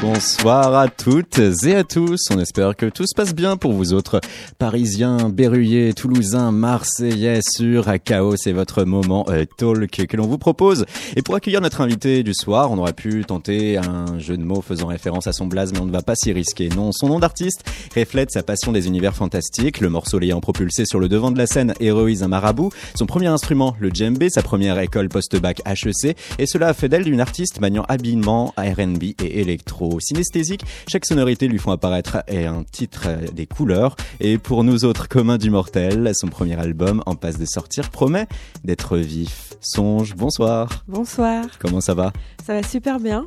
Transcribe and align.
Bonsoir 0.00 0.76
à 0.76 0.86
toutes 0.86 1.40
et 1.64 1.74
à 1.74 1.82
tous. 1.82 2.20
On 2.30 2.38
espère 2.38 2.76
que 2.76 2.86
tout 2.86 3.04
se 3.04 3.16
passe 3.16 3.34
bien 3.34 3.56
pour 3.56 3.72
vous 3.72 3.92
autres 3.92 4.20
Parisiens, 4.56 5.28
Berruyers, 5.28 5.92
Toulousains, 5.92 6.52
Marseillais 6.52 7.40
sur 7.42 7.90
Chaos. 8.04 8.36
C'est 8.36 8.52
votre 8.52 8.84
moment 8.84 9.26
euh, 9.28 9.44
talk 9.56 10.06
que 10.06 10.16
l'on 10.16 10.28
vous 10.28 10.38
propose. 10.38 10.86
Et 11.16 11.22
pour 11.22 11.34
accueillir 11.34 11.60
notre 11.60 11.80
invité 11.80 12.22
du 12.22 12.32
soir, 12.32 12.70
on 12.70 12.78
aurait 12.78 12.92
pu 12.92 13.24
tenter 13.24 13.76
un 13.76 14.20
jeu 14.20 14.36
de 14.36 14.44
mots 14.44 14.62
faisant 14.62 14.86
référence 14.86 15.26
à 15.26 15.32
son 15.32 15.46
blaze, 15.46 15.72
mais 15.72 15.80
on 15.80 15.86
ne 15.86 15.90
va 15.90 16.02
pas 16.02 16.14
s'y 16.14 16.32
risquer. 16.32 16.68
Non, 16.68 16.92
son 16.92 17.08
nom 17.08 17.18
d'artiste 17.18 17.64
reflète 17.96 18.30
sa 18.30 18.44
passion 18.44 18.70
des 18.70 18.86
univers 18.86 19.16
fantastiques. 19.16 19.80
Le 19.80 19.90
morceau 19.90 20.20
l'ayant 20.20 20.40
propulsé 20.40 20.84
sur 20.84 21.00
le 21.00 21.08
devant 21.08 21.32
de 21.32 21.38
la 21.38 21.48
scène 21.48 21.74
héroïse 21.80 22.22
un 22.22 22.28
marabout. 22.28 22.70
Son 22.94 23.06
premier 23.06 23.26
instrument, 23.26 23.74
le 23.80 23.90
djembé, 23.92 24.30
sa 24.30 24.42
première 24.42 24.78
école 24.78 25.08
post-bac 25.08 25.60
HEC. 25.66 26.16
Et 26.38 26.46
cela 26.46 26.68
a 26.68 26.72
fait 26.72 26.88
d'elle 26.88 27.08
une 27.08 27.20
artiste 27.20 27.60
maniant 27.60 27.84
habilement 27.88 28.54
R&B 28.56 29.02
et 29.24 29.40
électro 29.40 29.87
synesthésique. 30.00 30.64
Chaque 30.86 31.06
sonorité 31.06 31.48
lui 31.48 31.58
font 31.58 31.72
apparaître 31.72 32.18
un 32.28 32.62
titre 32.64 33.08
des 33.32 33.46
couleurs. 33.46 33.96
Et 34.20 34.38
pour 34.38 34.64
nous 34.64 34.84
autres 34.84 35.08
communs 35.08 35.38
du 35.38 35.50
mortel, 35.50 36.10
son 36.14 36.28
premier 36.28 36.58
album 36.58 37.02
en 37.06 37.14
passe 37.14 37.38
de 37.38 37.46
sortir 37.46 37.90
promet 37.90 38.26
d'être 38.64 38.96
vif. 38.96 39.54
Songe, 39.60 40.14
bonsoir. 40.14 40.84
Bonsoir. 40.86 41.44
Comment 41.58 41.80
ça 41.80 41.94
va? 41.94 42.12
Ça 42.46 42.54
va 42.54 42.62
super 42.62 43.00
bien. 43.00 43.26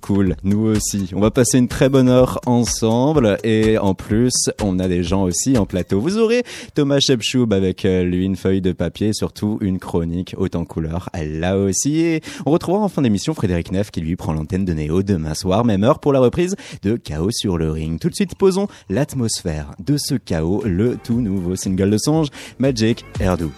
Cool, 0.00 0.36
nous 0.42 0.66
aussi. 0.66 1.10
On 1.14 1.20
va 1.20 1.30
passer 1.30 1.58
une 1.58 1.68
très 1.68 1.88
bonne 1.88 2.08
heure 2.08 2.40
ensemble 2.46 3.38
et 3.44 3.78
en 3.78 3.94
plus, 3.94 4.50
on 4.62 4.78
a 4.78 4.88
des 4.88 5.02
gens 5.02 5.22
aussi 5.22 5.56
en 5.56 5.66
plateau. 5.66 6.00
Vous 6.00 6.18
aurez 6.18 6.42
Thomas 6.74 7.00
Shepchoub 7.00 7.52
avec 7.52 7.84
euh, 7.84 8.02
lui 8.02 8.24
une 8.24 8.36
feuille 8.36 8.60
de 8.60 8.72
papier 8.72 9.08
et 9.08 9.12
surtout 9.12 9.58
une 9.60 9.78
chronique 9.78 10.34
haute 10.36 10.56
en 10.56 10.64
couleur. 10.64 11.08
Là 11.14 11.56
aussi. 11.56 12.00
Et 12.00 12.22
on 12.44 12.50
retrouvera 12.50 12.82
en 12.82 12.88
fin 12.88 13.02
d'émission 13.02 13.32
Frédéric 13.34 13.72
Neff 13.72 13.90
qui 13.90 14.00
lui 14.00 14.16
prend 14.16 14.32
l'antenne 14.32 14.64
de 14.64 14.72
Néo 14.72 15.02
demain 15.02 15.34
soir, 15.34 15.64
même 15.64 15.84
heure 15.84 15.97
pour 16.00 16.12
la 16.12 16.20
reprise 16.20 16.56
de 16.82 16.96
Chaos 16.96 17.30
sur 17.30 17.58
le 17.58 17.70
ring. 17.70 18.00
Tout 18.00 18.08
de 18.08 18.14
suite, 18.14 18.34
posons 18.36 18.68
l'atmosphère 18.88 19.72
de 19.78 19.96
ce 19.98 20.14
chaos, 20.14 20.62
le 20.64 20.96
tout 20.96 21.20
nouveau 21.20 21.56
single 21.56 21.90
de 21.90 21.98
Songe, 21.98 22.28
Magic 22.58 23.04
Erdou. 23.20 23.50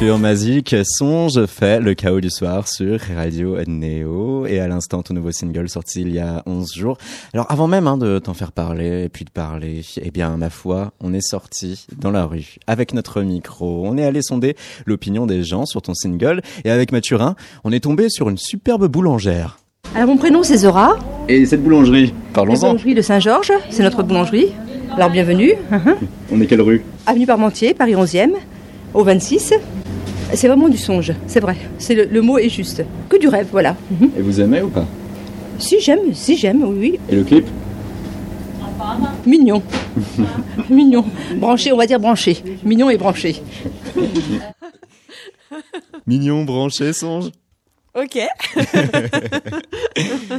Coiffure 0.00 0.18
magique, 0.18 0.74
songe 0.82 1.44
fait 1.44 1.78
le 1.78 1.92
chaos 1.92 2.20
du 2.20 2.30
soir 2.30 2.66
sur 2.66 2.98
Radio 3.14 3.58
Neo 3.66 4.46
et 4.46 4.58
à 4.58 4.66
l'instant 4.66 5.02
ton 5.02 5.12
nouveau 5.12 5.30
single 5.30 5.68
sorti 5.68 6.00
il 6.00 6.14
y 6.14 6.18
a 6.18 6.42
11 6.46 6.72
jours. 6.72 6.96
Alors 7.34 7.44
avant 7.50 7.68
même 7.68 7.86
hein, 7.86 7.98
de 7.98 8.18
t'en 8.18 8.32
faire 8.32 8.52
parler 8.52 9.04
et 9.04 9.08
puis 9.10 9.26
de 9.26 9.30
parler, 9.30 9.82
eh 10.00 10.10
bien 10.10 10.34
ma 10.38 10.48
foi, 10.48 10.94
on 11.02 11.12
est 11.12 11.20
sorti 11.20 11.84
dans 11.98 12.10
la 12.10 12.24
rue 12.24 12.56
avec 12.66 12.94
notre 12.94 13.20
micro. 13.20 13.82
On 13.84 13.98
est 13.98 14.04
allé 14.06 14.22
sonder 14.22 14.56
l'opinion 14.86 15.26
des 15.26 15.42
gens 15.42 15.66
sur 15.66 15.82
ton 15.82 15.92
single 15.92 16.40
et 16.64 16.70
avec 16.70 16.92
Mathurin, 16.92 17.36
on 17.64 17.70
est 17.70 17.80
tombé 17.80 18.08
sur 18.08 18.30
une 18.30 18.38
superbe 18.38 18.88
boulangère. 18.88 19.58
Alors 19.94 20.08
mon 20.08 20.16
prénom 20.16 20.42
c'est 20.42 20.56
Zora. 20.56 20.98
Et 21.28 21.44
cette 21.44 21.62
boulangerie, 21.62 22.14
parlons-en. 22.32 22.68
La 22.68 22.68
boulangerie 22.70 22.94
de 22.94 23.02
Saint-Georges, 23.02 23.52
c'est 23.68 23.82
notre 23.82 24.02
boulangerie. 24.02 24.46
Alors 24.96 25.10
bienvenue. 25.10 25.52
on 26.32 26.40
est 26.40 26.46
quelle 26.46 26.62
rue? 26.62 26.82
Avenue 27.04 27.26
Parmentier, 27.26 27.74
Paris 27.74 27.92
11e 27.92 28.30
au 28.94 29.04
26. 29.04 29.54
C'est 30.34 30.48
vraiment 30.48 30.68
du 30.68 30.78
songe, 30.78 31.12
c'est 31.26 31.40
vrai. 31.40 31.56
C'est 31.78 31.94
le, 31.94 32.22
mot 32.22 32.38
est 32.38 32.48
juste. 32.48 32.84
Que 33.08 33.16
du 33.16 33.28
rêve, 33.28 33.48
voilà. 33.50 33.76
Mhm. 33.90 34.10
Et 34.16 34.22
vous 34.22 34.40
aimez 34.40 34.62
ou 34.62 34.68
pas? 34.68 34.86
Si 35.58 35.80
j'aime, 35.80 36.14
si 36.14 36.36
j'aime, 36.36 36.62
oui, 36.64 36.98
Et 37.08 37.16
le 37.16 37.24
clip? 37.24 37.46
Mignon. 39.26 39.62
Mignon. 40.70 41.04
Branché, 41.36 41.72
on 41.72 41.76
va 41.76 41.86
dire 41.86 42.00
branché. 42.00 42.42
Mignon 42.64 42.88
et 42.88 42.96
branché. 42.96 43.42
Mignon, 46.06 46.44
branché, 46.44 46.92
songe 46.92 47.30
Ok. 47.94 48.16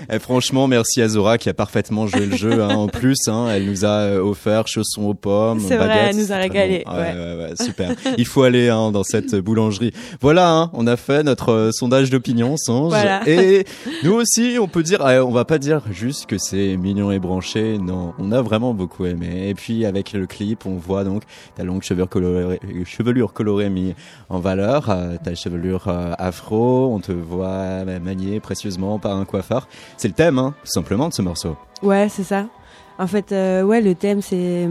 Et 0.10 0.20
franchement, 0.20 0.68
merci 0.68 1.02
à 1.02 1.10
Zora 1.10 1.38
qui 1.38 1.50
a 1.50 1.54
parfaitement 1.54 2.08
joué 2.08 2.26
le 2.26 2.38
jeu. 2.38 2.64
Hein, 2.64 2.70
en 2.70 2.88
plus, 2.88 3.28
hein, 3.28 3.48
elle 3.50 3.66
nous 3.66 3.84
a 3.84 3.90
euh, 3.90 4.22
offert 4.22 4.70
chaussons 4.70 5.04
aux 5.04 5.14
pommes, 5.14 5.60
C'est 5.60 5.76
vrai, 5.76 6.08
elle 6.10 6.16
nous 6.16 6.32
a 6.32 6.38
régalé, 6.38 6.84
bon. 6.86 6.94
Ouais, 6.94 7.14
ouais. 7.14 7.36
ouais, 7.50 7.56
super. 7.60 7.92
Il 8.18 8.26
faut 8.26 8.44
aller 8.44 8.70
hein, 8.70 8.92
dans 8.92 9.04
cette 9.04 9.36
boulangerie. 9.36 9.92
Voilà, 10.22 10.70
on 10.72 10.88
a 10.88 10.96
fait 10.96 11.24
notre 11.24 11.52
euh, 11.52 11.72
sondage 11.74 12.10
d'opinion, 12.10 12.56
Sange. 12.56 12.94
Voilà. 12.94 13.28
Et 13.28 13.66
nous 14.04 14.14
aussi, 14.14 14.58
on 14.60 14.70
peut 14.70 14.84
dire, 14.84 15.06
euh, 15.06 15.22
on 15.22 15.32
va 15.32 15.44
pas 15.44 15.58
dire 15.58 15.82
juste 15.92 16.28
que 16.28 16.38
c'est 16.38 16.78
mignon 16.78 17.12
et 17.12 17.20
branché. 17.20 17.78
Non, 17.78 18.14
on 18.18 18.32
a 18.32 18.42
vraiment 18.42 18.74
beaucoup 18.74 19.06
aimé. 19.06 19.50
Et 19.50 19.56
puis 19.56 19.86
avec 19.86 20.14
le 20.14 20.26
clip, 20.26 20.66
on 20.66 20.78
voit 20.78 21.04
donc 21.04 21.24
ta 21.56 21.66
longue 21.66 21.84
chevelure 21.84 22.08
colorée, 22.08 22.62
chevelure 22.86 23.34
colorée 23.34 23.70
mise 23.70 23.94
en 24.30 24.40
valeur, 24.40 24.90
euh, 24.90 25.18
ta 25.22 25.36
chevelure 25.36 25.90
afro. 26.18 26.94
On 26.94 27.00
te 27.00 27.12
voit 27.12 27.41
euh, 27.50 28.00
maniée 28.00 28.40
précieusement 28.40 29.00
par 29.00 29.16
un 29.18 29.26
coiffeur. 29.26 29.68
C'est 29.98 30.08
le 30.08 30.14
thème, 30.14 30.38
hein, 30.40 30.54
tout 30.64 30.72
simplement, 30.72 31.10
de 31.10 31.14
ce 31.14 31.22
morceau. 31.22 31.56
Ouais, 31.84 32.08
c'est 32.10 32.24
ça. 32.24 32.46
En 33.00 33.08
fait, 33.08 33.32
euh, 33.32 33.64
ouais, 33.64 33.82
le 33.82 33.96
thème, 33.96 34.22
c'est 34.22 34.68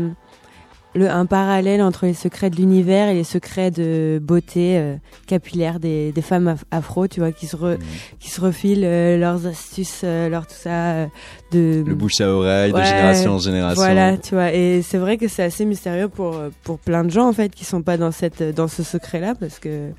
le, 0.95 1.09
un 1.09 1.25
parallèle 1.25 1.83
entre 1.83 2.07
les 2.07 2.15
secrets 2.15 2.51
de 2.51 2.57
l'univers 2.57 3.09
et 3.09 3.15
les 3.15 3.23
secrets 3.25 3.71
de 3.71 4.19
beauté 4.21 4.77
euh, 4.77 4.97
capillaire 5.29 5.79
des, 5.79 6.11
des 6.11 6.21
femmes 6.23 6.49
af- 6.49 6.65
afro, 6.73 7.07
tu 7.07 7.21
vois, 7.21 7.31
qui 7.31 7.47
se, 7.47 7.57
re- 7.57 7.79
qui 8.19 8.29
se 8.29 8.41
refilent 8.41 8.85
euh, 8.85 9.17
leurs 9.17 9.47
astuces, 9.47 10.03
leur 10.03 10.49
tout 10.49 10.55
ça, 10.57 11.07
de 11.53 11.85
Le 11.87 11.95
bouche 11.95 12.21
à 12.21 12.29
oreille, 12.29 12.73
de 12.73 12.83
génération 12.83 13.35
en 13.35 13.39
génération. 13.39 13.81
Voilà, 13.83 14.17
tu 14.17 14.35
vois. 14.35 14.53
Et 14.53 14.83
c'est 14.83 14.99
vrai 14.99 15.17
que 15.17 15.29
c'est 15.29 15.45
assez 15.45 15.65
mystérieux 15.65 16.09
pour 16.09 16.37
pour 16.65 16.79
plein 16.81 17.05
de 17.05 17.11
gens 17.11 17.29
en 17.29 17.33
fait 17.33 17.51
qui 17.55 17.65
sont 17.65 17.83
pas 17.83 17.97
dans 17.97 18.11
cette 18.11 18.43
dans 18.43 18.69
ce 18.69 18.83
secret 18.83 19.21
là 19.21 19.35
parce 19.39 19.61
que 19.61 19.91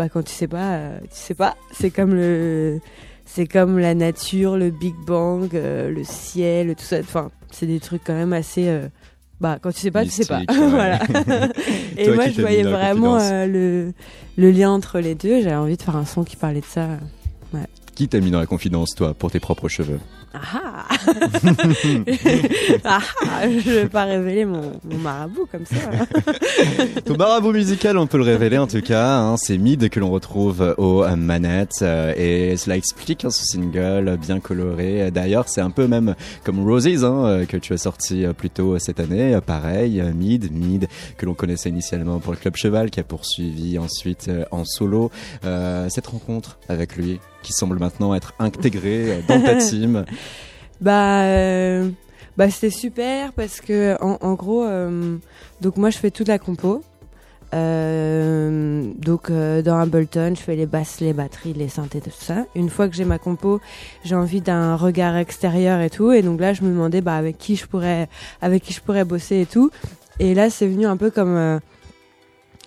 bah 0.00 0.08
quand 0.08 0.22
tu 0.22 0.32
sais 0.32 0.48
pas, 0.48 0.76
euh, 0.76 0.98
tu 1.02 1.08
sais 1.10 1.34
pas. 1.34 1.58
C'est 1.72 1.90
comme 1.90 2.14
le 2.14 2.80
c'est 3.26 3.46
comme 3.46 3.78
la 3.78 3.94
nature, 3.94 4.56
le 4.56 4.70
Big 4.70 4.94
Bang, 5.06 5.54
euh, 5.54 5.90
le 5.90 6.04
ciel, 6.04 6.74
tout 6.74 6.84
ça. 6.84 7.00
Enfin, 7.00 7.30
c'est 7.50 7.66
des 7.66 7.80
trucs 7.80 8.02
quand 8.02 8.14
même 8.14 8.32
assez. 8.32 8.66
euh, 8.66 8.88
bah 9.42 9.58
quand 9.60 9.72
tu 9.72 9.80
sais 9.80 9.90
pas, 9.90 10.04
tu 10.04 10.10
sais 10.10 10.24
pas. 10.24 10.38
Mystique, 10.38 10.58
ouais. 10.58 10.68
voilà. 10.70 11.00
Et 11.98 12.06
Toi 12.06 12.14
moi, 12.14 12.28
je 12.30 12.40
voyais 12.40 12.62
vraiment 12.62 13.18
euh, 13.18 13.44
le 13.44 13.92
le 14.38 14.50
lien 14.50 14.70
entre 14.70 15.00
les 15.00 15.14
deux. 15.14 15.42
J'avais 15.42 15.54
envie 15.54 15.76
de 15.76 15.82
faire 15.82 15.96
un 15.96 16.06
son 16.06 16.24
qui 16.24 16.36
parlait 16.36 16.60
de 16.60 16.64
ça. 16.64 16.88
Qui 17.94 18.08
t'a 18.08 18.20
mis 18.20 18.30
dans 18.30 18.40
la 18.40 18.46
confidence, 18.46 18.94
toi, 18.96 19.12
pour 19.12 19.30
tes 19.30 19.40
propres 19.40 19.68
cheveux? 19.68 20.00
Ah 20.32 20.86
ah 22.84 23.00
Je 23.44 23.70
vais 23.70 23.88
pas 23.88 24.04
révéler 24.04 24.44
mon, 24.44 24.72
mon 24.84 24.98
marabout 24.98 25.46
comme 25.50 25.66
ça. 25.66 25.76
Ton 27.04 27.16
marabout 27.16 27.52
musical, 27.52 27.98
on 27.98 28.06
peut 28.06 28.18
le 28.18 28.24
révéler 28.24 28.58
en 28.58 28.66
tout 28.66 28.80
cas, 28.80 29.18
hein, 29.18 29.36
c'est 29.36 29.58
Mid 29.58 29.88
que 29.88 29.98
l'on 29.98 30.10
retrouve 30.10 30.74
aux 30.78 31.02
euh, 31.02 31.16
manettes 31.16 31.80
euh, 31.82 32.14
et 32.16 32.56
cela 32.56 32.76
explique 32.76 33.24
hein, 33.24 33.30
ce 33.30 33.44
single 33.44 34.16
bien 34.20 34.40
coloré. 34.40 35.10
D'ailleurs, 35.10 35.48
c'est 35.48 35.60
un 35.60 35.70
peu 35.70 35.88
même 35.88 36.14
comme 36.44 36.64
Roses 36.64 37.04
hein, 37.04 37.24
euh, 37.24 37.46
que 37.46 37.56
tu 37.56 37.72
as 37.72 37.78
sorti 37.78 38.24
plus 38.36 38.50
tôt 38.50 38.78
cette 38.78 39.00
année. 39.00 39.38
Pareil, 39.44 40.02
Mid, 40.14 40.52
Mid 40.52 40.86
que 41.16 41.26
l'on 41.26 41.34
connaissait 41.34 41.70
initialement 41.70 42.20
pour 42.20 42.32
le 42.32 42.38
Club 42.38 42.56
Cheval, 42.56 42.90
qui 42.90 43.00
a 43.00 43.04
poursuivi 43.04 43.78
ensuite 43.78 44.30
en 44.50 44.64
solo. 44.64 45.10
Euh, 45.44 45.88
cette 45.88 46.06
rencontre 46.06 46.58
avec 46.68 46.96
lui, 46.96 47.20
qui 47.42 47.52
semble 47.52 47.78
maintenant 47.78 48.14
être 48.14 48.34
intégré 48.38 49.22
dans 49.28 49.40
ta 49.40 49.54
team. 49.56 50.04
Bah, 50.80 51.24
euh, 51.24 51.90
bah 52.38 52.48
c'était 52.48 52.70
super 52.70 53.32
parce 53.32 53.60
que 53.60 53.96
en, 54.00 54.34
gros, 54.34 54.64
euh, 54.64 55.16
donc 55.60 55.76
moi 55.76 55.90
je 55.90 55.98
fais 55.98 56.10
toute 56.10 56.28
la 56.28 56.38
compo. 56.38 56.82
Euh, 57.52 58.92
donc 58.96 59.30
dans 59.30 59.78
Ableton, 59.78 60.34
je 60.36 60.40
fais 60.40 60.56
les 60.56 60.66
basses, 60.66 61.00
les 61.00 61.12
batteries, 61.12 61.52
les 61.52 61.68
synthés, 61.68 62.00
tout 62.00 62.10
ça. 62.10 62.46
Une 62.54 62.70
fois 62.70 62.88
que 62.88 62.94
j'ai 62.94 63.04
ma 63.04 63.18
compo, 63.18 63.60
j'ai 64.04 64.14
envie 64.14 64.40
d'un 64.40 64.76
regard 64.76 65.16
extérieur 65.16 65.80
et 65.80 65.90
tout. 65.90 66.12
Et 66.12 66.22
donc 66.22 66.40
là, 66.40 66.54
je 66.54 66.62
me 66.62 66.70
demandais 66.70 67.00
bah 67.00 67.16
avec 67.16 67.36
qui 67.36 67.56
je 67.56 67.66
pourrais, 67.66 68.08
avec 68.40 68.62
qui 68.62 68.72
je 68.72 68.80
pourrais 68.80 69.04
bosser 69.04 69.40
et 69.40 69.46
tout. 69.46 69.70
Et 70.18 70.34
là, 70.34 70.48
c'est 70.48 70.66
venu 70.66 70.86
un 70.86 70.96
peu 70.96 71.10
comme 71.10 71.60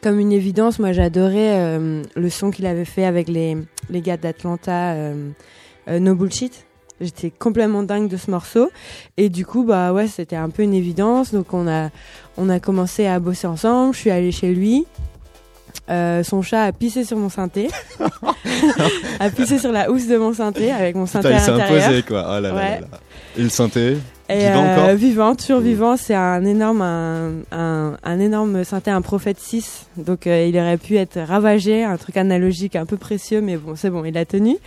comme 0.04 0.20
une 0.20 0.34
évidence. 0.34 0.78
Moi, 0.78 0.92
j'adorais 0.92 1.80
le 1.80 2.30
son 2.30 2.52
qu'il 2.52 2.68
avait 2.68 2.86
fait 2.86 3.06
avec 3.06 3.28
les 3.28 3.58
les 3.90 4.02
gars 4.02 4.18
d'Atlanta, 4.18 4.96
No 5.88 6.14
Bullshit. 6.14 6.66
J'étais 7.04 7.30
complètement 7.32 7.84
dingue 7.84 8.08
de 8.10 8.18
ce 8.18 8.32
morceau. 8.32 8.70
Et 9.18 9.30
du 9.30 9.46
coup 9.46 9.64
bah 9.64 9.94
ouais 9.94 10.08
c'était 10.08 10.36
un 10.36 10.50
peu 10.50 10.64
une 10.64 10.74
évidence. 10.74 11.34
Donc 11.34 11.54
on 11.54 11.68
a 11.68 11.90
on 12.38 12.50
a 12.50 12.60
commencé 12.60 13.06
à 13.06 13.20
bosser 13.20 13.48
ensemble. 13.48 13.94
Je 13.94 14.00
suis 14.00 14.12
allée 14.12 14.32
chez 14.32 14.54
lui. 14.54 14.86
Euh, 15.90 16.24
son 16.24 16.42
chat 16.42 16.64
a 16.64 16.72
pissé 16.72 17.04
sur 17.04 17.18
mon 17.18 17.30
synthé. 17.30 17.68
A 19.20 19.30
pissé 19.30 19.60
sur 19.60 19.72
la 19.72 19.92
housse 19.92 20.08
de 20.08 20.16
mon 20.18 20.34
synthé 20.34 20.72
avec 20.72 20.96
mon 20.96 21.06
synthé 21.06 21.30
Putain, 21.30 21.40
il 21.40 21.44
s'est 21.44 21.62
imposé 21.62 22.04
quoi. 22.04 22.26
Oh 22.30 22.32
là 22.40 22.42
là 22.42 22.54
Ouais. 22.54 22.62
là 22.76 22.88
là. 22.92 23.00
Et 23.38 23.42
le 23.44 23.50
synthé? 23.50 23.98
Et 24.30 24.48
euh, 24.48 24.96
vivant, 24.96 25.36
toujours 25.36 25.60
vivant. 25.60 25.98
C'est 25.98 26.16
un 26.16 26.44
énorme, 26.46 26.82
un, 26.82 27.32
un, 27.52 27.98
un 28.04 28.20
énorme 28.20 28.64
synthé, 28.64 28.90
un 28.92 29.02
prophète 29.02 29.38
6. 29.40 29.88
Donc 29.98 30.28
euh, 30.28 30.46
il 30.48 30.58
aurait 30.58 30.78
pu 30.78 30.96
être 30.98 31.20
ravagé, 31.20 31.84
un 31.84 31.98
truc 31.98 32.16
analogique 32.18 32.76
un 32.76 32.86
peu 32.86 32.98
précieux, 32.98 33.42
mais 33.42 33.58
bon, 33.58 33.76
c'est 33.76 33.90
bon, 33.90 34.06
il 34.06 34.18
a 34.18 34.26
tenu. 34.26 34.58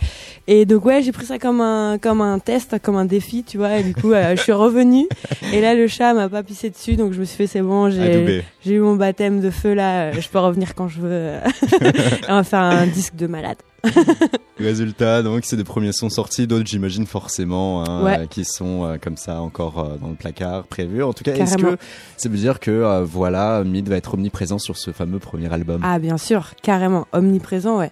Et 0.47 0.65
donc 0.65 0.85
ouais, 0.85 1.01
j'ai 1.01 1.11
pris 1.11 1.25
ça 1.25 1.39
comme 1.39 1.59
un, 1.61 1.97
comme 1.99 2.21
un 2.21 2.39
test, 2.39 2.77
comme 2.81 2.95
un 2.97 3.05
défi, 3.05 3.43
tu 3.43 3.57
vois. 3.57 3.77
Et 3.77 3.83
du 3.83 3.93
coup, 3.95 4.13
euh, 4.13 4.35
je 4.35 4.41
suis 4.41 4.51
revenue. 4.51 5.07
Et 5.53 5.59
là, 5.59 5.73
le 5.73 5.87
chat 5.87 6.13
m'a 6.13 6.29
pas 6.29 6.43
pissé 6.43 6.69
dessus, 6.69 6.95
donc 6.95 7.13
je 7.13 7.19
me 7.19 7.25
suis 7.25 7.35
fait 7.37 7.47
c'est 7.47 7.61
bon, 7.61 7.89
j'ai, 7.89 8.43
j'ai 8.65 8.73
eu 8.75 8.79
mon 8.79 8.95
baptême 8.95 9.41
de 9.41 9.49
feu 9.49 9.73
là. 9.73 10.03
euh, 10.09 10.13
Je 10.19 10.29
peux 10.29 10.39
revenir 10.39 10.75
quand 10.75 10.87
je 10.87 10.99
veux. 11.01 11.31
On 12.29 12.35
va 12.35 12.43
faire 12.43 12.59
un 12.59 12.85
disque 12.87 13.15
de 13.15 13.27
malade. 13.27 13.57
Résultat, 14.59 15.21
donc 15.21 15.45
c'est 15.45 15.55
des 15.55 15.63
premiers 15.63 15.93
sons 15.93 16.09
sortis, 16.09 16.47
d'autres 16.47 16.65
j'imagine 16.67 17.05
forcément 17.05 17.87
hein, 17.87 18.03
Ouais. 18.03 18.19
euh, 18.21 18.25
qui 18.25 18.43
sont 18.43 18.85
euh, 18.85 18.97
comme 18.99 19.17
ça 19.17 19.41
encore 19.41 19.79
euh, 19.79 19.97
dans 19.97 20.09
le 20.09 20.15
placard 20.15 20.63
prévu. 20.63 21.03
En 21.03 21.13
tout 21.13 21.23
cas, 21.23 21.35
est-ce 21.35 21.57
que 21.57 21.77
ça 22.17 22.27
veut 22.29 22.37
dire 22.37 22.59
que 22.59 23.03
voilà, 23.03 23.63
Mid 23.63 23.87
va 23.87 23.97
être 23.97 24.15
omniprésent 24.15 24.57
sur 24.57 24.77
ce 24.77 24.91
fameux 24.91 25.19
premier 25.19 25.51
album? 25.53 25.81
Ah 25.83 25.99
bien 25.99 26.17
sûr, 26.17 26.51
carrément, 26.63 27.07
omniprésent, 27.13 27.77
ouais. 27.77 27.91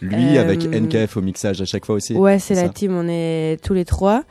Lui 0.00 0.38
avec 0.38 0.64
NKF 0.64 1.16
au 1.16 1.22
mixage 1.22 1.60
à 1.60 1.64
chaque 1.64 1.84
fois 1.84 1.96
aussi. 1.96 2.14
Ouais, 2.14 2.38
c'est 2.38 2.54
la 2.54 2.68
team, 2.68 2.94
on 2.96 3.08
est 3.08 3.58
tous 3.64 3.74
les 3.74 3.84
trois. 3.84 4.22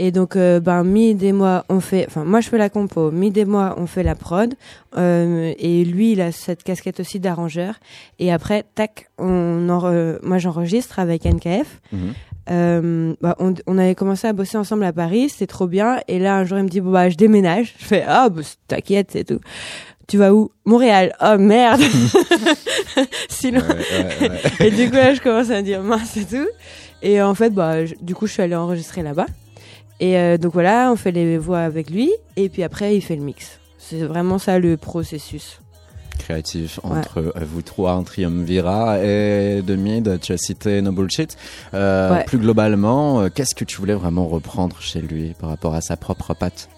Et 0.00 0.10
donc, 0.10 0.34
euh, 0.34 0.58
ben, 0.58 0.82
Mid 0.82 1.22
et 1.22 1.32
moi, 1.32 1.64
on 1.68 1.78
fait, 1.80 2.04
enfin, 2.08 2.24
moi 2.24 2.40
je 2.40 2.48
fais 2.48 2.58
la 2.58 2.68
compo, 2.68 3.10
Mid 3.12 3.36
et 3.38 3.44
moi, 3.44 3.74
on 3.78 3.86
fait 3.86 4.02
la 4.02 4.16
prod, 4.16 4.52
euh, 4.96 5.52
et 5.56 5.84
lui, 5.84 6.12
il 6.12 6.20
a 6.20 6.32
cette 6.32 6.64
casquette 6.64 6.98
aussi 6.98 7.20
d'arrangeur. 7.20 7.74
Et 8.18 8.32
après, 8.32 8.64
tac, 8.74 9.08
on 9.18 9.68
en, 9.68 9.80
moi 10.22 10.38
j'enregistre 10.38 10.98
avec 10.98 11.24
NKF. 11.26 11.80
Mhm. 11.92 12.12
Euh, 12.50 13.14
bah, 13.22 13.36
on, 13.38 13.54
on 13.66 13.78
avait 13.78 13.94
commencé 13.94 14.26
à 14.26 14.32
bosser 14.34 14.58
ensemble 14.58 14.84
à 14.84 14.92
Paris, 14.92 15.28
c'était 15.30 15.46
trop 15.46 15.66
bien. 15.68 16.00
Et 16.08 16.18
là, 16.18 16.36
un 16.36 16.44
jour, 16.44 16.58
il 16.58 16.64
me 16.64 16.68
dit, 16.68 16.80
bon, 16.80 16.90
bah, 16.90 17.08
je 17.08 17.16
déménage. 17.16 17.74
Je 17.78 17.84
fais, 17.86 18.04
ah, 18.06 18.28
bah, 18.28 18.42
t'inquiète, 18.68 19.10
c'est 19.12 19.24
tout. 19.24 19.40
Tu 20.08 20.18
vas 20.18 20.34
où? 20.34 20.50
Montréal. 20.66 21.14
Oh 21.22 21.38
merde. 21.38 21.80
si 23.28 23.50
loin. 23.50 23.62
Ouais, 23.62 24.06
ouais, 24.20 24.28
ouais. 24.60 24.66
Et 24.66 24.70
du 24.70 24.90
coup, 24.90 24.96
là, 24.96 25.14
je 25.14 25.20
commence 25.20 25.50
à 25.50 25.56
me 25.58 25.62
dire 25.62 25.82
mince 25.82 26.16
et 26.16 26.24
tout. 26.24 26.46
Et 27.02 27.22
en 27.22 27.34
fait, 27.34 27.50
bah, 27.50 27.86
je- 27.86 27.94
du 28.02 28.14
coup, 28.14 28.26
je 28.26 28.32
suis 28.32 28.42
allée 28.42 28.54
enregistrer 28.54 29.02
là-bas. 29.02 29.26
Et 30.00 30.18
euh, 30.18 30.38
donc 30.38 30.52
voilà, 30.52 30.90
on 30.92 30.96
fait 30.96 31.12
les 31.12 31.38
voix 31.38 31.60
avec 31.60 31.90
lui. 31.90 32.12
Et 32.36 32.48
puis 32.48 32.62
après, 32.62 32.96
il 32.96 33.00
fait 33.00 33.16
le 33.16 33.22
mix. 33.22 33.58
C'est 33.78 34.00
vraiment 34.00 34.38
ça 34.38 34.58
le 34.58 34.76
processus. 34.76 35.60
Créatif 36.18 36.78
entre 36.84 37.18
euh, 37.18 37.32
vous 37.42 37.62
trois, 37.62 37.92
un 37.92 38.02
triumvirat 38.02 38.98
et 39.04 39.62
de 39.62 39.74
Mid, 39.76 40.20
tu 40.20 40.32
as 40.32 40.36
cité 40.36 40.80
No 40.80 40.92
Bullshit. 40.92 41.36
Euh, 41.74 42.12
Ouais. 42.14 42.24
Plus 42.24 42.38
globalement, 42.38 43.20
euh, 43.20 43.28
qu'est-ce 43.34 43.54
que 43.54 43.64
tu 43.64 43.76
voulais 43.78 43.94
vraiment 43.94 44.26
reprendre 44.26 44.76
chez 44.80 45.00
lui 45.00 45.34
par 45.38 45.50
rapport 45.50 45.74
à 45.74 45.80
sa 45.80 45.96
propre 45.96 46.34
patte? 46.34 46.68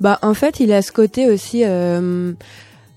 Bah, 0.00 0.18
en 0.22 0.34
fait, 0.34 0.60
il 0.60 0.72
a 0.72 0.82
ce 0.82 0.92
côté 0.92 1.28
aussi 1.30 1.62
euh, 1.64 2.32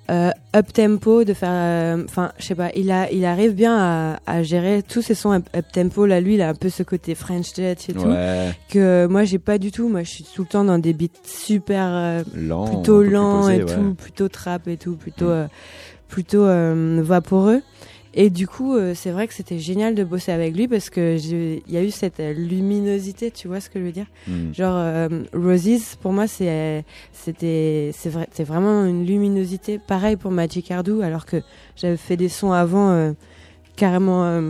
euh, 0.10 0.32
up 0.56 0.74
tempo 0.74 1.24
de 1.24 1.34
faire. 1.34 1.50
euh, 1.52 2.04
Enfin, 2.06 2.32
je 2.40 2.46
sais 2.46 2.56
pas. 2.56 2.70
Il 2.76 2.90
a, 2.92 3.12
il 3.12 3.26
arrive 3.26 3.54
bien 3.54 3.78
à, 3.78 4.20
à 4.26 4.44
gérer 4.44 4.82
tous 4.82 5.02
ses 5.02 5.14
sons 5.16 5.32
up, 5.34 5.44
up 5.56 5.66
tempo. 5.72 6.06
Là, 6.06 6.20
lui, 6.20 6.36
il 6.36 6.42
a 6.42 6.50
un 6.50 6.54
peu 6.56 6.70
ce 6.70 6.84
côté 6.84 7.16
French 7.16 7.54
Touch 7.54 7.90
et 7.90 7.94
tout 7.94 8.00
Ouais, 8.08 8.52
que 8.70 9.06
moi, 9.08 9.24
j'ai 9.24 9.40
pas 9.40 9.58
du 9.58 9.72
tout. 9.72 9.88
Moi, 9.90 10.04
je 10.04 10.10
suis 10.10 10.24
tout 10.24 10.42
le 10.44 10.48
temps 10.48 10.64
dans 10.64 10.80
des 10.80 10.94
beats 10.94 11.08
super. 11.24 11.86
euh, 11.90 12.24
lent, 12.36 12.66
plutôt 12.66 12.98
peu 13.00 13.04
plus 13.06 13.14
lent 13.14 13.42
posé, 13.42 13.56
et 13.58 13.64
ouais. 13.64 13.76
tout, 13.76 13.94
plutôt 13.96 14.28
trap 14.30 14.68
et 14.68 14.78
tout, 14.78 14.96
plutôt 14.96 15.26
Mm. 15.26 15.30
euh, 15.30 15.48
plutôt 16.08 16.44
euh, 16.44 17.02
vaporeux. 17.04 17.62
Et 18.14 18.30
du 18.30 18.48
coup, 18.48 18.76
euh, 18.76 18.94
c'est 18.96 19.12
vrai 19.12 19.28
que 19.28 19.34
c'était 19.34 19.60
génial 19.60 19.94
de 19.94 20.04
bosser 20.04 20.32
avec 20.32 20.56
lui 20.56 20.68
parce 20.68 20.90
que 20.90 21.18
il 21.18 21.72
y 21.72 21.78
a 21.78 21.84
eu 21.84 21.92
cette 21.92 22.20
euh, 22.20 22.34
luminosité, 22.34 23.30
tu 23.30 23.48
vois 23.48 23.60
ce 23.60 23.70
que 23.70 23.80
je 23.80 23.86
veux 23.86 23.92
dire? 23.92 24.08
Mm. 24.28 24.54
Genre 24.54 24.76
euh, 24.76 25.08
Roses, 25.34 25.96
pour 26.02 26.12
moi, 26.12 26.26
c'est 26.28 26.84
c'était 27.14 27.92
c'est 27.94 28.10
vrai, 28.10 28.28
c'est 28.32 28.44
vraiment 28.44 28.86
une 28.86 29.06
luminosité. 29.06 29.80
Pareil 29.80 30.16
pour 30.16 30.32
Magic 30.32 30.72
Ardou, 30.72 31.02
alors 31.02 31.26
que 31.26 31.38
j'avais 31.76 31.98
fait 31.98 32.18
des 32.18 32.30
sons 32.30 32.52
avant 32.52 32.90
euh, 32.90 33.12
carrément 33.76 34.42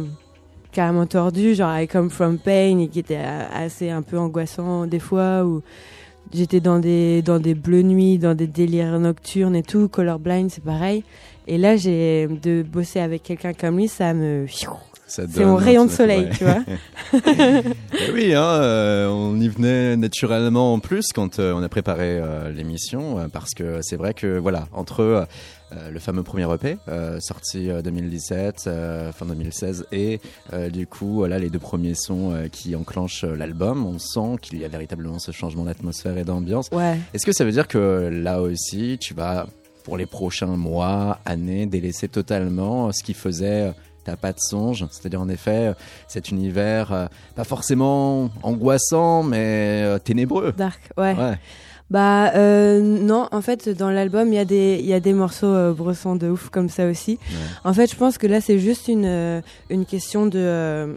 carrément 0.72 1.06
tordus, 1.06 1.56
genre 1.56 1.78
I 1.78 1.88
Come 1.88 2.10
From 2.10 2.38
Pain, 2.38 2.80
et 2.80 2.88
qui 2.88 3.00
était 3.00 3.18
assez 3.18 3.90
un 3.90 4.04
peu 4.04 4.18
angoissant 4.18 4.88
des 4.88 5.00
fois, 5.00 5.44
ou 5.44 5.62
j'étais 6.34 6.62
dans 6.62 6.80
des 6.80 7.22
dans 7.24 7.40
des 7.40 7.56
bleues 7.56 7.82
nuits, 7.82 8.20
dans 8.20 8.36
des 8.36 8.48
délires 8.48 8.98
nocturnes 9.00 9.56
et 9.56 9.64
tout. 9.64 9.90
Colorblind, 9.90 10.50
c'est 10.50 10.64
pareil. 10.64 11.04
Et 11.52 11.58
là, 11.58 11.76
j'ai 11.78 12.28
de 12.28 12.62
bosser 12.62 13.00
avec 13.00 13.24
quelqu'un 13.24 13.54
comme 13.54 13.78
lui, 13.78 13.88
ça 13.88 14.14
me 14.14 14.46
C'est 15.08 15.36
mon 15.40 15.56
rayon 15.56 15.86
de 15.86 15.90
soleil, 15.90 16.26
ouais. 16.26 16.30
tu 16.38 16.44
vois. 16.44 16.64
Oui, 18.14 18.36
hein, 18.36 18.44
euh, 18.44 19.08
on 19.08 19.40
y 19.42 19.48
venait 19.48 19.98
naturellement 19.98 20.76
en 20.76 20.80
plus 20.80 21.08
quand 21.14 21.40
euh, 21.40 21.54
on 21.54 21.64
a 21.64 21.70
préparé 21.70 22.20
euh, 22.22 22.52
l'émission, 22.52 23.28
parce 23.34 23.56
que 23.56 23.80
c'est 23.82 23.96
vrai 23.96 24.14
que 24.14 24.38
voilà, 24.38 24.68
entre 24.74 25.28
le 25.92 26.00
fameux 26.00 26.24
premier 26.24 26.48
EP 26.54 26.78
sorti 27.20 27.70
euh, 27.70 27.82
2017, 27.82 28.66
euh, 28.68 29.12
fin 29.12 29.26
2016, 29.26 29.88
et 29.92 30.20
du 30.72 30.88
coup 30.88 31.26
là 31.26 31.40
les 31.40 31.50
deux 31.50 31.60
premiers 31.60 31.96
sons 31.96 32.48
qui 32.52 32.76
enclenchent 32.76 33.24
l'album, 33.24 33.86
on 33.86 34.00
sent 34.00 34.38
qu'il 34.42 34.60
y 34.60 34.66
a 34.66 34.68
véritablement 34.68 35.20
ce 35.20 35.32
changement 35.32 35.64
d'atmosphère 35.64 36.18
et 36.18 36.24
d'ambiance. 36.24 36.70
Ouais. 36.72 36.98
Est-ce 37.14 37.26
que 37.26 37.34
ça 37.34 37.44
veut 37.44 37.52
dire 37.52 37.68
que 37.68 38.10
là 38.12 38.42
aussi, 38.42 38.98
tu 39.00 39.14
vas, 39.14 39.48
pour 39.90 39.98
les 39.98 40.06
prochains 40.06 40.56
mois, 40.56 41.18
années, 41.26 41.66
délaisser 41.66 42.08
totalement 42.08 42.92
ce 42.92 43.02
qui 43.02 43.16
faisait 43.16 43.70
euh, 43.70 43.72
ta 44.04 44.16
patte 44.16 44.40
songe 44.40 44.86
C'est-à-dire, 44.92 45.20
en 45.20 45.30
effet, 45.30 45.70
euh, 45.70 45.74
cet 46.08 46.30
univers 46.30 46.94
euh, 46.94 47.08
pas 47.36 47.44
forcément 47.44 48.30
angoissant, 48.44 49.24
mais 49.24 49.82
euh, 49.84 49.98
ténébreux. 49.98 50.54
Dark, 50.56 50.80
ouais. 50.96 51.16
Ouais. 51.16 51.40
Bah 51.90 52.32
euh, 52.36 52.80
non, 52.80 53.28
en 53.32 53.42
fait 53.42 53.68
dans 53.68 53.90
l'album 53.90 54.28
il 54.28 54.36
y 54.36 54.38
a 54.38 54.46
des 54.46 54.78
il 54.80 54.86
y 54.86 54.94
a 54.94 55.00
des 55.00 55.14
morceaux 55.14 55.48
euh, 55.48 55.74
brossants 55.74 56.16
de 56.16 56.30
ouf 56.30 56.50
comme 56.50 56.70
ça 56.70 56.86
aussi. 56.86 57.18
En 57.64 57.74
fait, 57.74 57.90
je 57.90 57.96
pense 57.96 58.20
que 58.20 58.28
là 58.28 58.42
c'est 58.42 58.60
juste 58.60 58.90
une 58.90 59.08
euh, 59.08 59.42
une 59.72 59.88
question 59.88 60.28
de 60.28 60.38
euh, 60.38 60.94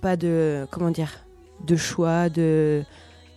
pas 0.00 0.16
de 0.16 0.66
comment 0.70 0.90
dire 0.90 1.12
de 1.66 1.76
choix 1.76 2.30
de 2.30 2.82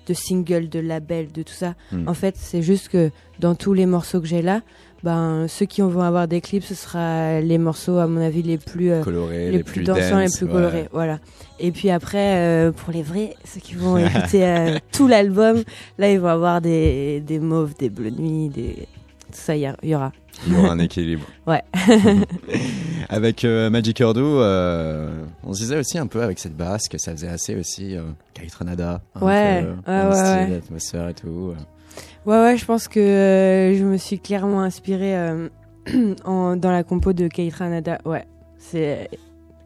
de 0.07 0.13
single, 0.13 0.69
de 0.69 0.79
label, 0.79 1.31
de 1.31 1.43
tout 1.43 1.53
ça. 1.53 1.75
Hmm. 1.91 2.07
En 2.07 2.13
fait, 2.13 2.35
c'est 2.37 2.61
juste 2.61 2.89
que 2.89 3.09
dans 3.39 3.55
tous 3.55 3.73
les 3.73 3.85
morceaux 3.85 4.19
que 4.21 4.27
j'ai 4.27 4.41
là, 4.41 4.61
ben 5.03 5.47
ceux 5.49 5.65
qui 5.65 5.81
vont 5.81 5.99
avoir 6.01 6.27
des 6.29 6.39
clips, 6.39 6.63
ce 6.63 6.75
sera 6.75 7.41
les 7.41 7.57
morceaux 7.57 7.97
à 7.97 8.07
mon 8.07 8.21
avis 8.21 8.41
les 8.41 8.57
plus 8.57 8.91
euh, 8.91 9.01
Coloré, 9.03 9.51
les, 9.51 9.63
plus, 9.63 9.83
dansants, 9.83 10.19
les 10.19 10.27
plus 10.29 10.45
ouais. 10.45 10.51
colorés, 10.51 10.89
voilà. 10.93 11.19
Et 11.59 11.71
puis 11.71 11.89
après, 11.89 12.37
euh, 12.37 12.71
pour 12.71 12.93
les 12.93 13.01
vrais, 13.03 13.35
ceux 13.43 13.59
qui 13.59 13.73
vont 13.75 13.97
écouter 14.05 14.45
euh, 14.45 14.77
tout 14.93 15.07
l'album, 15.09 15.61
là 15.97 16.09
ils 16.09 16.19
vont 16.19 16.29
avoir 16.29 16.61
des, 16.61 17.19
des 17.19 17.39
mauves, 17.39 17.73
des 17.77 17.89
bleus 17.89 18.11
de 18.11 18.21
nuit, 18.21 18.47
des 18.49 18.87
tout 19.31 19.39
ça, 19.39 19.55
il 19.57 19.61
y, 19.61 19.65
a- 19.65 19.75
il 19.83 19.89
y 19.89 19.95
aura. 19.95 20.11
Il 20.47 20.53
y 20.53 20.57
aura 20.57 20.71
un 20.71 20.79
équilibre. 20.79 21.25
Ouais. 21.47 21.61
avec 23.09 23.43
euh, 23.45 23.69
Magic 23.69 23.99
Urdu, 23.99 24.21
euh, 24.23 25.23
on 25.43 25.53
se 25.53 25.59
disait 25.61 25.77
aussi 25.77 25.97
un 25.97 26.07
peu 26.07 26.21
avec 26.23 26.39
cette 26.39 26.55
basse 26.55 26.87
que 26.87 26.97
ça 26.97 27.11
faisait 27.11 27.27
assez 27.27 27.55
aussi 27.55 27.95
euh, 27.95 28.03
Kite 28.33 28.53
Ranada. 28.55 29.01
un 29.15 29.25
Ouais, 29.25 29.61
peu, 29.61 29.91
ouais, 29.91 30.03
le 30.03 30.09
ouais, 30.09 30.15
style, 30.15 30.25
ouais. 30.25 30.49
l'atmosphère 30.49 31.09
et 31.09 31.13
tout. 31.13 31.53
Ouais, 32.25 32.41
ouais, 32.41 32.57
je 32.57 32.65
pense 32.65 32.87
que 32.87 32.99
euh, 32.99 33.77
je 33.77 33.83
me 33.83 33.97
suis 33.97 34.19
clairement 34.19 34.61
inspirée 34.61 35.17
euh, 35.17 35.49
en, 36.25 36.55
dans 36.55 36.71
la 36.71 36.83
compo 36.83 37.13
de 37.13 37.27
Kate 37.27 37.53
Ranada. 37.53 37.99
Ouais, 38.05 38.25
c'est 38.57 39.09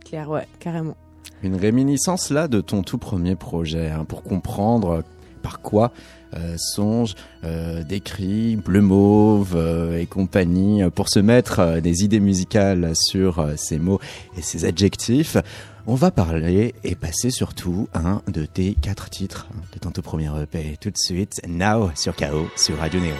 clair, 0.06 0.30
ouais, 0.30 0.48
carrément. 0.60 0.96
Une 1.44 1.56
réminiscence 1.56 2.32
là 2.32 2.48
de 2.48 2.62
ton 2.62 2.82
tout 2.82 2.98
premier 2.98 3.36
projet, 3.36 3.90
hein, 3.92 4.06
pour 4.06 4.24
comprendre 4.24 5.04
par 5.44 5.62
quoi 5.62 5.86
euh, 5.86 6.17
Songe 6.58 7.16
euh, 7.44 7.84
décrit 7.84 8.56
Bleu 8.56 8.82
Mauve 8.82 9.54
euh, 9.56 10.00
et 10.00 10.06
compagnie, 10.06 10.84
euh, 10.84 10.90
pour 10.90 11.10
se 11.10 11.20
mettre 11.20 11.60
euh, 11.60 11.82
des 11.82 12.04
idées 12.04 12.20
musicales 12.20 12.94
sur 12.96 13.40
euh, 13.40 13.54
ces 13.56 13.80
mots 13.80 14.00
et 14.38 14.42
ces 14.42 14.66
adjectifs. 14.66 15.38
On 15.86 15.96
va 15.96 16.12
parler 16.12 16.76
et 16.84 16.96
passer 16.96 17.30
surtout 17.30 17.88
un 17.94 18.22
de 18.28 18.46
tes 18.46 18.74
quatre 18.74 19.10
titres 19.10 19.48
de 19.74 19.80
ton 19.80 19.92
tout 19.92 20.02
premier 20.02 20.30
EP. 20.42 20.78
Tout 20.82 20.90
de 20.90 20.98
suite, 20.98 21.40
Now 21.48 21.92
sur 21.96 22.16
KO 22.16 22.50
sur 22.58 22.78
Radio 22.78 23.00
Néo. 23.00 23.14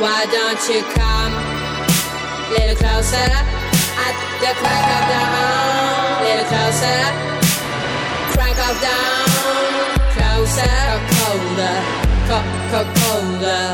Why 0.00 0.24
don't 0.32 0.74
you 0.74 0.82
come 0.94 1.49
little 2.50 2.76
closer 2.76 3.30
at 4.06 4.14
the 4.42 4.50
crack 4.60 4.86
of 4.96 5.02
dawn? 5.12 6.22
Little 6.24 6.48
closer, 6.52 7.00
crack 8.34 8.58
of 8.68 8.76
dawn, 8.84 9.28
closer, 10.16 10.76
colder, 11.16 11.76
co- 12.28 12.48
co- 12.70 12.90
colder. 13.00 13.66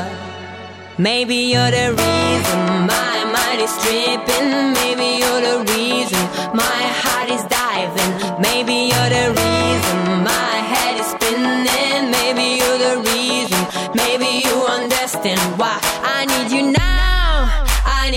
Maybe 0.99 1.37
you're 1.52 1.71
the 1.71 1.88
reason 1.92 2.61
my 2.88 3.16
mind 3.37 3.61
is 3.61 3.75
tripping. 3.83 4.73
Maybe 4.80 5.21
you're 5.21 5.42
the 5.49 5.56
reason 5.73 6.23
my 6.56 6.80
heart 7.02 7.28
is 7.30 7.45
diving. 7.52 8.12
Maybe 8.40 8.88
you're 8.90 9.11
the 9.18 9.26
reason 9.42 9.99
my 10.25 10.54
head 10.73 10.95
is 11.00 11.06
spinning. 11.14 12.11
Maybe 12.11 12.47
you're 12.61 12.78
the 12.87 12.95
reason. 13.12 13.61
Maybe 13.95 14.40
you 14.47 14.56
understand 14.78 15.40
why 15.61 15.78
I 16.02 16.25
need 16.25 16.50
you 16.56 16.73
now. 16.73 16.86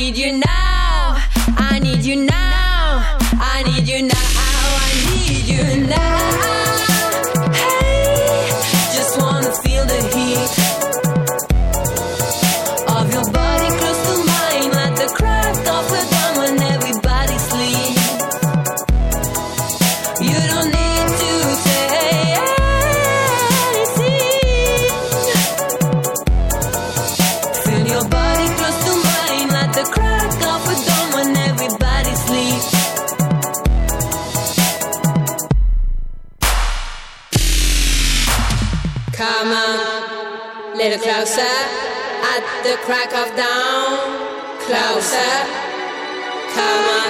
Need 0.09 0.17
you 0.17 0.31
now. 0.39 0.58
Crack 42.89 43.13
of 43.13 43.29
dawn. 43.37 43.99
Closer, 44.65 45.35
come 46.55 46.85
on, 46.97 47.09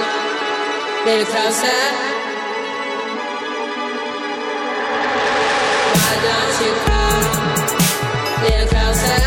little 1.06 1.26
closer. 1.32 1.84
Why 5.96 6.12
don't 6.28 6.56
you 6.64 6.72
come, 6.88 7.24
little 8.44 8.68
closer 8.74 9.20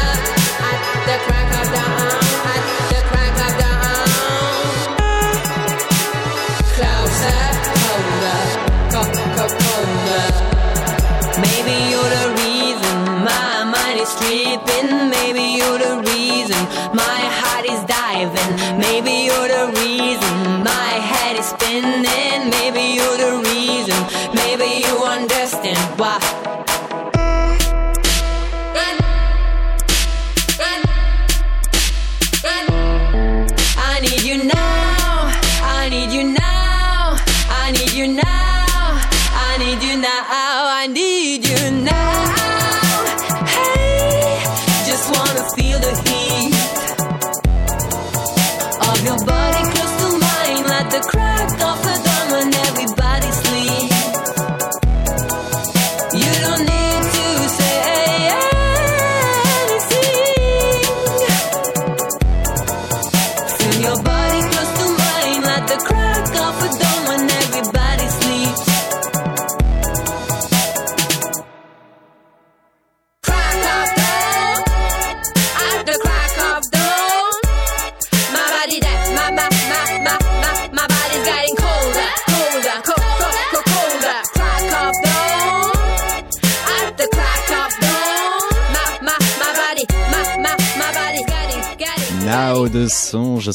at 0.69 0.81
the 1.09 1.17
crack 1.25 1.51
of 1.61 1.67
dawn? 1.73 2.21
At 2.53 2.63
the 2.93 3.01
crack 3.11 3.37
of 3.47 3.53
dawn. 3.63 4.09
Closer, 6.77 7.45
colder, 7.81 8.43
co- 8.93 9.13
co- 9.37 9.55
colder. 9.63 10.29
Maybe 11.45 11.75
you're 11.91 12.13
the 12.19 12.27
reason 12.45 12.97
my 13.25 13.65
mind 13.75 13.97
is 14.05 14.13
tripping. 14.21 15.09
Maybe 15.09 15.45
you're 15.59 15.82
head 21.73 22.05
is 22.05 22.22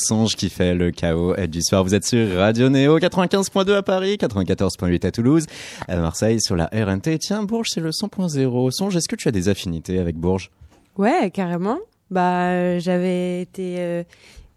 Songe, 0.07 0.35
qui 0.37 0.49
fait 0.49 0.73
le 0.73 0.91
chaos 0.91 1.35
du 1.47 1.61
soir. 1.61 1.83
Vous 1.83 1.93
êtes 1.93 2.05
sur 2.05 2.37
Radio 2.37 2.69
Néo 2.69 2.97
95.2 2.97 3.73
à 3.75 3.83
Paris, 3.83 4.15
94.8 4.17 5.05
à 5.05 5.11
Toulouse, 5.11 5.45
à 5.87 5.97
Marseille 5.97 6.39
sur 6.39 6.55
la 6.55 6.69
RNT. 6.71 7.17
Tiens, 7.19 7.43
Bourges, 7.43 7.67
c'est 7.73 7.81
le 7.81 7.89
100.0. 7.91 8.71
Songe, 8.71 8.95
est-ce 8.95 9.09
que 9.09 9.17
tu 9.17 9.27
as 9.27 9.31
des 9.31 9.49
affinités 9.49 9.99
avec 9.99 10.15
Bourges? 10.15 10.49
Ouais, 10.97 11.29
carrément. 11.31 11.77
Bah, 12.09 12.45
euh, 12.51 12.79
j'avais 12.79 13.41
été 13.41 13.75
euh, 13.79 14.03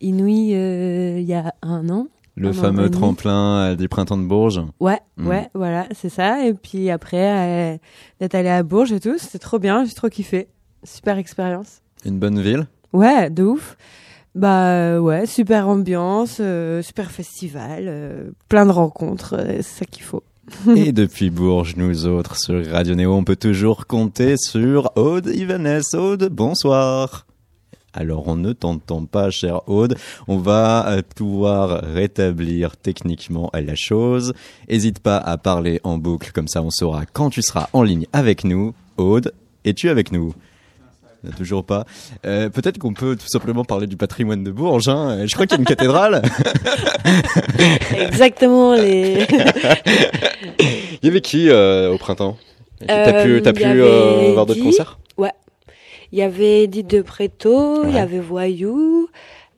inouï 0.01 0.55
euh, 0.55 1.19
il 1.19 1.27
y 1.27 1.35
a 1.35 1.53
un 1.63 1.89
an. 1.89 2.07
Le 2.37 2.49
Un 2.49 2.51
an 2.53 2.55
fameux 2.55 2.89
demi. 2.89 2.93
tremplin 3.01 3.57
euh, 3.73 3.75
du 3.75 3.89
printemps 3.89 4.17
de 4.19 4.27
Bourges? 4.27 4.61
Ouais, 4.79 5.01
Mm. 5.17 5.27
ouais, 5.27 5.49
voilà, 5.55 5.87
c'est 5.93 6.09
ça. 6.11 6.47
Et 6.47 6.55
puis 6.55 6.91
après, 6.91 7.81
d'être 8.21 8.35
allé 8.37 8.49
à 8.51 8.63
Bourges 8.63 8.93
et 8.93 9.01
tout, 9.01 9.19
c'était 9.19 9.41
trop 9.41 9.59
bien, 9.59 9.85
j'ai 9.85 9.95
trop 9.95 10.09
kiffé. 10.09 10.47
Super 10.85 11.19
expérience. 11.19 11.81
Une 12.07 12.19
bonne 12.21 12.41
ville? 12.41 12.67
Ouais, 12.93 13.29
de 13.31 13.43
ouf. 13.43 13.77
Bah 14.35 14.75
euh, 14.75 14.99
ouais, 14.99 15.27
super 15.27 15.69
ambiance, 15.69 16.37
euh, 16.39 16.83
super 16.83 17.11
festival, 17.11 17.87
euh, 17.89 18.31
plein 18.49 18.65
de 18.65 18.71
rencontres, 18.71 19.35
c'est 19.39 19.63
ça 19.63 19.85
qu'il 19.85 20.05
faut. 20.05 20.23
Et 20.77 20.93
depuis 20.93 21.31
Bourges, 21.31 21.75
nous 21.77 22.07
autres 22.07 22.37
sur 22.37 22.65
Radio 22.71 22.95
Néo, 22.95 23.13
on 23.13 23.25
peut 23.25 23.37
toujours 23.37 23.87
compter 23.87 24.37
sur 24.37 24.93
Aude 24.97 25.27
Ivanès. 25.27 25.95
Aude, 25.95 26.29
bonsoir. 26.31 27.27
Alors 27.93 28.29
on 28.29 28.37
ne 28.37 28.53
t'entend 28.53 29.05
pas, 29.05 29.31
cher 29.31 29.69
Aude. 29.69 29.97
On 30.29 30.39
va 30.39 31.03
pouvoir 31.17 31.83
rétablir 31.83 32.77
techniquement 32.77 33.51
la 33.53 33.75
chose. 33.75 34.33
Hésite 34.69 35.01
pas 35.01 35.19
à 35.19 35.39
parler 35.39 35.81
en 35.83 35.99
boucle, 35.99 36.31
comme 36.31 36.47
ça 36.47 36.63
on 36.63 36.71
saura 36.71 37.05
quand 37.05 37.31
tu 37.31 37.43
seras 37.43 37.69
en 37.73 37.83
ligne 37.83 38.07
avec 38.13 38.45
nous. 38.45 38.75
Aude, 38.97 39.33
es-tu 39.65 39.89
avec 39.89 40.13
nous? 40.13 40.35
Toujours 41.37 41.65
pas. 41.65 41.85
Euh, 42.27 42.49
Peut-être 42.49 42.79
qu'on 42.79 42.95
peut 42.95 43.17
tout 43.17 43.29
simplement 43.29 43.65
parler 43.65 43.87
du 43.87 43.97
patrimoine 43.97 44.43
de 44.45 44.51
Bourges. 44.51 44.89
Hein. 44.89 45.27
Je 45.27 45.35
crois 45.35 45.47
qu'il 45.47 45.57
y 45.57 45.59
a 45.59 45.61
une 45.61 45.67
cathédrale. 45.67 46.23
Exactement 47.99 48.75
les. 48.75 49.27
Il 51.03 51.07
y 51.07 51.09
avait 51.09 51.21
qui 51.21 51.49
euh, 51.49 51.93
au 51.93 51.99
printemps? 51.99 52.37
T'as 52.87 53.25
pu, 53.25 53.37
Euh, 53.43 53.53
pu 53.53 53.65
avait 53.65 54.33
voir 54.33 54.47
d'autres 54.47 54.63
concerts? 54.63 54.99
Il 56.13 56.19
y 56.19 56.23
avait 56.23 56.65
Edith 56.65 56.89
de 56.89 57.03
Préto, 57.03 57.85
il 57.85 57.91
y 57.91 57.95
Ouais. 57.95 58.01
avait 58.01 58.19
Voyou, 58.19 59.09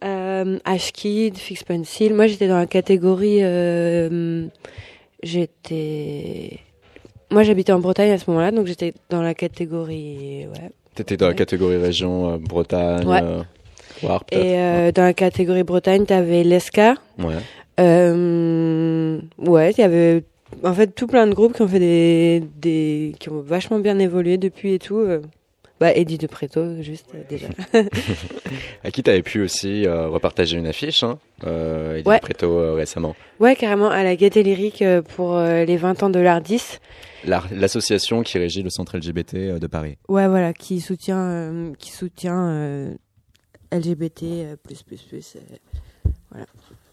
euh, 0.04 0.58
Ashkid, 0.66 1.38
Fix 1.38 1.64
Pencil. 1.64 2.12
Moi, 2.12 2.26
j'étais 2.26 2.46
dans 2.46 2.58
la 2.58 2.66
catégorie. 2.66 3.38
euh, 3.40 4.46
j'étais. 5.22 6.58
Moi, 7.30 7.42
j'habitais 7.42 7.72
en 7.72 7.78
Bretagne 7.78 8.10
à 8.10 8.18
ce 8.18 8.28
moment-là, 8.28 8.50
donc 8.50 8.66
j'étais 8.66 8.92
dans 9.08 9.22
la 9.22 9.32
catégorie. 9.32 10.46
Ouais. 10.46 10.70
T'étais 10.94 11.16
dans 11.16 11.28
la 11.28 11.34
catégorie 11.34 11.76
région 11.78 12.34
euh, 12.34 12.36
Bretagne, 12.38 13.06
Ouais. 13.06 13.20
euh, 13.22 13.42
Loire. 14.02 14.24
Et 14.32 14.58
euh, 14.58 14.92
dans 14.92 15.02
la 15.04 15.14
catégorie 15.14 15.62
Bretagne, 15.62 16.04
t'avais 16.04 16.42
Lesca. 16.44 16.94
Ouais. 17.18 17.34
Euh, 17.80 19.18
ouais, 19.38 19.70
il 19.72 19.78
y 19.80 19.84
avait 19.84 20.24
en 20.64 20.74
fait 20.74 20.88
tout 20.88 21.06
plein 21.06 21.26
de 21.26 21.32
groupes 21.34 21.54
qui 21.54 21.62
ont 21.62 21.68
fait 21.68 21.78
des, 21.78 22.42
des 22.60 23.14
qui 23.18 23.30
ont 23.30 23.40
vachement 23.40 23.78
bien 23.78 23.98
évolué 23.98 24.36
depuis 24.36 24.74
et 24.74 24.78
tout. 24.78 25.02
Bah, 25.82 25.92
Eddie 25.96 26.16
de 26.16 26.28
Préto, 26.28 26.80
juste 26.80 27.08
déjà. 27.28 27.48
À 28.84 28.90
qui 28.92 29.02
t'avais 29.02 29.22
pu 29.22 29.42
aussi 29.42 29.84
euh, 29.84 30.06
repartager 30.08 30.56
une 30.56 30.68
affiche, 30.68 31.02
hein, 31.02 31.18
euh, 31.44 31.94
Edith 31.96 32.06
Ouais. 32.06 32.20
Preto, 32.20 32.46
euh, 32.56 32.74
récemment. 32.74 33.16
Ouais, 33.40 33.56
carrément, 33.56 33.90
à 33.90 34.04
la 34.04 34.14
Gaieté 34.14 34.44
Lyrique 34.44 34.84
pour 35.16 35.36
les 35.40 35.76
20 35.76 36.04
ans 36.04 36.10
de 36.10 36.20
l'Ardis. 36.20 36.78
La- 37.24 37.42
L'association 37.52 38.22
qui 38.22 38.38
régit 38.38 38.62
le 38.62 38.70
centre 38.70 38.96
LGBT 38.96 39.58
de 39.58 39.66
Paris. 39.66 39.98
Ouais, 40.08 40.28
voilà, 40.28 40.52
qui 40.52 40.80
soutient, 40.80 41.72
qui 41.80 41.90
soutient 41.90 42.94
LGBT 43.72 44.56
plus 44.62 44.82
plus 44.84 45.02
plus. 45.02 45.36
euh. 46.36 46.44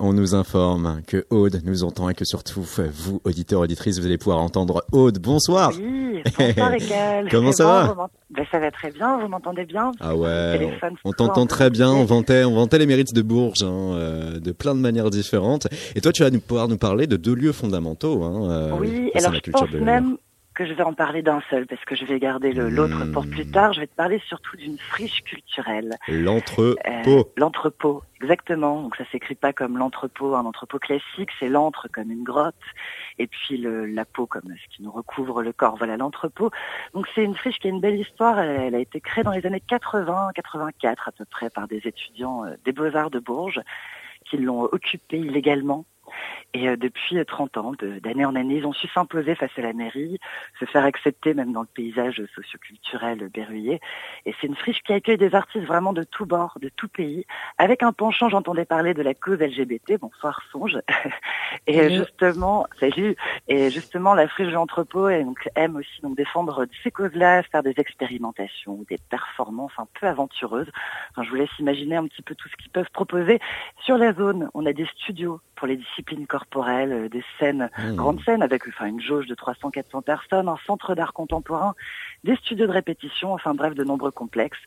On 0.02 0.14
nous 0.14 0.34
informe 0.34 1.02
que 1.06 1.26
Aude 1.30 1.60
nous 1.66 1.84
entend 1.84 2.08
et 2.08 2.14
que 2.14 2.24
surtout, 2.24 2.62
vous, 2.62 3.20
auditeurs, 3.26 3.60
auditrices, 3.60 4.00
vous 4.00 4.06
allez 4.06 4.18
pouvoir 4.18 4.40
entendre 4.40 4.86
Aude. 4.94 5.20
Bonsoir 5.20 5.74
Oui, 5.78 6.24
bonsoir. 6.38 6.72
Comment 7.30 7.52
ça 7.52 7.66
bon, 7.66 7.94
va 7.96 8.10
ben, 8.30 8.46
Ça 8.50 8.60
va 8.60 8.72
très 8.72 8.92
bien, 8.92 9.20
vous 9.20 9.28
m'entendez 9.28 9.66
bien 9.66 9.92
Ah 10.00 10.16
ouais, 10.16 10.58
téléphone, 10.58 10.96
on, 11.04 11.12
t'entend 11.12 11.46
très 11.48 11.70
bien, 11.70 11.92
on 11.92 12.06
vantait, 12.06 12.46
on 12.46 12.56
vantait 12.56 12.78
les 12.78 12.86
mérites 12.86 13.14
de 13.14 13.22
Bourges, 13.22 13.64
hein, 13.64 13.92
euh, 13.94 14.40
de 14.40 14.54
plein 14.54 14.74
de 14.74 14.80
manières 14.80 15.10
différentes. 15.10 15.68
Et 15.96 16.00
toi, 16.00 16.14
tu 16.14 16.24
vas 16.24 16.30
nous 16.30 16.40
pouvoir 16.40 16.70
nous 16.70 16.78
parler 16.78 17.06
de 17.06 17.18
deux 17.18 17.36
lieux 17.36 17.52
fondamentaux. 17.52 18.24
Hein, 18.24 18.50
euh, 18.50 18.72
Oui, 18.80 19.12
alors 19.16 19.34
la 19.34 19.40
je 19.44 19.52
pense 19.52 19.70
même 19.72 20.16
que 20.60 20.66
je 20.66 20.74
vais 20.74 20.84
en 20.84 20.94
parler 20.94 21.22
d'un 21.22 21.42
seul, 21.50 21.66
parce 21.68 21.86
que 21.86 21.96
je 21.96 22.04
vais 22.04 22.20
garder 22.20 22.52
l'autre 22.52 23.06
pour 23.14 23.26
plus 23.26 23.50
tard. 23.50 23.72
Je 23.72 23.80
vais 23.80 23.88
te 23.88 23.96
parler 23.96 24.22
surtout 24.28 24.58
d'une 24.58 24.78
friche 24.78 25.24
culturelle. 25.24 25.96
L'entrepôt. 26.10 26.78
Euh, 26.86 27.24
l'entrepôt, 27.38 28.04
exactement. 28.22 28.82
Donc 28.82 28.98
ça 28.98 29.06
s'écrit 29.10 29.36
pas 29.36 29.54
comme 29.54 29.78
l'entrepôt, 29.78 30.36
un 30.36 30.44
entrepôt 30.44 30.78
classique, 30.78 31.30
c'est 31.40 31.48
l'antre 31.48 31.88
comme 31.94 32.12
une 32.12 32.26
grotte, 32.26 32.56
et 33.20 33.28
puis 33.28 33.56
le, 33.56 33.86
la 33.86 34.04
peau 34.04 34.26
comme 34.26 34.54
ce 34.54 34.76
qui 34.76 34.84
nous 34.84 34.92
recouvre 34.92 35.42
le 35.42 35.54
corps. 35.54 35.78
Voilà 35.78 35.96
l'entrepôt. 35.96 36.52
Donc 36.94 37.08
c'est 37.16 37.24
une 37.24 37.36
friche 37.36 37.58
qui 37.60 37.68
a 37.68 37.70
une 37.70 37.80
belle 37.80 37.98
histoire. 37.98 38.38
Elle, 38.38 38.60
elle 38.60 38.76
a 38.76 38.80
été 38.80 39.00
créée 39.00 39.24
dans 39.24 39.32
les 39.32 39.46
années 39.46 39.64
80, 39.66 40.32
84 40.36 41.08
à 41.08 41.12
peu 41.14 41.24
près 41.24 41.50
par 41.50 41.70
des 41.70 41.80
étudiants 41.86 42.44
euh, 42.44 42.56
des 42.66 42.74
Beaux-Arts 42.74 43.12
de 43.12 43.20
Bourges 43.20 43.62
qui 44.26 44.36
l'ont 44.36 44.64
occupée 44.64 45.20
illégalement. 45.20 45.86
Et 46.54 46.68
euh, 46.68 46.76
depuis 46.76 47.18
euh, 47.18 47.26
30 47.26 47.58
ans, 47.58 47.72
de- 47.78 48.00
d'année 48.00 48.26
en 48.26 48.36
année, 48.36 48.58
ils 48.58 48.66
ont 48.66 48.74
su 48.74 48.88
s'imposer 48.88 49.36
face 49.36 49.52
à 49.58 49.62
la 49.62 49.74
mairie, 49.74 50.20
se 50.60 50.66
faire 50.66 50.84
accepter 50.84 51.34
même 51.34 51.54
dans 51.54 51.62
le 51.62 51.68
paysage 51.68 52.22
socioculturel 52.36 53.30
berruyer. 53.30 53.80
Et 54.26 54.34
c'est 54.40 54.48
une 54.48 54.56
friche 54.56 54.82
qui 54.82 54.94
accueille 54.94 55.18
des 55.18 55.36
artistes 55.36 55.66
vraiment 55.66 55.94
de 55.94 56.04
tous 56.04 56.26
bords, 56.26 56.58
de 56.62 56.70
tout 56.70 56.88
pays, 56.88 57.26
avec 57.58 57.84
un 57.84 57.92
penchant, 57.92 58.30
j'entendais 58.30 58.66
parler 58.66 58.94
de 58.94 59.02
la 59.02 59.14
cause 59.14 59.40
LGBT, 59.40 60.00
bonsoir 60.00 60.42
Songe. 60.52 60.80
Et 61.68 61.80
euh, 61.80 61.90
justement, 61.90 62.66
salut. 62.80 63.16
Et 63.48 63.70
justement, 63.70 64.14
la 64.14 64.28
friche 64.28 64.48
de 64.48 64.54
l'entrepôt 64.54 65.08
aime 65.10 65.76
aussi 65.76 66.02
donc 66.02 66.16
défendre 66.18 66.66
ces 66.84 66.92
causes-là, 66.92 67.44
faire 67.44 67.64
des 67.64 67.74
expérimentations, 67.78 68.86
des 68.90 68.98
performances 69.10 69.72
un 69.78 69.88
peu 70.00 70.08
aventureuses. 70.08 70.70
Enfin, 71.12 71.24
je 71.24 71.30
vous 71.30 71.36
laisse 71.36 71.60
imaginer 71.60 71.96
un 71.96 72.08
petit 72.08 72.22
peu 72.22 72.36
tout 72.36 72.48
ce 72.50 72.56
qu'ils 72.56 72.72
peuvent 72.72 72.90
proposer. 72.92 73.40
Sur 73.84 73.98
la 73.98 74.14
zone, 74.14 74.50
on 74.54 74.66
a 74.66 74.74
des 74.74 74.86
studios 74.98 75.42
pour 75.56 75.68
les 75.68 75.76
disciplines 75.76 76.26
corporelles, 76.26 76.39
euh, 76.56 77.10
des 77.10 77.24
scènes 77.40 77.70
Mmh. 77.78 77.96
grande 77.96 78.22
scène 78.24 78.42
avec 78.44 78.68
enfin 78.68 78.86
une 78.88 79.00
jauge 79.02 79.28
de 79.28 79.36
300-400 79.36 80.02
personnes, 80.04 80.48
un 80.50 80.58
centre 80.66 80.96
d'art 80.96 81.14
contemporain, 81.14 81.76
des 82.24 82.36
studios 82.36 82.68
de 82.68 82.72
répétition, 82.72 83.34
enfin 83.34 83.54
bref, 83.54 83.74
de 83.76 83.84
nombreux 83.84 84.12
complexes. 84.12 84.60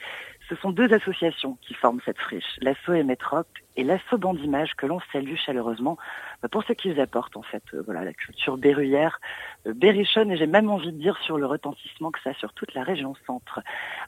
Ce 0.48 0.56
sont 0.56 0.70
deux 0.70 0.92
associations 0.92 1.56
qui 1.62 1.74
forment 1.74 2.00
cette 2.04 2.18
friche, 2.18 2.58
l'Asso 2.60 2.92
et 2.92 3.04
Métrope 3.04 3.48
et 3.76 3.84
l'Asso 3.84 4.18
Bandimage 4.18 4.74
que 4.76 4.86
l'on 4.86 5.00
salue 5.12 5.36
chaleureusement 5.36 5.96
bah, 6.42 6.48
pour 6.48 6.62
ce 6.64 6.72
qu'ils 6.74 7.00
apportent 7.00 7.36
en 7.36 7.42
fait, 7.42 7.62
euh, 7.74 7.82
voilà, 7.84 8.04
la 8.04 8.12
culture 8.12 8.58
berruyère, 8.58 9.18
euh, 9.66 9.72
berrichonne 9.74 10.30
et 10.30 10.36
j'ai 10.36 10.46
même 10.46 10.68
envie 10.68 10.92
de 10.92 10.98
dire 10.98 11.16
sur 11.24 11.38
le 11.38 11.46
retentissement 11.46 12.10
que 12.10 12.20
ça 12.22 12.30
a 12.30 12.34
sur 12.34 12.52
toute 12.52 12.74
la 12.74 12.82
région 12.82 13.14
centre. 13.26 13.60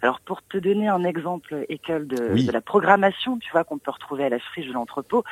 Alors 0.02 0.20
pour 0.20 0.42
te 0.42 0.58
donner 0.58 0.88
un 0.88 1.04
exemple, 1.04 1.64
école 1.68 2.06
de, 2.06 2.32
Oui. 2.32 2.46
de 2.46 2.52
la 2.52 2.60
programmation, 2.60 3.38
tu 3.38 3.50
vois 3.52 3.64
qu'on 3.64 3.78
peut 3.78 3.90
retrouver 3.90 4.24
à 4.24 4.28
la 4.28 4.38
friche 4.38 4.66
de 4.66 4.72
l'entrepôt, 4.72 5.24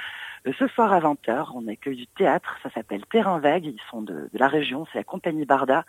Ce 0.45 0.67
soir 0.67 0.93
à 0.93 0.99
20h, 0.99 1.51
on 1.55 1.69
accueille 1.69 1.97
du 1.97 2.09
théâtre, 2.09 2.59
ça 2.65 2.71
s'appelle 2.71 3.07
Terrain 3.07 3.39
Vague, 3.39 3.65
ils 3.65 3.81
sont 3.91 4.03
de, 4.03 4.29
la 4.33 4.49
région, 4.49 4.87
c'est 4.93 4.99
la 4.99 5.05
compagnie 5.05 5.45
Barda. 5.45 5.85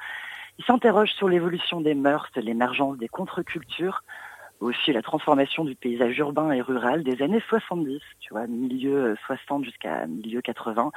Ils 0.59 0.65
s'interrogent 0.65 1.13
sur 1.13 1.27
l'évolution 1.27 1.81
des 1.81 1.95
mœurs, 1.95 2.29
l'émergence 2.35 2.97
des 2.99 3.07
contre-cultures, 3.07 4.03
aussi 4.59 4.93
la 4.93 5.01
transformation 5.01 5.65
du 5.65 5.75
paysage 5.75 6.17
urbain 6.19 6.51
et 6.51 6.61
rural 6.61 7.03
des 7.03 7.23
années 7.23 7.41
70, 7.49 7.99
tu 8.19 8.29
vois, 8.31 8.45
milieu 8.45 8.95
euh, 8.95 9.15
60 9.25 9.65
jusqu'à 9.65 10.05
milieu 10.05 10.41
80. 10.41 10.91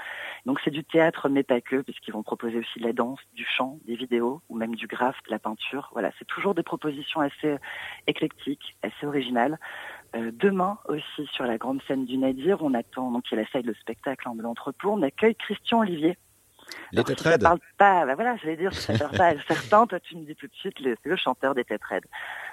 Donc 0.44 0.60
c'est 0.62 0.70
du 0.70 0.84
théâtre 0.84 1.30
mais 1.30 1.42
pas 1.42 1.62
que, 1.62 1.80
puisqu'ils 1.80 2.12
vont 2.12 2.22
proposer 2.22 2.58
aussi 2.58 2.78
la 2.78 2.92
danse, 2.92 3.20
du 3.34 3.46
chant, 3.46 3.78
des 3.86 3.96
vidéos, 3.96 4.42
ou 4.50 4.56
même 4.56 4.74
du 4.74 4.86
graphe, 4.86 5.16
de 5.26 5.30
la 5.30 5.38
peinture. 5.38 5.88
Voilà, 5.92 6.10
c'est 6.18 6.26
toujours 6.26 6.54
des 6.54 6.62
propositions 6.62 7.20
assez 7.20 7.46
euh, 7.46 7.58
éclectiques, 8.06 8.76
assez 8.82 9.06
originales. 9.06 9.58
Euh, 10.16 10.30
demain 10.32 10.78
aussi 10.88 11.26
sur 11.32 11.44
la 11.44 11.58
grande 11.58 11.80
scène 11.86 12.06
du 12.06 12.16
Nadir, 12.16 12.62
on 12.62 12.72
attend 12.74 13.10
donc 13.10 13.24
il 13.30 13.46
salle 13.52 13.62
de 13.64 13.74
spectacle 13.74 14.26
hein, 14.28 14.34
de 14.34 14.42
l'entrepôt, 14.42 14.92
on 14.92 15.02
accueille 15.02 15.34
Christian 15.34 15.80
Olivier. 15.80 16.16
Les 16.92 17.02
si 17.04 17.14
ça 17.22 17.38
parle 17.38 17.58
pas, 17.78 18.06
bah 18.06 18.14
voilà, 18.14 18.36
je 18.36 18.46
vais 18.46 18.56
dire, 18.56 18.72
si 18.72 18.80
ça 18.80 18.98
parle 18.98 19.16
pas 19.16 19.26
à 19.28 19.34
certains, 19.48 19.86
toi 19.86 20.00
tu 20.00 20.16
me 20.16 20.24
dis 20.24 20.34
tout 20.34 20.46
de 20.46 20.54
suite, 20.54 20.80
le- 20.80 20.96
le 21.04 21.16
chanteur 21.16 21.54
des 21.54 21.64
Tétraides. 21.64 22.06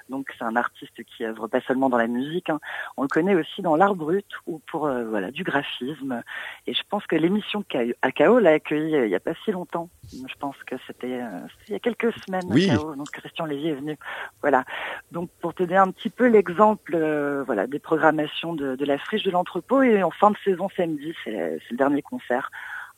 Donc 0.09 0.33
c'est 0.37 0.43
un 0.43 0.55
artiste 0.55 1.03
qui 1.03 1.25
œuvre 1.25 1.47
pas 1.47 1.61
seulement 1.61 1.89
dans 1.89 1.97
la 1.97 2.07
musique, 2.07 2.49
hein. 2.49 2.59
on 2.97 3.03
le 3.03 3.07
connaît 3.07 3.35
aussi 3.35 3.61
dans 3.61 3.75
l'art 3.75 3.95
brut 3.95 4.25
ou 4.47 4.59
pour 4.67 4.85
euh, 4.85 5.05
voilà 5.05 5.31
du 5.31 5.43
graphisme. 5.43 6.23
Et 6.67 6.73
je 6.73 6.81
pense 6.89 7.05
que 7.07 7.15
l'émission 7.15 7.63
AKO 8.01 8.39
l'a 8.39 8.51
accueilli 8.51 8.95
euh, 8.95 9.05
il 9.05 9.11
y 9.11 9.15
a 9.15 9.19
pas 9.19 9.33
si 9.43 9.51
longtemps. 9.51 9.89
Je 10.11 10.35
pense 10.39 10.55
que 10.65 10.75
c'était 10.87 11.21
euh, 11.21 11.39
il 11.67 11.73
y 11.73 11.75
a 11.75 11.79
quelques 11.79 12.13
semaines. 12.25 12.47
Oui. 12.49 12.69
AKO, 12.69 12.95
donc 12.95 13.09
Christian 13.11 13.45
Lévy 13.45 13.69
est 13.69 13.75
venu. 13.75 13.97
Voilà. 14.41 14.65
Donc 15.11 15.29
pour 15.41 15.53
te 15.53 15.63
donner 15.63 15.77
un 15.77 15.91
petit 15.91 16.09
peu 16.09 16.27
l'exemple, 16.27 16.97
voilà, 17.45 17.67
des 17.67 17.79
programmations 17.79 18.53
de, 18.53 18.75
de 18.75 18.85
la 18.85 18.97
friche 18.97 19.23
de 19.23 19.31
l'entrepôt 19.31 19.81
et 19.81 20.03
en 20.03 20.11
fin 20.11 20.31
de 20.31 20.37
saison 20.43 20.69
samedi, 20.75 21.13
c'est 21.23 21.59
le 21.71 21.77
dernier 21.77 22.01
concert 22.01 22.51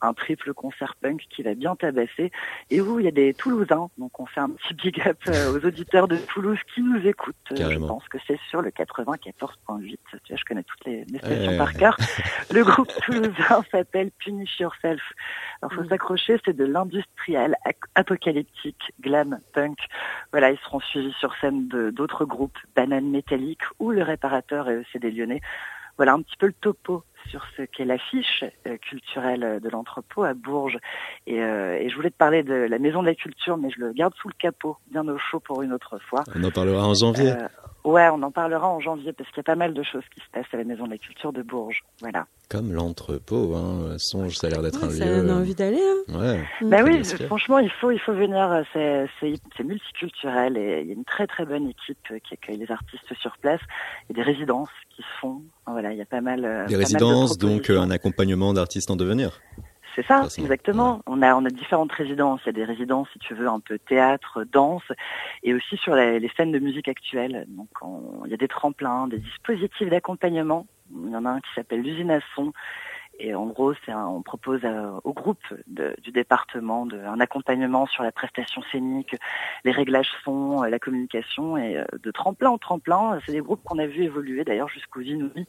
un 0.05 0.13
triple 0.13 0.53
concert 0.53 0.95
punk 1.01 1.25
qui 1.29 1.43
va 1.43 1.53
bien 1.55 1.75
tabasser 1.75 2.31
et 2.69 2.81
où 2.81 2.99
il 2.99 3.05
y 3.05 3.07
a 3.07 3.11
des 3.11 3.33
Toulousains. 3.33 3.89
Donc 3.97 4.19
on 4.19 4.25
fait 4.25 4.39
un 4.39 4.49
petit 4.49 4.73
big 4.73 5.01
up 5.07 5.17
euh, 5.27 5.53
aux 5.53 5.65
auditeurs 5.65 6.07
de 6.07 6.17
Toulouse 6.17 6.59
qui 6.73 6.81
nous 6.81 7.05
écoutent. 7.07 7.35
Euh, 7.53 7.71
Je 7.71 7.79
pense 7.79 8.07
que 8.07 8.17
c'est 8.27 8.39
sur 8.49 8.61
le 8.61 8.69
94.8. 8.71 9.25
Tu 9.25 9.33
vois, 9.39 10.37
je 10.37 10.43
connais 10.45 10.63
toutes 10.63 10.85
les, 10.85 11.05
les 11.05 11.17
stations 11.19 11.51
Ouais. 11.51 11.57
par 11.57 11.73
cœur. 11.73 11.97
Le 12.51 12.63
groupe 12.63 12.91
toulousain 13.03 13.63
s'appelle 13.71 14.11
Punish 14.19 14.59
Yourself. 14.59 15.01
Alors 15.61 15.73
faut 15.73 15.85
s'accrocher, 15.89 16.37
c'est 16.45 16.55
de 16.55 16.65
l'industriel 16.65 17.55
apocalyptique, 17.95 18.91
glam, 19.01 19.39
punk. 19.53 19.77
Voilà, 20.31 20.51
ils 20.51 20.57
seront 20.59 20.79
suivis 20.79 21.13
sur 21.19 21.35
scène 21.41 21.67
de 21.67 21.89
d'autres 21.89 22.25
groupes, 22.25 22.57
Banane 22.75 23.09
Métallique 23.09 23.61
ou 23.79 23.91
Le 23.91 24.03
Réparateur 24.03 24.69
et 24.69 24.75
ECD 24.81 25.11
Lyonnais. 25.11 25.41
Voilà 25.97 26.13
un 26.13 26.21
petit 26.21 26.35
peu 26.37 26.47
le 26.47 26.53
topo 26.53 27.03
sur 27.29 27.43
ce 27.57 27.63
qu'est 27.63 27.85
l'affiche 27.85 28.43
euh, 28.67 28.77
culturelle 28.77 29.59
de 29.61 29.69
l'entrepôt 29.69 30.23
à 30.23 30.33
Bourges. 30.33 30.77
Et, 31.27 31.41
euh, 31.41 31.77
et 31.79 31.89
je 31.89 31.95
voulais 31.95 32.11
te 32.11 32.17
parler 32.17 32.43
de 32.43 32.53
la 32.53 32.79
Maison 32.79 33.01
de 33.01 33.07
la 33.07 33.15
Culture, 33.15 33.57
mais 33.57 33.69
je 33.71 33.79
le 33.79 33.93
garde 33.93 34.13
sous 34.15 34.27
le 34.27 34.35
capot, 34.37 34.77
bien 34.91 35.07
au 35.07 35.17
chaud 35.17 35.39
pour 35.39 35.61
une 35.61 35.73
autre 35.73 35.99
fois. 36.09 36.23
On 36.35 36.43
en 36.43 36.51
parlera 36.51 36.87
en 36.87 36.93
janvier. 36.93 37.31
Euh, 37.31 37.47
ouais, 37.85 38.09
on 38.11 38.21
en 38.23 38.31
parlera 38.31 38.67
en 38.67 38.79
janvier 38.81 39.13
parce 39.13 39.29
qu'il 39.29 39.37
y 39.37 39.39
a 39.39 39.43
pas 39.43 39.55
mal 39.55 39.73
de 39.73 39.83
choses 39.83 40.03
qui 40.13 40.19
se 40.19 40.29
passent 40.33 40.53
à 40.53 40.57
la 40.57 40.63
Maison 40.65 40.85
de 40.85 40.89
la 40.91 40.97
Culture 40.97 41.31
de 41.31 41.41
Bourges. 41.41 41.83
Voilà. 42.01 42.25
Comme 42.49 42.73
l'entrepôt, 42.73 43.55
hein. 43.55 43.95
Songe, 43.97 44.35
ça 44.35 44.47
a 44.47 44.49
l'air 44.49 44.61
d'être 44.61 44.83
un 44.83 44.87
Ouais, 44.89 44.93
ça 44.93 45.05
lieu. 45.05 45.21
donne 45.23 45.31
envie 45.37 45.55
d'aller. 45.55 45.81
Hein. 46.09 46.19
Ouais. 46.19 46.43
Bah 46.61 46.77
oui, 46.83 46.97
inspiré. 46.99 47.25
franchement, 47.27 47.59
il 47.59 47.71
faut, 47.71 47.91
il 47.91 47.99
faut 47.99 48.13
venir. 48.13 48.51
euh, 48.51 48.61
C'est, 48.73 49.07
c'est, 49.19 49.33
c'est 49.55 49.63
multiculturel 49.63 50.57
et 50.57 50.81
il 50.81 50.87
y 50.87 50.91
a 50.91 50.93
une 50.93 51.05
très 51.05 51.25
très 51.27 51.45
bonne 51.45 51.69
équipe 51.69 51.97
euh, 52.11 52.19
qui 52.19 52.33
accueille 52.33 52.57
les 52.57 52.69
artistes 52.71 53.13
sur 53.21 53.37
place 53.37 53.61
et 54.09 54.13
des 54.13 54.21
résidences 54.21 54.69
qui 54.95 55.01
se 55.01 55.19
font. 55.21 55.41
Voilà, 55.67 55.91
il 55.91 55.97
y 55.97 56.01
a 56.01 56.05
pas 56.05 56.21
mal. 56.21 56.45
euh, 56.45 56.49
Des 56.49 56.49
pas 56.55 56.61
mal 56.63 56.69
de 56.71 56.75
résidences, 56.77 57.37
donc 57.37 57.69
euh, 57.69 57.79
un 57.79 57.89
accompagnement 57.91 58.53
d'artistes 58.53 58.91
en 58.91 58.95
devenir. 58.95 59.39
C'est 59.95 60.05
ça, 60.05 60.23
façon, 60.23 60.41
exactement. 60.41 61.01
On 61.07 61.21
a, 61.21 61.33
on 61.35 61.45
a 61.45 61.49
différentes 61.49 61.91
résidences. 61.93 62.41
Il 62.43 62.47
y 62.47 62.49
a 62.49 62.53
des 62.53 62.65
résidences, 62.65 63.07
si 63.13 63.19
tu 63.19 63.33
veux, 63.33 63.47
un 63.47 63.61
peu 63.61 63.79
théâtre, 63.79 64.43
danse, 64.43 64.83
et 65.43 65.53
aussi 65.53 65.77
sur 65.77 65.95
les, 65.95 66.19
les 66.19 66.29
scènes 66.35 66.51
de 66.51 66.59
musique 66.59 66.87
actuelle. 66.89 67.45
Donc, 67.47 67.69
on- 67.81 68.23
il 68.25 68.31
y 68.31 68.33
a 68.33 68.37
des 68.37 68.49
tremplins, 68.49 69.07
des 69.07 69.19
dispositifs 69.19 69.89
d'accompagnement. 69.89 70.67
Il 70.93 71.11
y 71.11 71.15
en 71.15 71.25
a 71.25 71.29
un 71.29 71.39
qui 71.39 71.49
s'appelle 71.55 71.81
l'usine 71.81 72.11
à 72.11 72.19
son. 72.35 72.51
Et 73.17 73.33
en 73.33 73.45
gros, 73.45 73.73
un- 73.87 74.07
on 74.07 74.21
propose 74.21 74.59
euh, 74.65 74.91
au 75.05 75.13
groupe 75.13 75.39
de- 75.67 75.95
du 76.03 76.11
département 76.11 76.85
de, 76.85 76.99
un 76.99 77.21
accompagnement 77.21 77.85
sur 77.85 78.03
la 78.03 78.11
prestation 78.11 78.61
scénique, 78.71 79.15
les 79.63 79.71
réglages 79.71 80.11
son, 80.25 80.63
euh, 80.63 80.67
la 80.67 80.79
communication, 80.79 81.55
et 81.55 81.77
euh, 81.77 81.85
de 82.03 82.11
tremplin 82.11 82.49
en 82.49 82.57
tremplin. 82.57 83.17
C'est 83.25 83.31
des 83.31 83.39
groupes 83.39 83.63
qu'on 83.63 83.79
a 83.79 83.87
vu 83.87 84.03
évoluer 84.03 84.43
d'ailleurs 84.43 84.67
jusqu'aux 84.67 84.99
Inouïs 84.99 85.47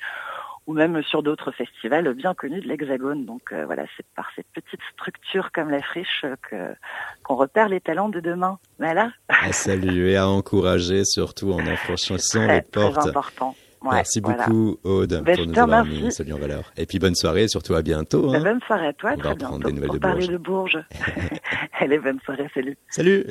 ou 0.66 0.72
même 0.72 1.02
sur 1.05 1.22
d'autres 1.22 1.52
festivals 1.52 2.12
bien 2.14 2.35
connus 2.35 2.61
de 2.61 2.66
l'Hexagone. 2.68 3.24
Donc 3.24 3.52
euh, 3.52 3.64
voilà, 3.66 3.85
c'est 3.96 4.07
par 4.16 4.26
cette 4.35 4.46
petite 4.52 4.81
structure 4.92 5.50
comme 5.52 5.70
la 5.70 5.83
friche 5.83 6.24
que 6.50 6.74
qu'on 7.22 7.37
repère 7.37 7.68
les 7.68 7.81
talents 7.81 8.09
de 8.09 8.20
demain. 8.20 8.59
Voilà, 8.79 9.12
À 9.29 9.52
saluer, 9.52 10.16
à 10.16 10.29
encourager, 10.29 11.05
surtout 11.05 11.52
en 11.52 11.59
franchissant 11.76 12.44
très, 12.46 12.57
les 12.57 12.62
très 12.62 12.70
portes. 12.92 13.07
important. 13.07 13.55
Ouais, 13.83 13.96
Merci 13.96 14.20
voilà. 14.20 14.46
beaucoup, 14.46 14.79
Aude, 14.85 15.22
Ben, 15.22 15.37
pour 15.37 15.46
nous 15.46 15.59
avoir 15.59 15.85
remercie. 15.85 16.02
mis 16.05 16.12
salut 16.12 16.33
en 16.33 16.38
valeur. 16.38 16.72
Et 16.76 16.87
puis 16.87 16.98
bonne 16.98 17.14
soirée, 17.14 17.44
et 17.44 17.48
surtout 17.48 17.74
à 17.74 17.83
bientôt. 17.83 18.33
Bah, 18.33 18.38
hein. 18.38 18.42
bonne 18.42 18.61
soirée 18.66 18.87
à 18.88 18.92
toi, 18.94 19.11
On 19.12 19.16
va 19.16 19.22
très 19.22 19.31
reprendre 19.33 19.59
bientôt 19.59 19.68
des 19.68 19.72
nouvelles 19.74 19.87
pour 19.88 19.94
de 19.94 20.00
parler 20.00 20.26
Bourges. 20.26 20.33
de 20.33 20.37
Bourges. 20.38 20.85
Allez, 21.79 21.98
bonne 21.98 22.18
soirée, 22.24 22.50
salut. 22.55 22.76
Salut 22.88 23.26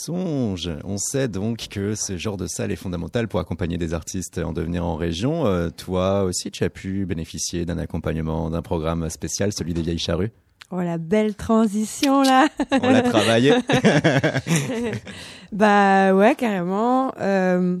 Songe, 0.00 0.70
on 0.84 0.96
sait 0.96 1.26
donc 1.26 1.66
que 1.70 1.96
ce 1.96 2.16
genre 2.16 2.36
de 2.36 2.46
salle 2.46 2.70
est 2.70 2.76
fondamental 2.76 3.26
pour 3.26 3.40
accompagner 3.40 3.78
des 3.78 3.94
artistes 3.94 4.38
en 4.38 4.52
devenir 4.52 4.84
en 4.84 4.94
région. 4.94 5.44
Euh, 5.46 5.70
toi 5.70 6.22
aussi, 6.22 6.52
tu 6.52 6.62
as 6.62 6.70
pu 6.70 7.04
bénéficier 7.04 7.64
d'un 7.64 7.78
accompagnement, 7.78 8.48
d'un 8.48 8.62
programme 8.62 9.10
spécial, 9.10 9.52
celui 9.52 9.74
des 9.74 9.82
Vieilles 9.82 9.98
Charrues. 9.98 10.30
Oh 10.70 10.80
la 10.80 10.98
belle 10.98 11.34
transition 11.34 12.22
là. 12.22 12.46
On 12.70 12.90
l'a 12.90 13.02
travaillé. 13.02 13.54
bah 15.52 16.14
ouais, 16.14 16.36
carrément. 16.36 17.12
Euh, 17.20 17.80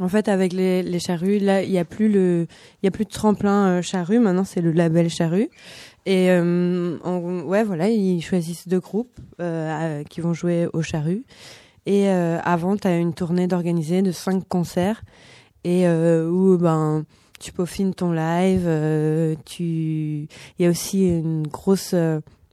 en 0.00 0.08
fait, 0.08 0.28
avec 0.28 0.52
les, 0.52 0.82
les 0.82 1.00
charrues, 1.00 1.38
là, 1.38 1.62
il 1.62 1.70
y 1.70 1.78
a 1.78 1.84
plus 1.84 2.08
le, 2.08 2.46
il 2.82 2.86
y 2.86 2.88
a 2.88 2.90
plus 2.90 3.04
de 3.04 3.10
tremplin 3.10 3.68
euh, 3.68 3.82
charrue. 3.82 4.18
Maintenant, 4.18 4.44
c'est 4.44 4.60
le 4.60 4.72
label 4.72 5.08
charrue. 5.08 5.48
Et 6.08 6.30
euh, 6.30 6.96
ouais, 7.44 7.64
voilà, 7.64 7.90
ils 7.90 8.22
choisissent 8.22 8.66
deux 8.66 8.80
groupes 8.80 9.20
euh, 9.42 10.00
à- 10.00 10.04
qui 10.04 10.22
vont 10.22 10.32
jouer 10.32 10.66
au 10.72 10.80
charrue. 10.80 11.22
Et 11.84 12.08
euh, 12.08 12.38
avant, 12.44 12.78
tu 12.78 12.88
as 12.88 12.96
une 12.96 13.12
tournée 13.12 13.46
d'organiser 13.46 14.00
de 14.00 14.10
cinq 14.10 14.48
concerts 14.48 15.02
et 15.64 15.86
où 15.86 16.56
ben 16.56 17.04
tu 17.40 17.52
peaufines 17.52 17.92
ton 17.92 18.12
live. 18.12 18.66
tu, 19.44 20.28
il 20.58 20.62
y 20.62 20.64
a 20.64 20.70
aussi 20.70 21.06
une 21.08 21.46
grosse 21.46 21.94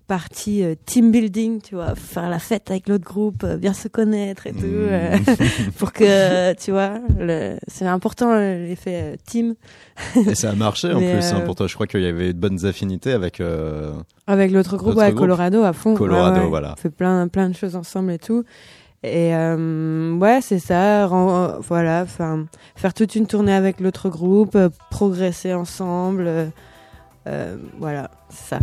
partie 0.08 0.64
euh, 0.64 0.76
team 0.86 1.12
building, 1.12 1.62
tu 1.62 1.76
vois, 1.76 1.96
faire 1.96 2.30
la 2.30 2.38
fête 2.40 2.70
avec 2.70 2.88
l'autre 2.88 3.04
groupe, 3.06 3.44
euh, 3.44 3.58
bien 3.58 3.74
se 3.74 3.88
connaître 3.88 4.46
et 4.48 4.52
tout, 4.52 4.66
Mmh. 4.66 4.90
euh, 4.90 5.18
pour 5.80 5.92
que, 5.94 6.54
tu 6.54 6.72
vois, 6.72 7.00
le- 7.20 7.58
c'est 7.68 7.86
important 7.88 8.36
l'effet 8.38 9.18
team 9.26 9.56
Et 10.28 10.36
ça 10.36 10.52
a 10.52 10.54
marché 10.56 10.92
en 10.94 11.00
Mais, 11.02 11.14
plus 11.14 11.26
hein, 11.34 11.42
pour 11.42 11.56
toi. 11.56 11.68
Je 11.68 11.74
crois 11.74 11.88
qu'il 11.88 12.02
y 12.02 12.08
avait 12.08 12.34
de 12.34 12.40
bonnes 12.40 12.66
affinités 12.66 13.12
avec. 13.14 13.42
avec 14.28 14.52
l'autre 14.52 14.78
groupe, 14.78 14.96
ouais, 14.96 15.08
groupe. 15.10 15.20
Colorado 15.22 15.64
à 15.64 15.74
fond. 15.74 15.96
Colorado, 15.96 16.36
Ouais, 16.38 16.42
ouais. 16.44 16.50
voilà. 16.50 16.74
On 16.74 16.82
fait 16.82 16.90
plein, 16.92 17.28
plein 17.28 17.50
de 17.50 17.56
choses 17.56 17.76
ensemble 17.76 18.12
et 18.12 18.20
tout. 18.20 18.44
Et 19.04 19.36
euh, 19.36 20.14
ouais, 20.18 20.40
c'est 20.42 20.60
ça. 20.60 21.08
voilà, 21.08 22.02
enfin, 22.04 22.46
faire 22.76 22.94
toute 22.94 23.16
une 23.16 23.28
tournée 23.28 23.54
avec 23.54 23.80
l'autre 23.80 24.10
groupe, 24.10 24.56
euh, 24.56 24.70
progresser 24.92 25.54
ensemble. 25.54 26.52
voilà, 27.80 28.12
c'est 28.30 28.56
ça. 28.56 28.60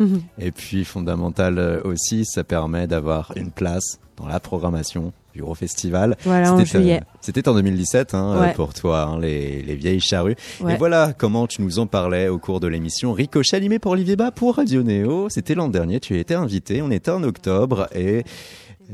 Et 0.38 0.50
puis 0.50 0.84
fondamental 0.84 1.58
euh, 1.58 1.80
aussi, 1.84 2.24
ça 2.24 2.44
permet 2.44 2.86
d'avoir 2.86 3.32
une 3.36 3.50
place 3.50 4.00
dans 4.16 4.26
la 4.26 4.40
programmation 4.40 5.12
du 5.34 5.42
gros 5.42 5.54
festival. 5.54 6.16
Voilà, 6.24 6.56
C'était, 6.64 6.96
euh. 6.96 7.00
C'était 7.20 7.48
en 7.48 7.54
2017 7.54 8.14
hein, 8.14 8.40
Ouais. 8.40 8.52
pour 8.54 8.74
toi, 8.74 9.02
hein, 9.02 9.20
les, 9.20 9.62
les 9.62 9.76
vieilles 9.76 10.00
charrues. 10.00 10.34
Ouais. 10.60 10.74
Et 10.74 10.76
voilà 10.76 11.12
comment 11.16 11.46
tu 11.46 11.62
nous 11.62 11.78
en 11.78 11.86
parlais 11.86 12.28
au 12.28 12.38
cours 12.38 12.60
de 12.60 12.66
l'émission 12.66 13.12
Ricochet 13.12 13.56
animé 13.56 13.78
pour 13.78 13.92
Olivier 13.92 14.16
Bas 14.16 14.30
pour 14.32 14.56
Radio 14.56 14.82
Néo. 14.82 15.28
C'était 15.30 15.54
l'an 15.54 15.68
dernier, 15.68 16.00
tu 16.00 16.18
été 16.18 16.34
invité, 16.34 16.82
on 16.82 16.90
était 16.90 17.10
en 17.12 17.22
octobre 17.22 17.88
et 17.94 18.24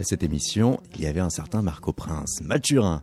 cette 0.03 0.23
émission, 0.23 0.79
il 0.97 1.03
y 1.03 1.07
avait 1.07 1.21
un 1.21 1.31
certain 1.31 1.63
Marco 1.63 1.93
Prince, 1.93 2.41
Mathurin. 2.43 3.03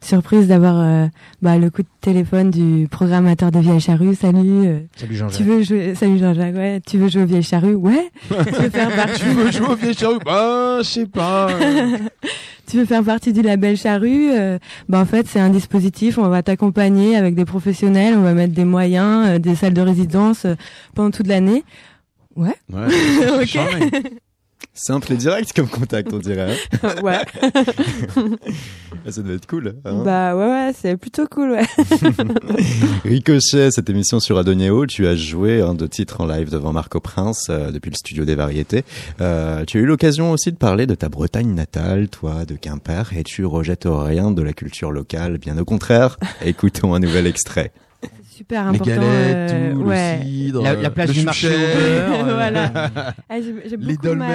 Surprise 0.00 0.48
d'avoir 0.48 0.74
euh, 0.78 1.06
bah, 1.42 1.58
le 1.58 1.70
coup 1.70 1.82
de 1.82 1.88
téléphone 2.00 2.50
du 2.50 2.88
programmateur 2.90 3.50
de 3.50 3.58
Vieille 3.58 3.80
Charrue. 3.80 4.14
Salut, 4.14 4.66
euh, 4.66 4.80
Salut 4.96 5.14
Jean-Jacques. 5.16 5.38
tu 5.38 5.44
veux 5.44 5.62
jouer 5.62 5.94
Salut 5.94 6.18
Jean-Jacques, 6.18 6.54
ouais. 6.54 6.80
Tu 6.86 6.98
veux 6.98 7.08
jouer 7.08 7.22
au 7.22 7.26
Vieille 7.26 7.42
Charrue 7.42 7.74
Ouais. 7.74 8.10
tu 8.28 8.34
veux 8.34 8.70
faire 8.70 8.90
partie 8.96 9.20
Tu 9.20 9.28
veux 9.30 9.50
jouer 9.50 10.18
Bah, 10.24 10.78
je 10.78 10.82
sais 10.84 11.06
pas. 11.06 11.48
Tu 12.66 12.78
veux 12.78 12.86
faire 12.86 13.04
partie 13.04 13.32
du 13.34 13.42
label 13.42 13.76
Charrue? 13.76 14.30
Euh, 14.32 14.58
Bah 14.88 14.98
en 14.98 15.04
fait, 15.04 15.26
c'est 15.28 15.38
un 15.38 15.50
dispositif. 15.50 16.16
On 16.16 16.28
va 16.28 16.42
t'accompagner 16.42 17.14
avec 17.14 17.34
des 17.34 17.44
professionnels. 17.44 18.14
On 18.16 18.22
va 18.22 18.32
mettre 18.32 18.54
des 18.54 18.64
moyens, 18.64 19.28
euh, 19.28 19.38
des 19.38 19.54
salles 19.54 19.74
de 19.74 19.82
résidence 19.82 20.46
euh, 20.46 20.54
pendant 20.94 21.10
toute 21.10 21.26
l'année. 21.26 21.62
Ouais. 22.36 22.54
Ouais. 22.72 22.86
ok. 23.42 23.58
Simple 24.72 25.12
et 25.12 25.16
direct 25.16 25.52
comme 25.54 25.68
contact, 25.68 26.12
on 26.12 26.18
dirait. 26.18 26.56
hein. 26.82 26.94
ouais. 27.02 27.18
Ah, 29.06 29.12
Ça 29.12 29.20
doit 29.20 29.34
être 29.34 29.46
cool. 29.46 29.74
hein. 29.84 30.02
Bah 30.02 30.34
ouais, 30.34 30.46
ouais, 30.48 30.72
c'est 30.80 30.96
plutôt 30.96 31.26
cool, 31.26 31.50
ouais. 31.50 31.66
Ricochet, 33.04 33.70
cette 33.70 33.90
émission 33.90 34.18
sur 34.20 34.38
Adonéo, 34.38 34.86
tu 34.86 35.06
as 35.06 35.14
joué 35.14 35.60
un 35.60 35.74
de 35.74 35.86
titres 35.86 36.20
en 36.22 36.26
live 36.26 36.50
devant 36.50 36.72
Marco 36.72 37.00
Prince 37.00 37.48
euh, 37.50 37.70
depuis 37.70 37.90
le 37.90 37.96
studio 37.96 38.24
des 38.24 38.34
variétés. 38.34 38.84
Euh, 39.20 39.64
tu 39.66 39.78
as 39.78 39.80
eu 39.82 39.86
l'occasion 39.86 40.30
aussi 40.30 40.52
de 40.52 40.56
parler 40.56 40.86
de 40.86 40.94
ta 40.94 41.08
Bretagne 41.10 41.52
natale, 41.54 42.08
toi, 42.08 42.44
de 42.46 42.54
Quimper, 42.56 43.12
et 43.14 43.24
tu 43.24 43.44
rejettes 43.44 43.86
rien 43.88 44.30
de 44.30 44.42
la 44.42 44.52
culture 44.54 44.90
locale, 44.90 45.36
bien 45.38 45.58
au 45.58 45.64
contraire. 45.64 46.16
Écoutons 46.44 46.94
un 46.94 47.00
nouvel 47.00 47.26
extrait. 47.26 47.72
Super 48.30 48.64
Les 48.64 48.68
important. 48.80 48.84
galettes, 49.00 49.50
euh, 49.52 49.72
tout, 49.74 49.80
ouais. 49.82 50.18
le 50.18 50.24
cidre, 50.24 50.62
La- 50.62 50.74
la 50.74 50.90
place 50.90 51.08
le 51.08 51.14
du 51.14 51.22
marché 51.22 51.48
au 51.48 51.50
beurre, 51.78 52.28
euh, 52.28 52.34
voilà. 52.34 52.70
Ah, 53.28 53.38
les 53.38 53.94
à 53.94 53.96
dolmens, 53.96 54.26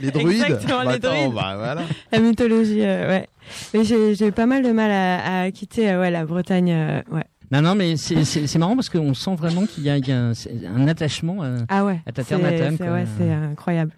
les 0.00 0.10
druides. 0.10 0.42
Exactement, 0.42 0.84
Bah, 0.84 0.90
les 0.90 0.96
attends, 0.96 1.08
druides. 1.16 1.34
bah, 1.34 1.54
voilà. 1.56 1.82
la 2.12 2.18
mythologie, 2.18 2.80
euh, 2.82 3.08
ouais. 3.08 3.26
Mais 3.74 3.84
j'ai 3.84 4.14
j'ai 4.14 4.30
pas 4.32 4.46
mal 4.46 4.62
de 4.62 4.70
mal 4.72 4.90
à, 4.90 5.42
à 5.42 5.50
quitter 5.50 5.90
euh, 5.90 6.00
ouais, 6.00 6.10
la 6.10 6.24
Bretagne, 6.24 6.70
euh, 6.72 7.02
ouais. 7.12 7.24
Non, 7.52 7.62
non, 7.62 7.74
mais 7.74 7.96
c'est- 7.96 8.58
marrant 8.58 8.76
parce 8.76 8.88
qu'on 8.88 9.12
sent 9.12 9.34
vraiment 9.34 9.66
qu'il 9.66 9.82
y 9.84 9.90
a, 9.90 9.98
il 9.98 10.06
y 10.06 10.12
a 10.12 10.18
un, 10.28 10.32
un 10.76 10.86
attachement. 10.86 11.38
euh, 11.42 11.58
Ah 11.68 11.84
ouais. 11.84 12.00
À 12.06 12.12
ta 12.12 12.22
terre 12.22 12.38
natale, 12.38 12.74
c'est-. 12.78 12.88
Ouais, 12.88 13.04
c'est 13.18 13.32
incroyable. 13.32 13.92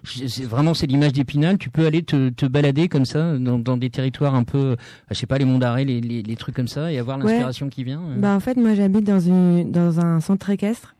vraiment 0.44 0.72
c'est 0.74 0.86
l'image 0.86 1.12
d'Épinal. 1.12 1.58
Tu 1.58 1.68
peux 1.68 1.84
aller 1.86 2.02
te, 2.02 2.30
te 2.30 2.46
balader 2.46 2.88
comme 2.88 3.04
ça 3.04 3.36
dans, 3.38 3.58
dans 3.58 3.76
des 3.76 3.90
territoires 3.90 4.34
un 4.34 4.44
peu, 4.44 4.58
euh, 4.58 4.76
je 5.10 5.14
sais 5.16 5.26
pas, 5.26 5.36
les 5.38 5.44
monts 5.44 5.58
d'arrêt, 5.58 5.84
les, 5.84 6.00
les, 6.00 6.22
les 6.22 6.36
trucs 6.36 6.54
comme 6.54 6.68
ça, 6.68 6.90
et 6.90 6.98
avoir 6.98 7.18
Ouais. 7.18 7.24
l'inspiration 7.24 7.68
qui 7.68 7.84
vient. 7.84 8.00
euh. 8.00 8.18
Bah 8.18 8.34
en 8.34 8.40
fait, 8.40 8.56
moi 8.56 8.74
j'habite 8.74 9.04
dans 9.04 9.20
une 9.20 9.70
dans 9.70 10.00
un 10.00 10.20
centre 10.20 10.48
équestre 10.50 10.94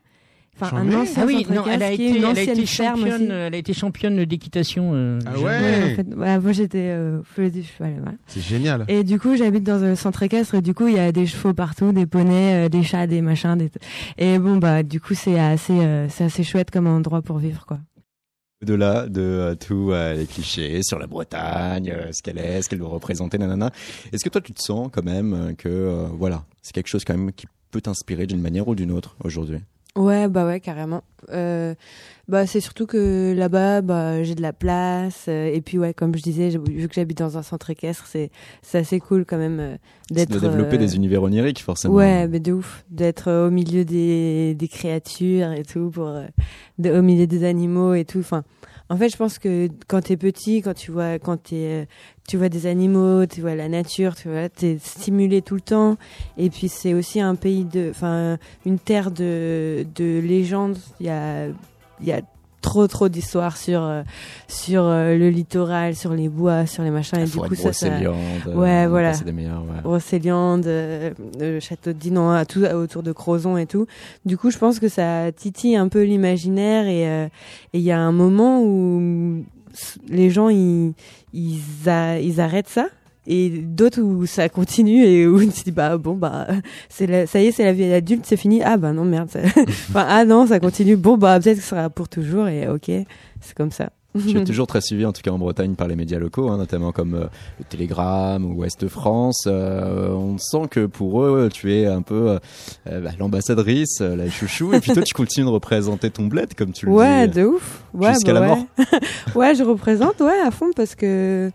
Enfin, 0.61 0.77
un 0.77 0.93
ancien 0.93 1.23
Ah 1.23 1.25
oui, 1.25 1.45
non, 1.49 1.63
elle 1.67 1.81
a 1.81 1.91
été, 1.91 2.09
une 2.09 2.15
elle 2.17 2.25
a 2.25 2.29
ancienne 2.29 2.49
été 2.59 2.65
ferme 2.67 2.99
championne, 2.99 3.21
aussi. 3.23 3.31
elle 3.31 3.53
a 3.55 3.57
été 3.57 3.73
championne 3.73 4.25
d'équitation. 4.25 4.91
euh, 4.93 5.19
Ah 5.25 5.37
ouais. 5.37 5.43
Ouais, 5.43 5.91
en 5.91 5.95
fait, 5.95 6.15
ouais, 6.15 6.39
moi 6.39 6.51
j'étais 6.51 6.89
euh, 6.91 7.21
du 7.37 7.63
cheval. 7.63 7.95
voilà. 8.01 8.17
C'est 8.27 8.41
génial. 8.41 8.85
Et 8.87 9.03
du 9.03 9.19
coup, 9.19 9.35
j'habite 9.35 9.63
dans 9.63 9.83
un 9.83 9.95
centre 9.95 10.21
équestre 10.23 10.55
et 10.55 10.61
du 10.61 10.73
coup, 10.73 10.87
il 10.87 10.93
y 10.95 10.99
a 10.99 11.11
des 11.11 11.25
chevaux 11.25 11.53
partout, 11.53 11.91
des 11.91 12.05
poneys, 12.05 12.65
euh, 12.65 12.69
des 12.69 12.83
chats, 12.83 13.07
des 13.07 13.21
machins. 13.21 13.57
Des... 13.57 13.71
Et 14.17 14.37
bon, 14.37 14.57
bah, 14.57 14.83
du 14.83 15.01
coup, 15.01 15.15
c'est 15.15 15.39
assez, 15.39 15.73
euh, 15.73 16.07
c'est 16.09 16.25
assez 16.25 16.43
chouette 16.43 16.69
comme 16.69 16.85
endroit 16.87 17.21
pour 17.23 17.39
vivre, 17.39 17.65
quoi. 17.65 17.79
Au-delà 18.61 19.07
de 19.09 19.21
euh, 19.21 19.55
tous 19.55 19.91
euh, 19.91 20.13
les 20.13 20.25
clichés 20.25 20.83
sur 20.83 20.97
la 20.97 21.07
Bretagne, 21.07 21.91
euh, 21.93 22.11
ce 22.13 22.21
qu'elle 22.21 22.37
est, 22.37 22.61
ce 22.61 22.69
qu'elle 22.69 22.79
doit 22.79 22.87
représenter, 22.89 23.37
nanana. 23.37 23.71
Est-ce 24.13 24.23
que 24.23 24.29
toi, 24.29 24.39
tu 24.39 24.53
te 24.53 24.61
sens 24.61 24.87
quand 24.93 25.03
même 25.03 25.55
que, 25.57 25.67
euh, 25.67 26.05
voilà, 26.17 26.45
c'est 26.61 26.71
quelque 26.73 26.87
chose 26.87 27.03
quand 27.03 27.17
même 27.17 27.33
qui 27.33 27.45
peut 27.71 27.81
t'inspirer 27.81 28.25
d'une 28.27 28.39
manière 28.39 28.67
ou 28.69 28.75
d'une 28.75 28.91
autre 28.91 29.17
aujourd'hui? 29.23 29.57
Ouais, 29.97 30.27
bah 30.27 30.45
ouais, 30.47 30.59
carrément. 30.59 31.03
Euh, 31.31 31.75
bah 32.27 32.47
c'est 32.47 32.59
surtout 32.59 32.85
que 32.87 33.33
là-bas, 33.35 33.81
bah 33.81 34.23
j'ai 34.23 34.33
de 34.33 34.41
la 34.41 34.51
place 34.53 35.25
euh, 35.27 35.45
et 35.53 35.61
puis 35.61 35.77
ouais, 35.77 35.93
comme 35.93 36.15
je 36.15 36.21
disais, 36.23 36.49
vu 36.49 36.87
que 36.87 36.95
j'habite 36.95 37.19
dans 37.19 37.37
un 37.37 37.43
centre 37.43 37.69
équestre, 37.69 38.05
c'est 38.07 38.31
c'est 38.63 38.79
assez 38.79 38.99
cool 38.99 39.23
quand 39.25 39.37
même 39.37 39.59
euh, 39.59 39.77
De 40.09 40.15
d'être 40.15 40.39
développer 40.39 40.75
euh, 40.75 40.79
des 40.79 40.95
univers 40.95 41.21
oniriques, 41.21 41.61
forcément. 41.61 41.93
Ouais, 41.93 42.27
mais 42.27 42.39
de 42.39 42.53
ouf, 42.53 42.83
d'être 42.89 43.31
au 43.31 43.51
milieu 43.51 43.85
des 43.85 44.55
des 44.55 44.67
créatures 44.67 45.51
et 45.51 45.63
tout 45.63 45.91
pour 45.91 46.07
euh, 46.07 46.25
de- 46.79 46.91
au 46.91 47.01
milieu 47.03 47.27
des 47.27 47.43
animaux 47.43 47.93
et 47.93 48.03
tout. 48.03 48.19
Enfin, 48.19 48.43
en 48.89 48.97
fait, 48.97 49.09
je 49.09 49.17
pense 49.17 49.37
que 49.39 49.67
quand 49.87 50.01
t'es 50.01 50.17
petit, 50.17 50.61
quand 50.61 50.73
tu 50.73 50.91
vois 50.91 51.19
quand 51.19 51.37
t'es 51.37 51.55
euh, 51.83 51.85
tu 52.27 52.37
vois 52.37 52.49
des 52.49 52.65
animaux, 52.67 53.25
tu 53.25 53.41
vois 53.41 53.55
la 53.55 53.67
nature, 53.69 54.15
tu 54.15 54.29
vois, 54.29 54.47
t'es 54.49 54.77
stimulé 54.81 55.41
tout 55.41 55.55
le 55.55 55.61
temps. 55.61 55.97
Et 56.37 56.49
puis 56.49 56.69
c'est 56.69 56.93
aussi 56.93 57.19
un 57.19 57.35
pays 57.35 57.65
de, 57.65 57.89
enfin, 57.89 58.37
une 58.65 58.79
terre 58.79 59.11
de 59.11 59.85
de 59.95 60.19
légendes. 60.19 60.77
Il 60.99 61.05
y 61.07 61.09
a 61.09 61.47
il 61.47 62.07
y 62.07 62.11
a 62.11 62.21
trop 62.61 62.87
trop 62.87 63.09
d'histoires 63.09 63.57
sur 63.57 63.83
euh, 63.83 64.03
sur 64.47 64.83
euh, 64.85 65.17
le 65.17 65.29
littoral, 65.29 65.95
sur 65.95 66.13
les 66.13 66.29
bois, 66.29 66.65
sur 66.65 66.81
les 66.83 66.91
machins. 66.91 67.17
La 67.19 67.25
et 67.25 67.27
du 67.27 67.37
coup, 67.37 67.55
ça, 67.55 67.73
ça, 67.73 67.87
euh, 67.87 68.53
Ouais, 68.55 68.87
voilà. 68.87 69.09
passé 69.09 69.25
des 69.25 69.33
meilleurs, 69.33 69.63
ouais. 69.63 69.81
Euh, 70.65 71.59
château 71.59 71.91
de 71.91 71.97
Dinan, 71.97 72.45
tout 72.45 72.63
autour 72.63 73.03
de 73.03 73.11
Crozon 73.11 73.57
et 73.57 73.65
tout. 73.65 73.85
Du 74.25 74.37
coup, 74.37 74.49
je 74.49 74.57
pense 74.57 74.79
que 74.79 74.87
ça 74.87 75.29
titille 75.33 75.75
un 75.75 75.89
peu 75.89 76.03
l'imaginaire 76.03 76.87
et 76.87 77.07
euh, 77.09 77.25
et 77.73 77.79
il 77.79 77.83
y 77.83 77.91
a 77.91 77.99
un 77.99 78.13
moment 78.13 78.61
où 78.63 79.43
les 80.07 80.29
gens 80.29 80.47
ils 80.49 80.93
ils, 81.33 82.39
arrêtent 82.39 82.69
ça 82.69 82.87
et 83.25 83.49
d'autres 83.49 84.01
où 84.01 84.25
ça 84.25 84.49
continue 84.49 85.05
et 85.05 85.25
où 85.27 85.39
tu 85.39 85.47
te 85.49 85.63
dis 85.65 85.71
bah 85.71 85.97
bon 85.97 86.15
bah 86.15 86.47
ça 86.89 87.05
y 87.05 87.45
est 87.45 87.51
c'est 87.51 87.63
la 87.63 87.73
vie 87.73 87.91
adulte 87.91 88.25
c'est 88.25 88.37
fini. 88.37 88.61
Ah 88.63 88.77
bah 88.77 88.91
non 88.93 89.05
merde. 89.05 89.29
Ça- 89.29 89.39
enfin 89.67 90.05
ah 90.07 90.25
non 90.25 90.45
ça 90.47 90.59
continue. 90.59 90.95
Bon 90.97 91.17
bah 91.17 91.39
peut-être 91.39 91.57
que 91.57 91.63
ce 91.63 91.69
sera 91.69 91.89
pour 91.89 92.09
toujours 92.09 92.47
et 92.47 92.67
ok 92.67 92.91
c'est 93.41 93.55
comme 93.55 93.71
ça 93.71 93.89
Tu 94.19 94.37
es 94.37 94.43
toujours 94.45 94.67
très 94.67 94.81
suivi, 94.81 95.05
en 95.05 95.13
tout 95.13 95.21
cas 95.21 95.31
en 95.31 95.37
Bretagne, 95.37 95.75
par 95.75 95.87
les 95.87 95.95
médias 95.95 96.19
locaux, 96.19 96.49
hein, 96.49 96.57
notamment 96.57 96.91
comme 96.91 97.15
euh, 97.15 97.25
le 97.59 97.65
Télégramme 97.65 98.45
ou 98.45 98.59
Ouest 98.59 98.87
France. 98.87 99.45
Euh, 99.47 100.09
on 100.09 100.37
sent 100.37 100.67
que 100.69 100.85
pour 100.85 101.23
eux, 101.23 101.49
tu 101.51 101.73
es 101.73 101.85
un 101.87 102.01
peu 102.01 102.29
euh, 102.29 102.39
euh, 102.87 103.01
bah, 103.01 103.11
l'ambassadrice, 103.19 103.99
euh, 104.01 104.15
la 104.15 104.29
chouchou, 104.29 104.73
et 104.73 104.79
puis 104.79 104.91
toi, 104.93 105.03
tu 105.03 105.13
continues 105.13 105.45
de 105.45 105.51
représenter 105.51 106.09
ton 106.09 106.27
bled, 106.27 106.53
comme 106.55 106.71
tu 106.71 106.85
le 106.85 106.91
ouais 106.91 107.27
dis. 107.27 107.39
de 107.39 107.45
ouf 107.45 107.83
ouais, 107.93 108.13
jusqu'à 108.13 108.33
bah 108.33 108.39
la 108.39 108.41
ouais. 108.41 108.55
mort. 108.55 108.65
ouais 109.35 109.55
je 109.55 109.63
représente 109.63 110.19
ouais 110.19 110.39
à 110.45 110.51
fond 110.51 110.71
parce 110.75 110.95
que 110.95 111.51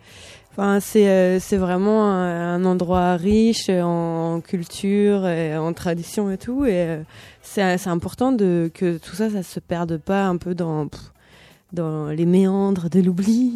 enfin 0.53 0.81
c'est 0.81 1.09
euh, 1.09 1.39
c'est 1.41 1.57
vraiment 1.57 2.11
un, 2.11 2.65
endroit 2.65 3.17
riche 3.17 3.69
en, 3.69 4.41
culture 4.41 5.27
et 5.27 5.57
en 5.57 5.73
tradition 5.73 6.31
et 6.31 6.39
tout 6.39 6.65
et 6.65 6.73
euh, 6.75 7.03
c'est 7.43 7.79
c'est 7.79 7.91
important 7.91 8.33
de 8.33 8.71
que 8.75 8.99
tout 8.99 9.15
ça 9.15 9.31
ça 9.31 9.43
se 9.43 9.61
perde 9.61 9.99
pas 9.99 10.27
un 10.27 10.37
peu 10.37 10.55
dans 10.55 10.89
pff, 10.89 11.13
dans 11.73 12.09
les 12.09 12.27
méandres 12.27 12.89
de 12.89 13.01
l'oubli. 13.01 13.53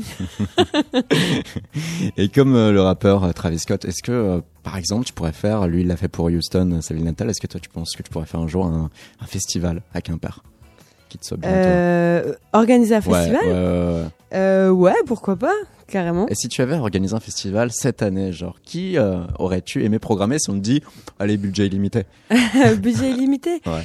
Et 2.16 2.28
comme 2.28 2.54
euh, 2.54 2.72
le 2.72 2.80
rappeur 2.82 3.24
euh, 3.24 3.32
Travis 3.32 3.58
Scott, 3.58 3.84
est-ce 3.84 4.02
que, 4.02 4.12
euh, 4.12 4.40
par 4.62 4.76
exemple, 4.76 5.04
tu 5.06 5.12
pourrais 5.12 5.32
faire, 5.32 5.66
lui, 5.66 5.82
il 5.82 5.86
l'a 5.86 5.96
fait 5.96 6.08
pour 6.08 6.26
Houston, 6.26 6.80
sa 6.82 6.94
ville 6.94 7.04
natale, 7.04 7.30
est-ce 7.30 7.40
que 7.40 7.46
toi, 7.46 7.60
tu 7.60 7.68
penses 7.70 7.96
que 7.96 8.02
tu 8.02 8.10
pourrais 8.10 8.26
faire 8.26 8.40
un 8.40 8.48
jour 8.48 8.66
un, 8.66 8.90
un 9.20 9.26
festival 9.26 9.82
à 9.94 10.00
Quimper 10.00 10.42
qui 11.08 11.18
te 11.18 11.26
soit 11.26 11.36
euh, 11.44 12.32
organiser 12.54 12.94
un 12.94 13.00
festival? 13.02 13.40
ouais, 13.44 13.52
ouais, 13.52 14.08
ouais. 14.32 14.68
Ouais. 14.70 14.94
Pourquoi 15.04 15.36
pas 15.36 15.52
carrément. 15.86 16.26
Et 16.28 16.34
si 16.34 16.48
tu 16.48 16.62
avais 16.62 16.76
organisé 16.76 17.14
un 17.14 17.20
festival 17.20 17.70
cette 17.70 18.00
année, 18.00 18.32
genre, 18.32 18.56
qui 18.64 18.96
aurais-tu 19.38 19.84
aimé 19.84 19.98
programmer 19.98 20.38
si 20.38 20.48
on 20.48 20.54
te 20.54 20.60
dit, 20.60 20.82
allez, 21.18 21.36
budget 21.36 21.66
illimité? 21.66 22.04
Budget 22.78 23.10
illimité? 23.10 23.60
Ouais. 23.66 23.82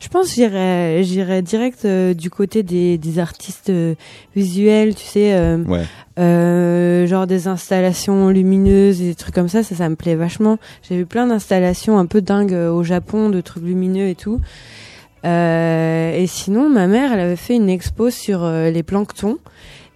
Je 0.00 0.08
pense 0.08 0.34
j'irais 0.34 1.02
j'irais 1.02 1.42
direct 1.42 1.84
euh, 1.84 2.14
du 2.14 2.30
côté 2.30 2.62
des, 2.62 2.98
des 2.98 3.18
artistes 3.18 3.70
euh, 3.70 3.94
visuels, 4.34 4.94
tu 4.94 5.04
sais, 5.04 5.34
euh, 5.34 5.58
Ouais. 5.66 7.06
genre 7.06 7.26
des 7.26 7.48
installations 7.48 8.28
lumineuses 8.28 9.00
et 9.00 9.06
des 9.06 9.14
trucs 9.14 9.34
comme 9.34 9.48
ça, 9.48 9.62
ça, 9.62 9.74
ça 9.74 9.88
me 9.88 9.96
plaît 9.96 10.14
vachement. 10.16 10.58
J'ai 10.88 10.96
vu 10.96 11.06
plein 11.06 11.26
d'installations 11.26 11.98
un 11.98 12.06
peu 12.06 12.20
dingues 12.20 12.52
au 12.52 12.82
Japon, 12.82 13.30
de 13.30 13.40
trucs 13.40 13.64
lumineux 13.64 14.08
et 14.08 14.14
tout. 14.14 14.40
Et 15.24 16.24
sinon, 16.26 16.68
ma 16.70 16.86
mère, 16.86 17.12
elle 17.12 17.20
avait 17.20 17.36
fait 17.36 17.54
une 17.56 17.68
expo 17.68 18.10
sur 18.10 18.46
les 18.48 18.82
planctons. 18.82 19.38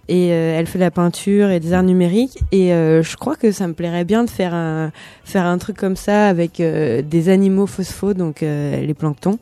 Et 0.07 0.31
euh, 0.31 0.59
elle 0.59 0.67
fait 0.67 0.77
de 0.77 0.83
la 0.83 0.91
peinture 0.91 1.49
et 1.49 1.59
des 1.59 1.73
arts 1.73 1.81
numériques. 1.81 2.37
Et 2.51 2.73
euh, 2.73 3.01
je 3.01 3.17
crois 3.17 3.35
que 3.35 3.51
ça 3.51 3.67
me 3.67 3.73
plairait 3.73 4.03
bien 4.03 4.23
de 4.23 4.29
faire 4.29 4.53
un 4.53 4.91
faire 5.23 5.45
un 5.47 5.57
truc 5.57 5.77
comme 5.77 5.95
ça 5.95 6.27
avec 6.27 6.59
euh, 6.59 7.01
des 7.01 7.29
animaux 7.29 7.65
phosphos, 7.65 8.13
donc 8.13 8.41
les 8.41 8.93
planctons, 8.93 9.39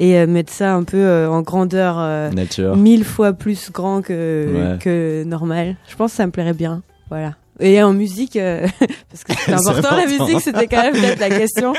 et 0.00 0.18
euh, 0.18 0.26
mettre 0.26 0.52
ça 0.52 0.74
un 0.74 0.84
peu 0.84 0.96
euh, 0.98 1.28
en 1.30 1.42
grandeur 1.42 1.96
euh, 1.98 2.30
Nature. 2.30 2.76
mille 2.76 3.04
fois 3.04 3.32
plus 3.32 3.70
grand 3.70 4.02
que 4.02 4.72
Ouais. 4.72 4.78
que 4.78 5.24
normal. 5.24 5.76
Je 5.88 5.96
pense 5.96 6.12
que 6.12 6.16
ça 6.16 6.26
me 6.26 6.32
plairait 6.32 6.52
bien. 6.54 6.82
Voilà. 7.08 7.34
Et 7.60 7.82
en 7.82 7.92
musique, 7.92 8.36
euh, 8.36 8.66
parce 9.10 9.24
que 9.24 9.32
c'est 9.34 9.52
important, 9.68 9.94
la 9.96 10.06
musique, 10.06 10.40
c'était 10.40 10.66
quand 10.66 10.82
même 10.82 10.94
peut-être 10.94 11.20
la 11.20 11.28
question. 11.30 11.74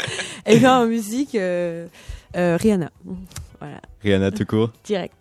Et 0.45 0.57
bien 0.57 0.79
en 0.79 0.85
musique, 0.85 1.35
euh, 1.35 1.87
euh, 2.37 2.57
Rihanna. 2.61 2.89
Voilà, 3.59 3.79
Rihanna 4.03 4.31
tout 4.31 4.45
court. 4.45 4.71
direct. 4.85 5.15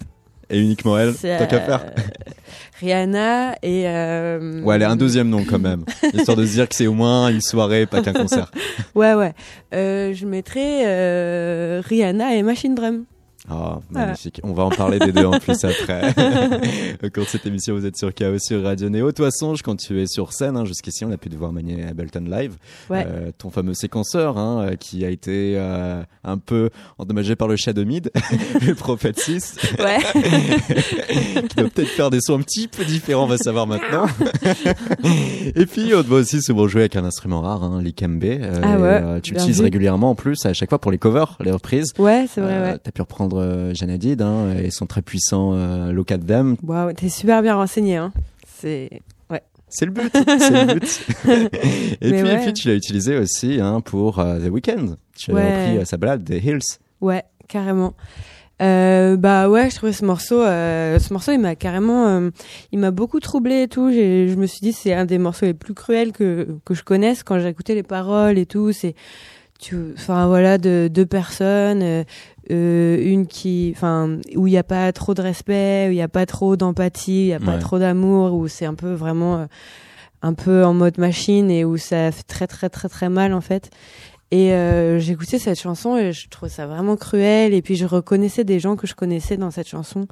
Et 0.50 0.60
uniquement 0.60 0.98
elle, 0.98 1.14
C'est, 1.14 1.38
tant 1.38 1.46
qu'à 1.46 1.60
faire. 1.60 1.84
Rihanna 2.82 3.54
et... 3.62 3.84
Euh, 3.86 4.60
Ouais, 4.62 4.74
elle 4.74 4.82
a 4.82 4.90
un 4.90 4.96
deuxième 4.96 5.28
nom 5.28 5.44
quand 5.48 5.60
même. 5.60 5.84
Histoire 6.12 6.36
de 6.36 6.44
se 6.44 6.52
dire 6.52 6.68
que 6.68 6.74
c'est 6.74 6.88
au 6.88 6.94
moins 6.94 7.28
une 7.28 7.40
soirée, 7.40 7.86
pas 7.86 8.02
qu'un 8.02 8.12
concert. 8.12 8.50
Ouais, 8.94 9.14
ouais. 9.14 9.32
Euh, 9.72 10.12
je 10.12 10.26
mettrais 10.26 10.82
euh, 10.86 11.80
Rihanna 11.84 12.34
et 12.34 12.42
Machine 12.42 12.74
Drum. 12.74 13.04
Oh, 13.50 13.54
Voilà. 13.90 14.06
magnifique. 14.06 14.40
On 14.44 14.52
va 14.52 14.62
en 14.62 14.70
parler 14.70 14.98
des 15.00 15.10
deux 15.12 15.24
en 15.24 15.38
plus 15.40 15.64
après. 15.64 16.10
Au 17.04 17.10
cours 17.10 17.24
de 17.24 17.28
cette 17.28 17.44
émission, 17.44 17.74
vous 17.74 17.84
êtes 17.84 17.96
sur 17.96 18.14
KO 18.14 18.38
sur 18.38 18.62
Radio 18.62 18.88
Néo. 18.88 19.10
Toi, 19.10 19.30
Songe, 19.32 19.62
quand 19.62 19.74
tu 19.76 20.00
es 20.00 20.06
sur 20.06 20.32
scène, 20.32 20.56
hein, 20.56 20.64
jusqu'ici, 20.64 21.04
on 21.04 21.10
a 21.10 21.16
pu 21.16 21.28
te 21.28 21.34
voir 21.34 21.52
manier 21.52 21.84
Ableton 21.84 22.24
Live. 22.30 22.54
Ouais. 22.88 23.04
Euh, 23.06 23.32
ton 23.36 23.50
fameux 23.50 23.74
séquenceur, 23.74 24.38
hein, 24.38 24.68
euh, 24.70 24.76
qui 24.76 25.04
a 25.04 25.10
été 25.10 25.54
euh, 25.56 26.02
un 26.22 26.38
peu 26.38 26.70
endommagé 26.98 27.34
par 27.34 27.48
le 27.48 27.56
chat 27.56 27.72
de 27.72 27.82
Mid, 27.82 28.10
le 28.66 28.74
Prophète 28.74 29.18
6, 29.18 29.56
Ouais. 29.80 29.98
qui 31.48 31.56
doit 31.56 31.68
peut-être 31.68 31.88
faire 31.88 32.10
des 32.10 32.20
sons 32.20 32.38
un 32.38 32.42
petit 32.42 32.68
peu 32.68 32.84
différents, 32.84 33.24
on 33.24 33.28
va 33.28 33.38
savoir 33.38 33.66
maintenant. 33.66 34.06
Et 35.56 35.66
puis, 35.66 35.92
on 35.94 36.02
te 36.02 36.08
voit 36.08 36.20
aussi 36.20 36.40
souvent 36.42 36.68
jouer 36.68 36.82
avec 36.82 36.96
un 36.96 37.04
instrument 37.04 37.40
rare, 37.40 37.64
hein, 37.64 37.80
l'ikembe. 37.82 38.22
Euh, 38.24 38.60
Ah 38.62 38.78
ouais, 38.78 39.20
tu 39.20 39.34
l'utilises 39.34 39.60
régulièrement 39.60 40.10
en 40.10 40.14
plus, 40.14 40.46
à 40.46 40.52
chaque 40.52 40.68
fois 40.68 40.78
pour 40.78 40.92
les 40.92 40.98
covers, 40.98 41.36
les 41.40 41.50
reprises. 41.50 41.92
Ouais, 41.98 42.26
c'est 42.32 42.40
vrai, 42.40 42.60
ouais. 42.60 42.78
T'as 42.78 42.90
pu 42.92 43.02
reprendre 43.02 43.31
euh, 43.38 43.74
Janadid 43.74 44.20
hein, 44.22 44.54
et 44.56 44.70
son 44.70 44.86
très 44.86 45.02
puissant 45.02 45.52
euh, 45.54 46.02
at 46.10 46.18
Them. 46.18 46.56
Waouh, 46.62 46.92
t'es 46.92 47.08
super 47.08 47.42
bien 47.42 47.54
renseigné, 47.54 47.96
hein. 47.96 48.12
C'est... 48.46 48.90
C'est 49.74 49.86
le 49.86 49.92
but, 49.92 50.12
c'est 50.12 50.50
le 50.50 50.74
but. 50.74 51.00
et, 52.02 52.10
Mais 52.10 52.22
puis, 52.22 52.30
et 52.30 52.38
puis 52.38 52.52
tu 52.52 52.68
l'as 52.68 52.74
utilisé 52.74 53.16
aussi 53.16 53.58
hein, 53.58 53.80
pour 53.80 54.18
euh, 54.18 54.38
The 54.38 54.50
Weeknd. 54.50 54.96
Tu 55.16 55.32
Ouais. 55.32 55.42
repris 55.42 55.78
euh, 55.78 55.84
sa 55.86 55.96
balade 55.96 56.24
The 56.24 56.44
Hills. 56.44 56.60
Ouais, 57.00 57.22
carrément. 57.48 57.94
Euh, 58.60 59.16
bah 59.16 59.48
ouais, 59.48 59.70
je 59.70 59.76
trouvais 59.76 59.94
ce 59.94 60.04
morceau, 60.04 60.42
ce 60.42 61.12
morceau, 61.12 61.32
il 61.32 61.38
m'a 61.38 61.56
carrément, 61.56 62.30
il 62.70 62.78
m'a 62.78 62.90
beaucoup 62.90 63.18
troublé 63.18 63.62
et 63.62 63.68
tout. 63.68 63.90
Je 63.90 64.34
me 64.34 64.46
suis 64.46 64.60
dit, 64.60 64.72
c'est 64.74 64.92
un 64.92 65.06
des 65.06 65.18
morceaux 65.18 65.46
les 65.46 65.54
plus 65.54 65.74
cruels 65.74 66.12
que 66.12 66.46
que 66.66 66.74
je 66.74 66.84
connaisse 66.84 67.22
quand 67.22 67.40
j'ai 67.40 67.48
écouté 67.48 67.74
les 67.74 67.82
paroles 67.82 68.36
et 68.38 68.46
tout. 68.46 68.72
C'est, 68.72 68.94
tu, 69.62 69.76
enfin 69.96 70.26
voilà, 70.26 70.58
de 70.58 70.88
deux 70.92 71.06
personnes, 71.06 71.82
euh, 71.82 72.04
euh, 72.50 72.98
une 73.02 73.26
qui, 73.26 73.72
enfin, 73.76 74.18
où 74.36 74.46
il 74.46 74.50
n'y 74.50 74.58
a 74.58 74.64
pas 74.64 74.92
trop 74.92 75.14
de 75.14 75.22
respect, 75.22 75.86
où 75.88 75.92
il 75.92 75.94
n'y 75.96 76.02
a 76.02 76.08
pas 76.08 76.26
trop 76.26 76.56
d'empathie, 76.56 77.22
il 77.22 77.26
n'y 77.26 77.32
a 77.34 77.40
pas 77.40 77.52
Ouais. 77.52 77.58
trop 77.58 77.78
d'amour, 77.78 78.34
où 78.34 78.48
c'est 78.48 78.66
un 78.66 78.74
peu 78.74 78.92
vraiment, 78.92 79.36
euh, 79.38 79.46
un 80.22 80.34
peu 80.34 80.64
en 80.64 80.74
mode 80.74 80.98
machine 80.98 81.50
et 81.50 81.64
où 81.64 81.76
ça 81.76 82.10
fait 82.12 82.22
très 82.24 82.46
très 82.46 82.68
très 82.68 82.88
très 82.88 83.08
mal 83.08 83.32
en 83.34 83.40
fait. 83.40 83.70
Et 84.30 84.52
euh, 84.54 84.98
j'écoutais 84.98 85.38
cette 85.38 85.60
chanson 85.60 85.96
et 85.98 86.12
je 86.12 86.28
trouvais 86.30 86.48
ça 86.50 86.66
vraiment 86.66 86.96
cruel. 86.96 87.52
Et 87.54 87.60
puis 87.60 87.74
je 87.76 87.84
reconnaissais 87.86 88.44
des 88.44 88.60
gens 88.60 88.76
que 88.76 88.86
je 88.86 88.94
connaissais 88.94 89.36
dans 89.36 89.50
cette 89.50 89.68
chanson, 89.68 90.06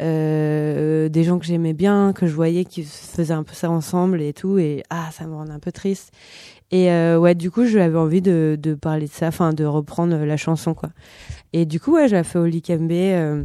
euh, 0.00 1.08
des 1.08 1.24
gens 1.24 1.38
que 1.38 1.44
j'aimais 1.44 1.72
bien, 1.74 2.12
que 2.14 2.26
je 2.26 2.34
voyais 2.34 2.64
qui 2.64 2.82
faisaient 2.84 3.34
un 3.34 3.42
peu 3.42 3.54
ça 3.54 3.70
ensemble 3.70 4.22
et 4.22 4.32
tout. 4.32 4.58
Et 4.58 4.82
ah, 4.90 5.10
ça 5.12 5.26
me 5.26 5.34
rendait 5.34 5.52
un 5.52 5.58
peu 5.58 5.72
triste. 5.72 6.12
Et 6.70 6.90
euh, 6.92 7.18
ouais, 7.18 7.34
du 7.34 7.50
coup, 7.50 7.64
j'avais 7.66 7.98
envie 7.98 8.22
de, 8.22 8.56
de 8.60 8.74
parler 8.74 9.06
de 9.06 9.12
ça, 9.12 9.28
enfin 9.28 9.52
de 9.52 9.64
reprendre 9.64 10.16
la 10.24 10.36
chanson 10.36 10.74
quoi. 10.74 10.90
Et 11.52 11.66
du 11.66 11.80
coup, 11.80 11.94
ouais, 11.94 12.08
j'ai 12.08 12.22
fait 12.24 12.38
Oli 12.38 12.62
Kembe. 12.62 12.92
euh, 12.92 13.44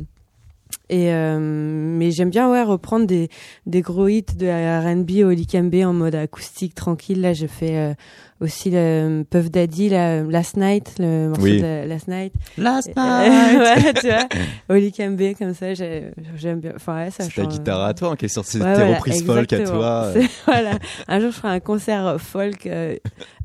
et 0.90 1.14
euh, 1.14 1.40
mais 1.40 2.12
j'aime 2.12 2.30
bien 2.30 2.50
ouais 2.50 2.62
reprendre 2.62 3.08
des 3.08 3.30
des 3.66 3.82
gros 3.82 4.08
hits 4.08 4.24
de 4.38 4.46
R&B 4.48 5.26
au 5.26 5.32
Likembe 5.32 5.74
en 5.76 5.94
mode 5.94 6.16
acoustique 6.16 6.76
tranquille. 6.76 7.22
Là, 7.22 7.34
je 7.34 7.48
fais 7.48 7.78
euh, 7.78 7.94
aussi 8.42 8.70
le 8.70 9.24
Puff 9.30 9.50
Daddy, 9.50 9.90
la, 9.90 10.22
Last 10.24 10.58
Night, 10.58 10.96
le 11.00 11.30
morceau 11.30 11.44
Oui. 11.44 11.62
de 11.62 11.88
Last 11.88 12.08
Night. 12.08 12.34
Last 12.58 12.90
Euh, 12.98 13.00
ouais, 13.60 13.94
tu 13.94 14.08
vois, 14.08 14.28
au 14.70 14.74
Likembe 14.74 15.22
comme 15.38 15.54
ça, 15.54 15.74
j'ai- 15.74 16.12
j'aime 16.36 16.60
bien. 16.60 16.74
Enfin 16.76 17.06
ouais, 17.06 17.12
ça 17.12 17.24
C'est 17.24 17.42
ta 17.42 17.46
guitare 17.48 17.82
à 17.84 17.94
toi 17.94 18.10
hein, 18.12 18.16
qui 18.16 18.26
est 18.26 18.30
sortie 18.30 18.58
de 18.60 18.64
Ouais, 18.64 18.74
tes 18.74 18.80
voilà, 18.82 18.96
reprises 18.98 19.26
folk 19.26 19.54
à 19.54 19.60
toi. 19.64 20.12
C'est- 20.14 20.30
voilà. 20.46 20.78
Un 21.08 21.20
jour, 21.20 21.32
je 21.32 21.36
ferai 21.38 21.50
un 21.54 21.60
concert 21.60 22.06
euh, 22.06 22.18
folk 22.18 22.66
euh, 22.68 22.96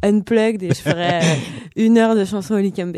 unplugged 0.03 0.63
et 0.63 0.71
je 0.71 0.81
ferai 0.81 1.19
euh, 1.19 1.35
une 1.77 1.97
heure 1.99 2.17
de 2.17 2.25
chansons 2.25 2.55
au 2.55 2.59
Likembe. 2.59 2.97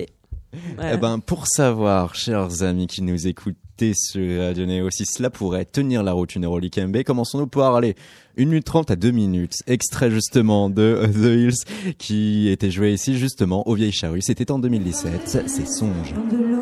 Voilà. 0.77 0.95
Eh 0.95 0.97
ben, 0.99 1.19
pour 1.19 1.47
savoir, 1.47 2.15
chers 2.15 2.63
amis 2.63 2.87
qui 2.87 3.03
nous 3.03 3.27
écoutez 3.27 3.93
sur 3.95 4.41
Radio 4.43 4.67
Néo, 4.67 4.89
si 4.91 5.05
cela 5.07 5.31
pourrait 5.31 5.65
tenir 5.65 6.03
la 6.03 6.13
route 6.13 6.35
une 6.37 6.45
heure 6.45 6.53
au 6.53 6.59
Likembe, 6.59 7.03
commençons-nous 7.03 7.47
par 7.47 7.75
aller 7.75 7.97
1 8.39 8.47
minute 8.47 8.65
30 8.65 8.91
à 8.91 8.97
2 8.97 9.11
minutes. 9.11 9.57
Extrait 9.67 10.11
justement 10.11 10.71
de 10.71 10.83
euh, 10.83 11.07
The 11.07 11.39
Hills 11.39 11.95
qui 11.99 12.49
était 12.49 12.71
joué 12.71 12.93
ici 12.93 13.19
justement 13.19 13.69
au 13.69 13.75
Vieilles 13.75 13.93
Charrues. 13.93 14.23
C'était 14.23 14.51
en 14.51 14.59
2017. 14.59 15.45
C'est 15.47 15.67
Songe. 15.67 16.15
On 16.17 16.29
the 16.29 16.53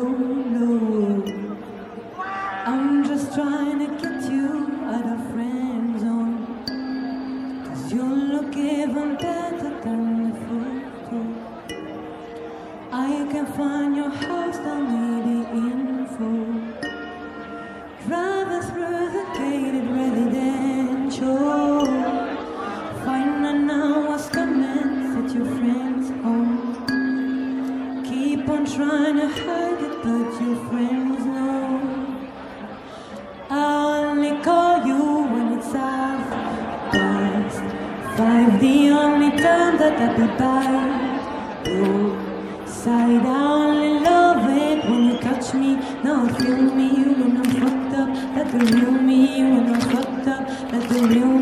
trying 28.75 29.17
to 29.17 29.27
hide 29.27 29.81
it, 29.83 29.95
but 30.01 30.41
your 30.41 30.55
friends 30.67 31.25
know. 31.25 32.29
I 33.49 33.97
only 34.05 34.41
call 34.41 34.85
you 34.85 35.23
when 35.31 35.57
it's 35.57 35.73
half 35.73 36.29
past 36.93 37.59
five. 38.17 38.61
The 38.61 38.89
only 38.91 39.31
time 39.31 39.77
that 39.77 39.99
I 39.99 40.09
be 40.15 40.27
by 40.39 41.69
your 41.69 42.65
side. 42.65 43.25
I 43.25 43.43
only 43.43 43.99
love 43.99 44.49
it 44.49 44.89
when 44.89 45.03
you 45.09 45.17
touch 45.19 45.53
me. 45.53 45.75
Now 46.01 46.27
feel 46.35 46.61
me 46.61 46.89
when 47.19 47.37
I'm 47.37 47.51
fucked 47.59 47.93
up. 48.01 48.09
That's 48.35 48.51
the 48.53 48.59
real 48.73 48.91
me 48.91 49.43
when 49.51 49.73
I'm 49.73 49.81
fucked 49.81 50.27
up. 50.27 50.47
That's 50.71 50.87
the 50.93 51.07
real 51.07 51.27
me. 51.27 51.40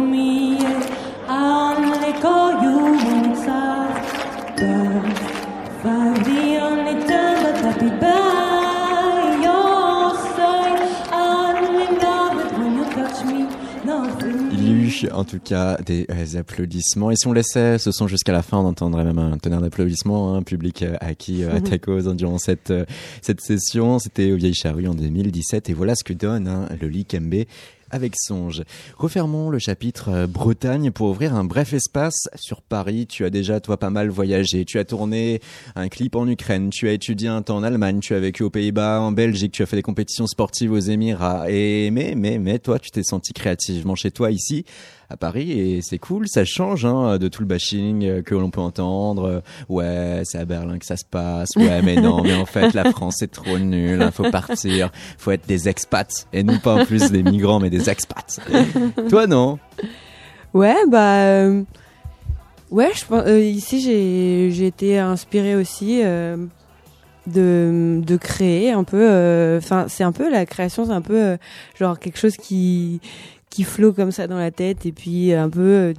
En 15.20 15.26
tout 15.26 15.40
cas 15.40 15.78
des 15.86 16.08
euh, 16.10 16.40
applaudissements. 16.40 17.12
Et 17.12 17.16
si 17.16 17.28
on 17.28 17.34
laissait 17.34 17.78
ce 17.78 17.92
son 17.92 18.08
jusqu'à 18.08 18.32
la 18.32 18.42
fin, 18.42 18.58
on 18.58 18.66
entendrait 18.66 19.04
même 19.04 19.20
un 19.20 19.38
tonnerre 19.38 19.62
d'applaudissements, 19.62 20.36
un 20.36 20.44
public 20.44 20.84
euh, 20.84 20.96
acquis 21.02 21.44
euh, 21.44 21.56
à 21.56 21.62
ta 21.62 21.78
cause 21.78 22.08
hein, 22.08 22.16
durant 22.16 22.38
cette, 22.38 22.72
euh, 22.72 22.86
cette 23.22 23.42
session. 23.42 24.00
C'était 24.00 24.32
au 24.32 24.38
Vieilles 24.38 24.54
Charrues 24.54 24.88
en 24.88 24.96
2017. 24.96 25.70
Et 25.70 25.74
voilà 25.74 25.96
ce 25.96 26.04
que 26.04 26.14
donne 26.14 26.48
hein, 26.48 26.68
le 26.82 26.88
Likembe 26.88 27.46
avec 27.92 28.14
Songe. 28.16 28.64
Refermons 28.98 29.50
le 29.50 29.60
chapitre 29.60 30.10
euh, 30.10 30.28
Bretagne 30.28 30.92
pour 30.92 31.10
ouvrir 31.10 31.36
un 31.36 31.44
bref 31.44 31.74
espace 31.74 32.30
sur 32.36 32.62
Paris. 32.62 33.08
Tu 33.08 33.26
as 33.26 33.30
déjà, 33.30 33.60
toi, 33.60 33.78
pas 33.78 33.90
mal 33.90 34.10
voyagé. 34.10 34.66
Tu 34.66 34.80
as 34.80 34.86
tourné 34.86 35.42
un 35.76 35.90
clip 35.90 36.16
en 36.16 36.28
Ukraine. 36.28 36.70
Tu 36.70 36.88
as 36.88 36.94
étudié 36.94 37.30
un 37.30 37.42
temps 37.42 37.58
en 37.58 37.64
Allemagne. 37.64 38.00
Tu 38.00 38.14
as 38.14 38.20
vécu 38.20 38.44
aux 38.44 38.50
Pays-Bas, 38.50 39.02
en 39.02 39.12
Belgique. 39.12 39.52
Tu 39.52 39.64
as 39.64 39.66
fait 39.66 39.76
des 39.76 39.84
compétitions 39.84 40.28
sportives 40.28 40.72
aux 40.72 40.80
Émirats. 40.80 41.46
Et, 41.50 41.92
mais, 41.92 42.14
mais, 42.16 42.38
mais, 42.38 42.60
toi, 42.60 42.80
tu 42.80 42.92
t'es 42.92 43.04
senti 43.04 43.34
créativement 43.34 43.96
chez 43.96 44.12
toi 44.12 44.32
ici 44.32 44.66
à 45.10 45.18
Paris 45.18 45.52
et 45.52 45.82
c'est 45.82 45.98
cool, 45.98 46.28
ça 46.28 46.46
change 46.46 46.86
hein, 46.86 47.18
de 47.18 47.28
tout 47.28 47.42
le 47.42 47.48
bashing 47.48 48.06
euh, 48.06 48.22
que 48.22 48.36
l'on 48.36 48.50
peut 48.52 48.62
entendre. 48.62 49.24
Euh, 49.28 49.40
Ouais, 49.70 50.22
c'est 50.24 50.38
à 50.38 50.46
Berlin 50.46 50.78
que 50.78 50.86
ça 50.86 50.98
se 50.98 51.06
passe. 51.06 51.50
Ouais, 51.56 51.82
mais 51.82 51.96
non, 51.96 52.22
mais 52.24 52.34
en 52.36 52.46
fait 52.46 52.74
la 52.74 52.92
France 52.92 53.16
c'est 53.20 53.32
trop 53.32 53.58
nul, 53.58 54.02
hein, 54.02 54.12
faut 54.12 54.30
partir, 54.30 54.92
faut 55.18 55.32
être 55.32 55.48
des 55.48 55.68
expats 55.70 56.28
et 56.34 56.44
non 56.44 56.58
pas 56.60 56.82
en 56.82 56.86
plus 56.86 57.12
des 57.12 57.24
migrants 57.24 57.60
mais 57.60 57.70
des 57.70 57.90
expats. 57.90 58.40
Toi 59.10 59.28
non? 59.28 59.60
Ouais, 60.54 60.76
bah. 60.88 61.24
euh, 61.24 61.64
ouais, 62.72 62.90
je 62.96 63.06
pense. 63.06 63.24
euh, 63.28 63.40
ici, 63.40 63.82
j'ai 63.82 64.50
j'ai 64.52 64.68
été 64.68 64.98
inspirée 64.98 65.56
aussi 65.56 66.02
euh, 66.04 66.38
de, 67.28 68.02
de 68.04 68.18
créer 68.18 68.72
un 68.72 68.84
peu. 68.84 68.98
euh, 69.00 69.58
Enfin, 69.60 69.86
c'est 69.88 70.04
un 70.04 70.12
peu 70.12 70.30
la 70.32 70.46
création, 70.46 70.86
c'est 70.86 70.92
un 70.92 71.02
peu 71.02 71.38
genre 71.80 72.00
quelque 72.00 72.18
chose 72.18 72.36
qui, 72.38 73.00
qui 73.50 73.64
flotte 73.64 73.96
comme 73.96 74.12
ça 74.12 74.28
dans 74.28 74.38
la 74.38 74.52
tête 74.52 74.86
et 74.86 74.92
puis 74.92 75.34
un 75.34 75.50
peu. 75.50 75.60
euh, 75.62 75.94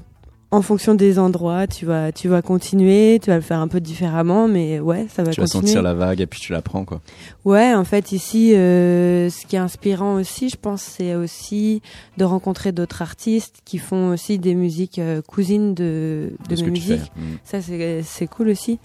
en 0.52 0.62
fonction 0.62 0.96
des 0.96 1.20
endroits, 1.20 1.68
tu 1.68 1.86
vas, 1.86 2.10
tu 2.10 2.26
vas 2.26 2.42
continuer, 2.42 3.20
tu 3.22 3.30
vas 3.30 3.36
le 3.36 3.40
faire 3.40 3.60
un 3.60 3.68
peu 3.68 3.78
différemment, 3.80 4.48
mais 4.48 4.80
ouais, 4.80 5.06
ça 5.08 5.22
va 5.22 5.30
Tu 5.30 5.40
vas 5.40 5.46
continuer. 5.46 5.68
sentir 5.68 5.80
la 5.80 5.94
vague 5.94 6.20
et 6.20 6.26
puis 6.26 6.40
tu 6.40 6.50
la 6.52 6.60
prends 6.60 6.84
quoi. 6.84 7.00
Ouais, 7.44 7.72
en 7.72 7.84
fait, 7.84 8.10
ici, 8.10 8.56
euh, 8.56 9.30
ce 9.30 9.46
qui 9.46 9.54
est 9.54 9.60
inspirant 9.60 10.14
aussi, 10.14 10.48
je 10.48 10.56
pense, 10.56 10.82
c'est 10.82 11.14
aussi 11.14 11.82
de 12.18 12.24
rencontrer 12.24 12.72
d'autres 12.72 13.00
artistes 13.00 13.58
qui 13.64 13.78
font 13.78 14.08
aussi 14.10 14.40
des 14.40 14.56
musiques 14.56 14.98
euh, 14.98 15.22
cousines 15.22 15.72
de, 15.72 16.32
de, 16.48 16.56
De 16.56 16.60
mes 16.62 16.66
tu 16.66 16.70
musiques. 16.72 17.12
Mm. 17.14 17.22
Ça, 17.44 17.62
c'est 17.62 18.02
c'est 18.02 18.26
cool 18.26 18.48
aussi. 18.48 18.80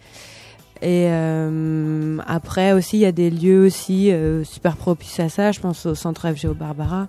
Et 0.84 1.08
euh, 1.10 2.18
après 2.28 2.74
aussi, 2.74 2.98
il 2.98 3.02
y 3.02 3.06
a 3.06 3.12
des 3.12 3.32
lieux 3.32 3.66
aussi 3.66 4.12
euh, 4.12 4.44
super 4.44 4.76
propices 4.78 5.20
à 5.20 5.30
ça. 5.30 5.52
Je 5.52 5.60
pense 5.62 5.88
au 5.88 5.96
centre 5.96 6.30
FGO 6.32 6.54
Barbara, 6.54 7.08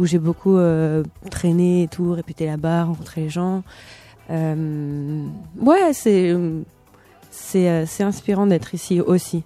où 0.00 0.06
j'ai 0.06 0.18
beaucoup 0.18 0.56
euh, 0.56 1.04
traîné 1.30 1.82
et 1.84 1.88
tout, 1.88 2.12
répété 2.12 2.46
là-bas, 2.46 2.84
rencontré 2.84 3.20
les 3.20 3.28
gens. 3.28 3.62
Euh, 4.30 5.24
ouais, 5.60 5.92
c'est 5.92 6.34
c'est 7.30 7.68
euh, 7.68 7.84
c'est 7.86 8.02
inspirant 8.02 8.46
d'être 8.46 8.74
ici 8.74 9.00
aussi. 9.00 9.44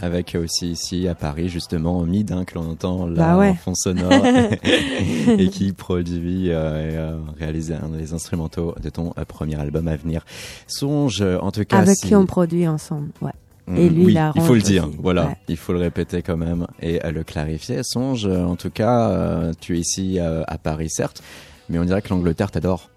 Avec 0.00 0.36
aussi 0.40 0.70
ici 0.70 1.08
à 1.08 1.16
Paris 1.16 1.48
justement 1.48 2.00
Mid 2.04 2.30
hein, 2.30 2.44
que 2.44 2.54
l'on 2.54 2.70
entend 2.70 3.06
là 3.08 3.14
Bah 3.34 3.36
ouais. 3.38 3.48
en 3.50 3.54
fond 3.56 3.74
sonore 3.74 4.12
et 5.38 5.48
qui 5.48 5.72
produit 5.72 6.52
euh, 6.52 7.18
et 7.36 7.38
réalise 7.40 7.72
un 7.72 7.88
des 7.88 8.12
instrumentaux 8.12 8.74
de 8.80 8.90
ton 8.90 9.10
premier 9.26 9.56
album 9.60 9.88
à 9.88 9.96
venir. 9.96 10.24
Songe 10.68 11.20
en 11.22 11.50
tout 11.50 11.64
cas 11.64 11.78
Avec 11.78 11.96
si- 11.96 12.06
qui 12.08 12.14
on 12.14 12.26
produit 12.26 12.68
ensemble, 12.68 13.08
ouais. 13.22 13.32
Et 13.76 13.90
Mm, 13.90 13.94
lui, 13.94 14.04
oui, 14.06 14.16
il 14.34 14.40
faut 14.42 14.54
le 14.54 14.62
dire, 14.62 14.86
aussi. 14.88 14.96
voilà, 15.00 15.26
Ouais. 15.26 15.36
il 15.48 15.56
faut 15.56 15.72
le 15.72 15.78
répéter 15.80 16.22
quand 16.22 16.36
même 16.36 16.66
et 16.80 16.98
le 17.10 17.22
clarifier. 17.24 17.80
Songe, 17.82 18.26
euh, 18.26 18.44
en 18.44 18.56
tout 18.56 18.70
cas, 18.70 19.10
euh, 19.10 19.52
tu 19.60 19.76
es 19.76 19.80
ici 19.80 20.18
euh, 20.18 20.42
à 20.46 20.56
Paris, 20.58 20.88
certes, 20.90 21.22
mais 21.68 21.78
on 21.78 21.84
dirait 21.84 22.00
que 22.02 22.08
l'Angleterre 22.08 22.50
t'adore. 22.50 22.88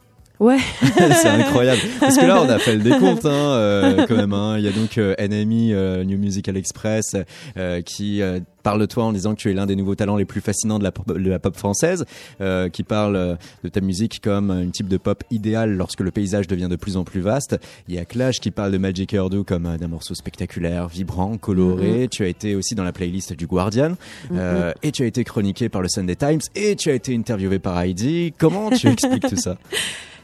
Ouais. 0.42 0.58
c'est 0.98 1.28
incroyable. 1.28 1.82
Parce 2.00 2.18
que 2.18 2.26
là, 2.26 2.42
on 2.42 2.50
a 2.50 2.58
fait 2.58 2.76
le 2.76 2.82
décompte, 2.82 3.26
hein, 3.26 3.30
euh, 3.30 4.08
quand 4.08 4.16
même. 4.16 4.34
hein. 4.34 4.56
Il 4.58 4.64
y 4.66 4.68
a 4.68 4.72
donc 4.72 4.98
euh, 4.98 5.14
NME, 5.20 5.72
euh, 5.72 6.04
New 6.04 6.18
Musical 6.18 6.58
Express, 6.58 7.16
euh, 7.58 7.82
qui 7.84 8.24
euh, 8.24 8.40
parle 8.64 8.82
de 8.82 8.88
toi 8.88 9.04
en 9.04 9.12
disant 9.14 9.36
que 9.36 9.40
tu 9.40 9.52
es 9.52 9.54
l'un 9.54 9.68
des 9.68 9.76
nouveaux 9.76 9.94
talents 9.94 10.16
les 10.16 10.26
plus 10.26 10.42
fascinants 10.42 10.80
de 10.80 10.84
la 10.84 10.92
pop, 10.92 11.16
de 11.16 11.30
la 11.30 11.38
pop 11.38 11.56
française, 11.56 12.06
euh, 12.42 12.70
qui 12.70 12.82
parle 12.82 13.16
euh, 13.18 13.36
de 13.64 13.70
ta 13.70 13.82
musique 13.82 14.20
comme 14.20 14.50
une 14.50 14.72
type 14.72 14.88
de 14.88 14.98
pop 14.98 15.24
idéal 15.30 15.76
lorsque 15.78 16.00
le 16.02 16.10
paysage 16.10 16.48
devient 16.48 16.70
de 16.72 16.76
plus 16.76 16.98
en 16.98 17.04
plus 17.04 17.22
vaste. 17.22 17.60
Il 17.88 17.94
y 17.94 18.00
a 18.00 18.06
Clash 18.06 18.40
qui 18.40 18.50
parle 18.50 18.72
de 18.72 18.80
Magic 18.80 19.14
Erdo 19.14 19.44
comme 19.44 19.78
d'un 19.78 19.88
morceau 19.88 20.16
spectaculaire, 20.16 20.88
vibrant, 20.88 21.38
coloré. 21.38 22.08
Tu 22.12 22.24
as 22.24 22.28
été 22.28 22.56
aussi 22.56 22.74
dans 22.74 22.84
la 22.84 22.94
playlist 22.94 23.34
du 23.34 23.46
Guardian, 23.46 23.92
euh, 24.34 24.74
et 24.82 24.92
tu 24.92 25.04
as 25.04 25.06
été 25.06 25.24
chroniqué 25.24 25.70
par 25.70 25.84
le 25.84 25.88
Sunday 25.88 26.16
Times, 26.16 26.42
et 26.56 26.76
tu 26.76 26.90
as 26.90 26.94
été 26.96 27.16
interviewé 27.16 27.60
par 27.60 27.80
Heidi. 27.80 28.34
Comment 28.40 28.72
tu 28.72 28.88
expliques 28.88 29.28
tout 29.30 29.36
ça? 29.38 29.58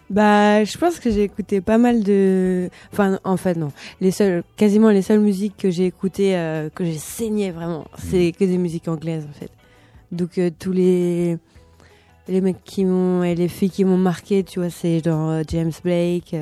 Bah, 0.09 0.63
je 0.63 0.77
pense 0.77 0.99
que 0.99 1.11
j'ai 1.11 1.23
écouté 1.23 1.59
pas 1.59 1.77
mal 1.77 2.01
de. 2.01 2.69
Enfin, 2.93 3.19
en 3.23 3.35
fait, 3.35 3.55
non. 3.55 3.71
Les 3.99 4.11
seules, 4.11 4.43
quasiment 4.55 4.89
les 4.89 5.01
seules 5.01 5.19
musiques 5.19 5.57
que 5.57 5.69
j'ai 5.69 5.85
écoutées, 5.85 6.37
euh, 6.37 6.69
que 6.73 6.85
j'ai 6.85 6.97
saigné 6.97 7.51
vraiment, 7.51 7.85
c'est 7.97 8.31
que 8.31 8.45
des 8.45 8.57
musiques 8.57 8.87
anglaises, 8.87 9.27
en 9.29 9.37
fait. 9.37 9.51
Donc, 10.11 10.37
euh, 10.37 10.49
tous 10.57 10.71
les. 10.71 11.37
Les 12.29 12.41
mecs 12.41 12.63
qui 12.63 12.85
m'ont. 12.85 13.23
Et 13.23 13.35
les 13.35 13.49
filles 13.49 13.69
qui 13.69 13.83
m'ont 13.83 13.97
marqué, 13.97 14.43
tu 14.43 14.59
vois, 14.59 14.69
c'est 14.69 15.03
genre 15.03 15.29
euh, 15.29 15.43
James 15.47 15.71
Blake. 15.83 16.35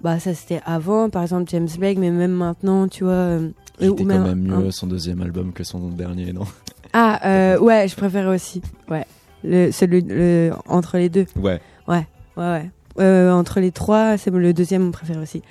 bah 0.00 0.18
ça 0.18 0.34
c'était 0.34 0.60
avant, 0.64 1.08
par 1.10 1.22
exemple 1.22 1.48
James 1.50 1.68
Blake, 1.78 1.98
mais 1.98 2.10
même 2.10 2.32
maintenant, 2.32 2.86
tu 2.86 3.04
vois. 3.04 3.38
Il 3.80 3.90
ou 3.90 3.94
était 3.94 4.04
même 4.04 4.22
quand 4.22 4.28
même 4.28 4.62
mieux 4.64 4.70
son 4.70 4.86
deuxième 4.86 5.20
album 5.22 5.52
que 5.52 5.64
son 5.64 5.88
dernier, 5.88 6.32
non? 6.32 6.44
Ah, 6.92 7.56
ouais, 7.60 7.88
je 7.88 7.96
préférais 7.96 8.34
aussi. 8.34 8.60
Ouais. 8.88 9.06
Le, 9.44 9.70
celui, 9.72 10.02
le, 10.02 10.52
entre 10.68 10.98
les 10.98 11.08
deux. 11.08 11.26
Ouais. 11.36 11.60
Ouais, 12.36 12.42
ouais. 12.44 12.70
Euh, 13.00 13.30
entre 13.32 13.60
les 13.60 13.70
trois, 13.72 14.16
c'est 14.18 14.30
le 14.30 14.52
deuxième 14.52 14.82
mon 14.82 14.90
préféré 14.90 15.18
aussi. 15.20 15.42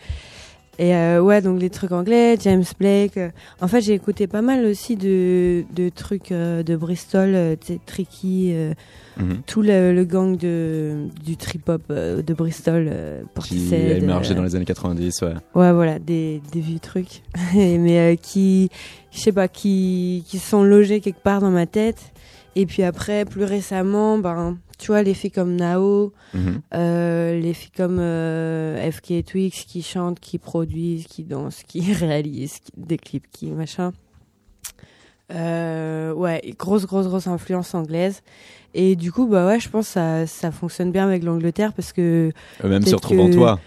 Et 0.79 0.95
euh, 0.95 1.21
ouais, 1.21 1.41
donc 1.41 1.59
les 1.61 1.69
trucs 1.69 1.91
anglais, 1.91 2.37
James 2.41 2.63
Blake. 2.79 3.17
euh, 3.17 3.29
en 3.61 3.67
fait, 3.67 3.81
j'ai 3.81 3.93
écouté 3.93 4.25
pas 4.25 4.41
mal 4.41 4.65
aussi 4.65 4.95
de, 4.95 5.63
de 5.75 5.89
trucs 5.89 6.31
euh, 6.31 6.63
de 6.63 6.75
Bristol, 6.75 7.31
euh, 7.35 7.55
Tricky, 7.85 8.51
euh, 8.53 8.73
Mhm. 9.19 9.41
tout 9.45 9.61
le, 9.61 9.93
le 9.93 10.05
gang 10.05 10.37
de, 10.37 11.07
du 11.25 11.35
trip-hop 11.35 11.81
euh, 11.91 12.21
de 12.21 12.33
Bristol, 12.33 12.87
euh, 12.89 13.21
Qui 13.43 13.75
a 13.75 13.97
émergé 13.97 14.33
dans 14.33 14.41
les 14.41 14.55
années 14.55 14.63
90, 14.65 15.21
ouais. 15.23 15.33
Ouais, 15.53 15.73
voilà, 15.73 15.99
des, 15.99 16.41
des 16.53 16.61
vieux 16.61 16.79
trucs. 16.79 17.21
Mais 17.53 17.99
euh, 17.99 18.15
qui, 18.15 18.69
je 19.11 19.19
sais 19.19 19.33
pas, 19.33 19.49
qui, 19.49 20.23
qui 20.25 20.39
sont 20.39 20.63
logés 20.63 21.01
quelque 21.01 21.21
part 21.21 21.41
dans 21.41 21.51
ma 21.51 21.65
tête. 21.65 22.13
Et 22.55 22.65
puis 22.65 22.83
après, 22.83 23.25
plus 23.25 23.43
récemment, 23.43 24.17
ben, 24.17 24.57
tu 24.81 24.87
vois, 24.87 25.03
les 25.03 25.13
filles 25.13 25.31
comme 25.31 25.55
Nao, 25.55 26.11
Mhm. 26.33 26.61
euh, 26.73 27.39
les 27.39 27.53
filles 27.53 27.71
comme 27.77 27.97
euh, 27.99 28.91
FK 28.91 29.23
Twix 29.25 29.65
qui 29.65 29.81
chantent, 29.83 30.19
qui 30.19 30.37
produisent, 30.39 31.05
qui 31.07 31.23
dansent, 31.23 31.63
qui 31.63 31.81
réalisent 31.93 32.59
qui- 32.59 32.71
des 32.75 32.97
clips, 32.97 33.29
qui 33.31 33.47
machin. 33.51 33.93
Euh, 35.33 36.11
ouais, 36.13 36.41
grosse, 36.59 36.85
grosse, 36.85 37.07
grosse 37.07 37.27
influence 37.27 37.73
anglaise. 37.73 38.21
Et 38.73 38.95
du 38.95 39.11
coup, 39.11 39.27
bah 39.27 39.47
ouais, 39.47 39.59
je 39.59 39.69
pense 39.69 39.87
que 39.87 39.93
ça, 39.93 40.27
ça 40.27 40.51
fonctionne 40.51 40.91
bien 40.91 41.05
avec 41.07 41.23
l'Angleterre 41.23 41.73
parce 41.73 41.93
que. 41.93 42.31
Eux-mêmes 42.63 42.85
se 42.85 42.95
retrouvent 42.95 43.19
en 43.21 43.29
toi. 43.29 43.59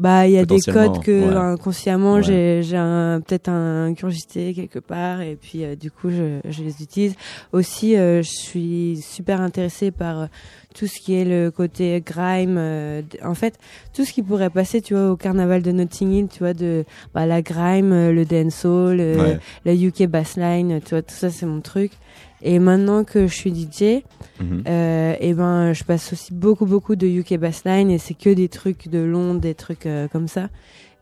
Bah, 0.00 0.26
il 0.26 0.32
y 0.32 0.38
a 0.38 0.46
des 0.46 0.58
codes 0.60 1.00
que 1.02 1.28
ouais. 1.28 1.36
inconsciemment 1.36 2.14
Ouais. 2.14 2.22
j'ai, 2.22 2.62
j'ai 2.62 2.78
un, 2.78 3.20
peut-être 3.20 3.48
un 3.50 3.92
curiosité 3.92 4.54
quelque 4.54 4.78
part 4.78 5.20
et 5.20 5.36
puis 5.36 5.62
euh, 5.62 5.76
du 5.76 5.90
coup 5.90 6.08
je, 6.08 6.40
je 6.48 6.62
les 6.62 6.82
utilise. 6.82 7.14
Aussi, 7.52 7.96
euh, 7.96 8.22
je 8.22 8.30
suis 8.30 8.98
super 9.02 9.42
intéressée 9.42 9.90
par 9.90 10.20
euh, 10.20 10.26
tout 10.74 10.86
ce 10.86 10.98
qui 11.04 11.14
est 11.14 11.26
le 11.26 11.50
côté 11.50 12.02
grime. 12.04 12.56
euh, 12.58 13.02
en 13.22 13.34
fait, 13.34 13.58
tout 13.92 14.06
ce 14.06 14.12
qui 14.14 14.22
pourrait 14.22 14.48
passer, 14.48 14.80
tu 14.80 14.94
vois, 14.94 15.10
au 15.10 15.16
carnaval 15.16 15.60
de 15.62 15.70
Notting 15.70 16.10
Hill, 16.12 16.28
tu 16.32 16.38
vois, 16.38 16.54
de 16.54 16.84
bah, 17.14 17.26
la 17.26 17.42
grime, 17.42 17.92
euh, 17.92 18.10
le 18.12 18.24
dancehall, 18.24 19.00
euh, 19.00 19.18
Ouais. 19.34 19.38
la 19.66 19.74
UK 19.74 20.06
bassline, 20.06 20.80
tu 20.80 20.90
vois, 20.94 21.02
tout 21.02 21.14
ça 21.14 21.28
c'est 21.28 21.44
mon 21.46 21.60
truc. 21.60 21.92
Et 22.42 22.58
maintenant 22.58 23.04
que 23.04 23.26
je 23.26 23.34
suis 23.34 23.52
DJ, 23.52 24.02
Mhm. 24.40 24.64
euh, 24.66 25.14
et 25.20 25.34
ben 25.34 25.72
je 25.74 25.84
passe 25.84 26.12
aussi 26.14 26.32
beaucoup 26.32 26.64
beaucoup 26.66 26.96
de 26.96 27.06
UK 27.06 27.34
bassline 27.38 27.90
et 27.90 27.98
c'est 27.98 28.14
que 28.14 28.30
des 28.30 28.48
trucs 28.48 28.88
de 28.88 28.98
Londres, 28.98 29.40
des 29.40 29.54
trucs 29.54 29.84
euh, 29.86 30.08
comme 30.08 30.28
ça. 30.28 30.48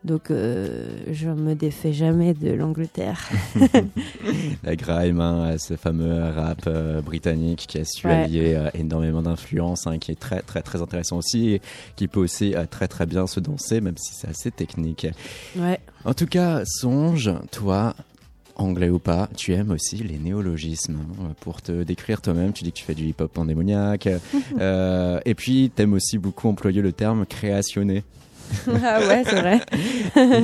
Donc 0.05 0.31
euh, 0.31 0.89
je 1.11 1.29
me 1.29 1.55
défais 1.55 1.93
jamais 1.93 2.33
de 2.35 2.51
l'Angleterre. 2.53 3.29
La 4.65 4.77
grime, 4.77 5.21
hein, 5.21 5.57
ce 5.59 5.77
fameux 5.77 6.23
rap 6.31 6.63
euh, 6.67 7.01
britannique 7.01 7.67
qui 7.69 7.79
a 7.79 7.85
su 7.85 8.07
Ouais. 8.07 8.13
allier 8.25 8.55
euh, 8.55 8.69
énormément 8.75 9.23
d'influences, 9.23 9.87
hein, 9.87 9.99
qui 9.99 10.13
est 10.13 10.19
très 10.21 10.41
très 10.43 10.63
très 10.63 10.83
intéressant 10.83 11.19
aussi 11.19 11.51
et 11.55 11.63
qui 11.97 12.07
peut 12.09 12.21
aussi 12.21 12.55
très 12.71 12.89
très 12.89 13.07
bien 13.07 13.27
se 13.27 13.41
danser, 13.41 13.81
même 13.81 13.97
si 13.99 14.15
c'est 14.15 14.29
assez 14.29 14.51
technique. 14.51 15.07
Ouais. 15.57 15.79
En 16.05 16.15
tout 16.15 16.27
cas, 16.27 16.63
songe, 16.65 17.31
toi, 17.51 17.95
anglais 18.59 18.91
ou 18.91 18.99
pas, 18.99 19.29
tu 19.37 19.53
aimes 19.55 19.71
aussi 19.71 19.97
les 19.97 20.19
néologismes. 20.19 20.99
hein. 21.23 21.33
Pour 21.41 21.63
te 21.63 21.83
décrire 21.85 22.21
toi-même, 22.21 22.53
tu 22.53 22.65
dis 22.65 22.73
que 22.73 22.79
tu 22.79 22.85
fais 22.85 22.95
du 22.95 23.05
hip-hop 23.07 23.33
pandémoniaque. 23.33 24.09
euh, 24.61 25.21
et 25.25 25.35
puis, 25.35 25.71
t'aimes 25.75 25.95
aussi 25.95 26.19
beaucoup 26.19 26.49
employer 26.49 26.83
le 26.83 26.93
terme 26.93 27.25
créationner. 27.27 28.03
ah 28.67 29.01
ouais, 29.07 29.25
c'est 29.25 29.41
vrai. 29.41 29.61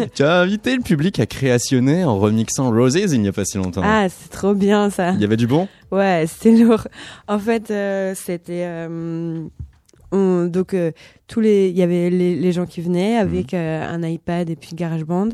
tu 0.14 0.22
as 0.22 0.40
invité 0.40 0.76
le 0.76 0.82
public 0.82 1.18
à 1.20 1.26
créationner 1.26 2.04
en 2.04 2.18
remixant 2.18 2.70
Roses 2.70 2.96
il 2.96 3.20
n'y 3.22 3.28
a 3.28 3.32
pas 3.32 3.44
si 3.46 3.56
longtemps. 3.56 3.80
Ah, 3.82 4.06
c'est 4.10 4.28
trop 4.30 4.52
bien 4.54 4.90
ça. 4.90 5.12
Il 5.12 5.20
y 5.20 5.24
avait 5.24 5.38
du 5.38 5.46
bon? 5.46 5.68
Ouais, 5.90 6.26
c'était 6.28 6.52
lourd. 6.62 6.86
En 7.28 7.38
fait, 7.38 7.70
euh, 7.70 8.14
c'était 8.14 8.64
euh, 8.66 9.42
on- 10.12 10.44
donc 10.44 10.74
euh, 10.74 10.92
tous 11.28 11.40
les 11.40 11.68
il 11.70 11.76
y 11.78 11.82
avait 11.82 12.10
les, 12.10 12.36
les 12.36 12.52
gens 12.52 12.66
qui 12.66 12.82
venaient 12.82 13.16
avec 13.16 13.54
euh, 13.54 13.82
un 13.88 14.02
iPad 14.02 14.50
et 14.50 14.56
puis 14.56 14.74
GarageBand. 14.74 15.30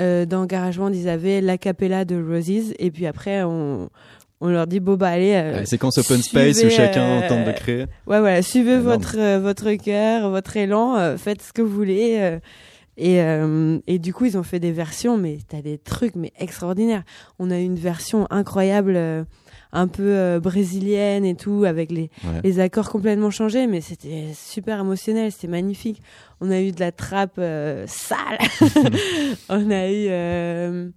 Euh, 0.00 0.24
dans 0.26 0.46
GarageBand, 0.46 0.90
ils 0.92 1.08
avaient 1.08 1.40
l'acapella 1.40 2.04
de 2.04 2.16
Roses 2.16 2.72
et 2.78 2.90
puis 2.90 3.06
après 3.06 3.42
on 3.42 3.88
on 4.40 4.48
leur 4.48 4.66
dit 4.66 4.80
bon 4.80 4.94
bah 4.96 5.08
allez 5.08 5.34
euh, 5.34 5.64
séquence 5.64 5.96
open 5.98 6.20
space 6.22 6.62
où 6.62 6.68
chacun 6.70 7.22
euh, 7.22 7.28
tente 7.28 7.46
de 7.46 7.52
créer. 7.52 7.82
Ouais 8.06 8.20
voilà, 8.20 8.42
suivez 8.42 8.72
Énorme. 8.72 8.84
votre 8.86 9.18
euh, 9.18 9.38
votre 9.40 9.72
cœur, 9.74 10.30
votre 10.30 10.56
élan, 10.56 10.96
euh, 10.96 11.16
faites 11.16 11.42
ce 11.42 11.52
que 11.52 11.62
vous 11.62 11.74
voulez 11.74 12.16
euh, 12.18 12.38
et 12.98 13.20
euh, 13.22 13.78
et 13.86 13.98
du 13.98 14.12
coup 14.12 14.26
ils 14.26 14.36
ont 14.36 14.42
fait 14.42 14.60
des 14.60 14.72
versions 14.72 15.16
mais 15.16 15.38
t'as 15.48 15.62
des 15.62 15.78
trucs 15.78 16.14
mais 16.16 16.32
extraordinaires. 16.38 17.02
On 17.38 17.50
a 17.50 17.58
une 17.58 17.76
version 17.76 18.26
incroyable 18.30 18.94
euh, 18.96 19.24
un 19.72 19.88
peu 19.88 20.02
euh, 20.16 20.40
brésilienne 20.40 21.24
et 21.24 21.34
tout 21.34 21.64
avec 21.66 21.90
les 21.90 22.10
Ouais. 22.24 22.40
les 22.44 22.60
accords 22.60 22.90
complètement 22.90 23.30
changés 23.30 23.66
mais 23.66 23.80
c'était 23.80 24.28
super 24.34 24.80
émotionnel, 24.80 25.32
c'était 25.32 25.48
magnifique. 25.48 26.00
On 26.40 26.50
a 26.50 26.60
eu 26.60 26.72
de 26.72 26.80
la 26.80 26.92
trappe 26.92 27.38
euh, 27.38 27.84
sale. 27.86 28.38
On 29.48 29.70
a 29.70 29.88
eu 29.90 30.06
euh, 30.08 30.88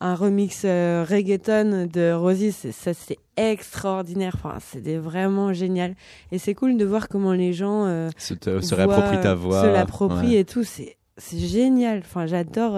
un 0.00 0.14
remix 0.14 0.64
reggaeton 0.64 1.88
de 1.92 2.12
Rosie, 2.12 2.52
ça 2.52 2.92
c'était 2.94 3.18
extraordinaire. 3.36 4.32
Enfin, 4.36 4.58
c'était 4.60 4.96
vraiment 4.98 5.52
génial. 5.52 5.94
Et 6.32 6.38
c'est 6.38 6.54
cool 6.54 6.76
de 6.76 6.84
voir 6.84 7.08
comment 7.08 7.32
les 7.32 7.52
gens 7.52 7.86
Se, 8.16 8.34
se 8.60 8.74
réapproprient 8.74 9.20
ta 9.20 9.34
voix. 9.34 9.62
se 9.62 9.66
l'approprient 9.66 10.34
Ouais. 10.34 10.40
et 10.40 10.44
tout. 10.44 10.64
C'est 10.64 10.96
c'est 11.18 11.38
génial. 11.38 12.00
Enfin, 12.00 12.26
j'adore. 12.26 12.74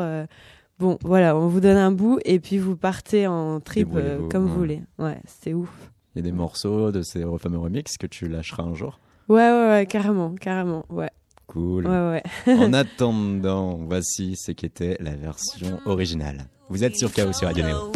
Bon, 0.78 0.96
voilà, 1.02 1.36
on 1.36 1.48
vous 1.48 1.60
donne 1.60 1.76
un 1.76 1.90
bout 1.90 2.20
et 2.24 2.38
puis 2.38 2.58
vous 2.58 2.76
partez 2.76 3.26
en 3.26 3.58
trip 3.60 3.88
euh, 3.94 4.28
comme 4.28 4.44
ouais. 4.44 4.50
vous 4.50 4.54
voulez. 4.56 4.82
Ouais, 4.98 5.18
c'était 5.26 5.52
ouf. 5.54 5.70
Il 6.14 6.18
y 6.18 6.20
a 6.20 6.30
des 6.30 6.36
morceaux 6.36 6.92
de 6.92 7.02
ces 7.02 7.24
fameux 7.38 7.58
remix 7.58 7.96
que 7.98 8.06
tu 8.06 8.28
lâcheras 8.28 8.62
un 8.62 8.74
jour. 8.74 9.00
Ouais, 9.28 9.50
ouais, 9.50 9.68
ouais, 9.68 9.86
carrément, 9.86 10.34
carrément. 10.40 10.84
Ouais, 10.88 11.10
Cool. 11.48 11.86
ouais, 11.86 12.22
ouais. 12.46 12.54
en 12.58 12.72
attendant, 12.72 13.78
voici 13.88 14.36
ce 14.36 14.52
qu'était 14.52 14.96
la 15.00 15.16
version 15.16 15.80
originale. 15.86 16.46
Vous 16.68 16.84
êtes 16.84 16.96
sur 16.96 17.12
Chaos 17.12 17.32
sur 17.32 17.48
Radio 17.48 17.64
Neo. 17.64 17.92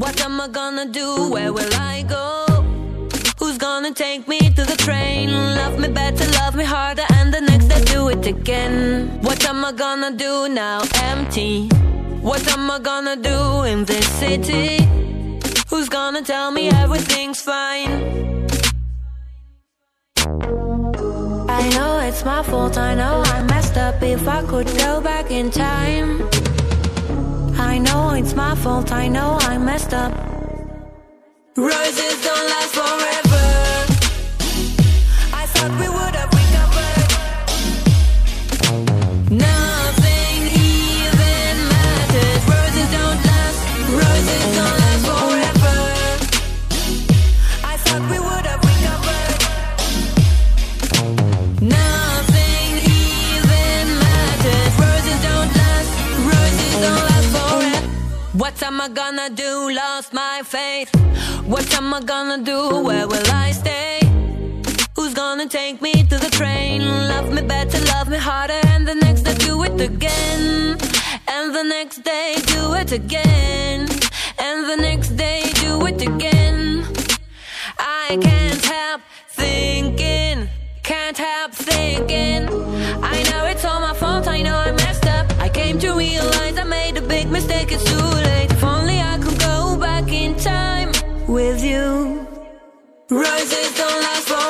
What 0.00 0.20
am 0.24 0.40
I 0.40 0.48
gonna 0.50 0.86
do? 0.86 1.30
Where 1.32 1.52
will 1.52 1.72
I 1.72 2.04
go? 2.04 2.62
Who's 3.40 3.58
gonna 3.58 3.92
take 3.92 4.26
me 4.28 4.38
to 4.54 4.64
the 4.64 4.76
train? 4.78 5.28
Love 5.30 5.78
me 5.78 5.88
better, 5.88 6.24
love 6.40 6.56
me 6.56 6.64
harder, 6.64 7.02
and 7.20 7.32
the 7.32 7.40
next 7.40 7.66
day 7.68 7.84
do 7.92 8.08
it 8.08 8.26
again. 8.26 9.08
What 9.22 9.44
am 9.46 9.64
I 9.64 9.72
gonna 9.72 10.16
do 10.16 10.48
now? 10.48 10.80
Empty. 11.02 11.68
What 12.24 12.42
am 12.54 12.70
I 12.70 12.78
gonna 12.78 13.16
do 13.16 13.64
in 13.64 13.84
this 13.84 14.08
city? 14.18 14.82
Who's 15.68 15.90
gonna 15.90 16.22
tell 16.22 16.50
me 16.50 16.70
everything's 16.70 17.42
fine? 17.42 17.92
I 21.60 21.62
know 21.74 21.98
it's 21.98 22.24
my 22.24 22.42
fault, 22.42 22.78
I 22.78 22.94
know 22.94 23.22
I 23.26 23.42
messed 23.42 23.76
up. 23.76 24.02
If 24.02 24.26
I 24.26 24.40
could 24.42 24.68
go 24.78 25.02
back 25.02 25.30
in 25.30 25.50
time, 25.50 26.26
I 27.58 27.76
know 27.76 28.14
it's 28.14 28.34
my 28.34 28.54
fault, 28.54 28.90
I 28.90 29.06
know 29.06 29.36
I 29.42 29.58
messed 29.58 29.92
up. 29.92 30.12
Roses 31.56 32.16
don't 32.26 32.46
last 32.54 32.72
forever. 32.80 33.46
I 35.40 35.44
thought 35.52 35.72
we 35.78 35.88
would 35.90 36.14
have 36.16 36.43
am 61.94 62.02
I 62.02 62.06
gonna 62.06 62.42
do? 62.42 62.82
Where 62.82 63.06
will 63.06 63.30
I 63.30 63.52
stay? 63.52 64.00
Who's 64.96 65.14
gonna 65.14 65.46
take 65.46 65.80
me 65.80 65.92
to 65.92 66.18
the 66.18 66.30
train? 66.30 66.80
Love 66.82 67.32
me 67.32 67.42
better, 67.42 67.78
love 67.86 68.08
me 68.08 68.16
harder, 68.16 68.60
and 68.72 68.86
the 68.86 68.94
next 68.94 69.22
day 69.22 69.34
do 69.34 69.62
it 69.62 69.80
again. 69.80 70.76
And 71.28 71.54
the 71.54 71.62
next 71.62 71.98
day 72.02 72.34
do 72.46 72.74
it 72.74 72.90
again. 72.92 73.88
And 74.38 74.68
the 74.70 74.76
next 74.76 75.10
day 75.10 75.42
do 75.54 75.86
it 75.86 76.02
again. 76.02 76.84
I 77.78 78.18
can't 78.20 78.43
Roses 93.14 93.72
don't 93.76 94.00
last 94.02 94.26
forever. 94.28 94.43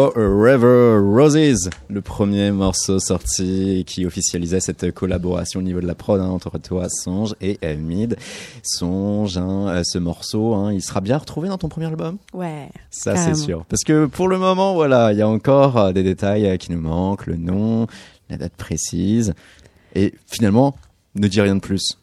Forever 0.00 0.98
Roses, 0.98 1.68
le 1.90 2.00
premier 2.00 2.52
morceau 2.52 2.98
sorti 2.98 3.84
qui 3.86 4.06
officialisait 4.06 4.60
cette 4.60 4.92
collaboration 4.92 5.60
au 5.60 5.62
niveau 5.62 5.82
de 5.82 5.86
la 5.86 5.94
prod 5.94 6.18
hein, 6.22 6.28
entre 6.28 6.56
toi, 6.56 6.88
Songe 6.88 7.34
et 7.42 7.58
Mid. 7.76 8.16
Songe, 8.62 9.36
hein, 9.36 9.68
euh, 9.68 9.82
ce 9.84 9.98
morceau, 9.98 10.54
hein, 10.54 10.72
il 10.72 10.80
sera 10.80 11.02
bien 11.02 11.18
retrouvé 11.18 11.50
dans 11.50 11.58
ton 11.58 11.68
premier 11.68 11.84
album? 11.84 12.16
Ouais. 12.32 12.70
Ça, 12.90 13.14
c'est 13.14 13.34
sûr. 13.34 13.66
Parce 13.68 13.84
que 13.84 14.06
pour 14.06 14.28
le 14.28 14.38
moment, 14.38 14.72
voilà, 14.72 15.12
il 15.12 15.18
y 15.18 15.22
a 15.22 15.28
encore 15.28 15.76
euh, 15.76 15.92
des 15.92 16.02
détails 16.02 16.46
euh, 16.46 16.56
qui 16.56 16.72
nous 16.72 16.80
manquent, 16.80 17.26
le 17.26 17.36
nom, 17.36 17.86
la 18.30 18.38
date 18.38 18.54
précise. 18.54 19.34
Et 19.94 20.14
finalement, 20.26 20.76
ne 21.14 21.28
dis 21.28 21.42
rien 21.42 21.56
de 21.56 21.60
plus. 21.60 21.98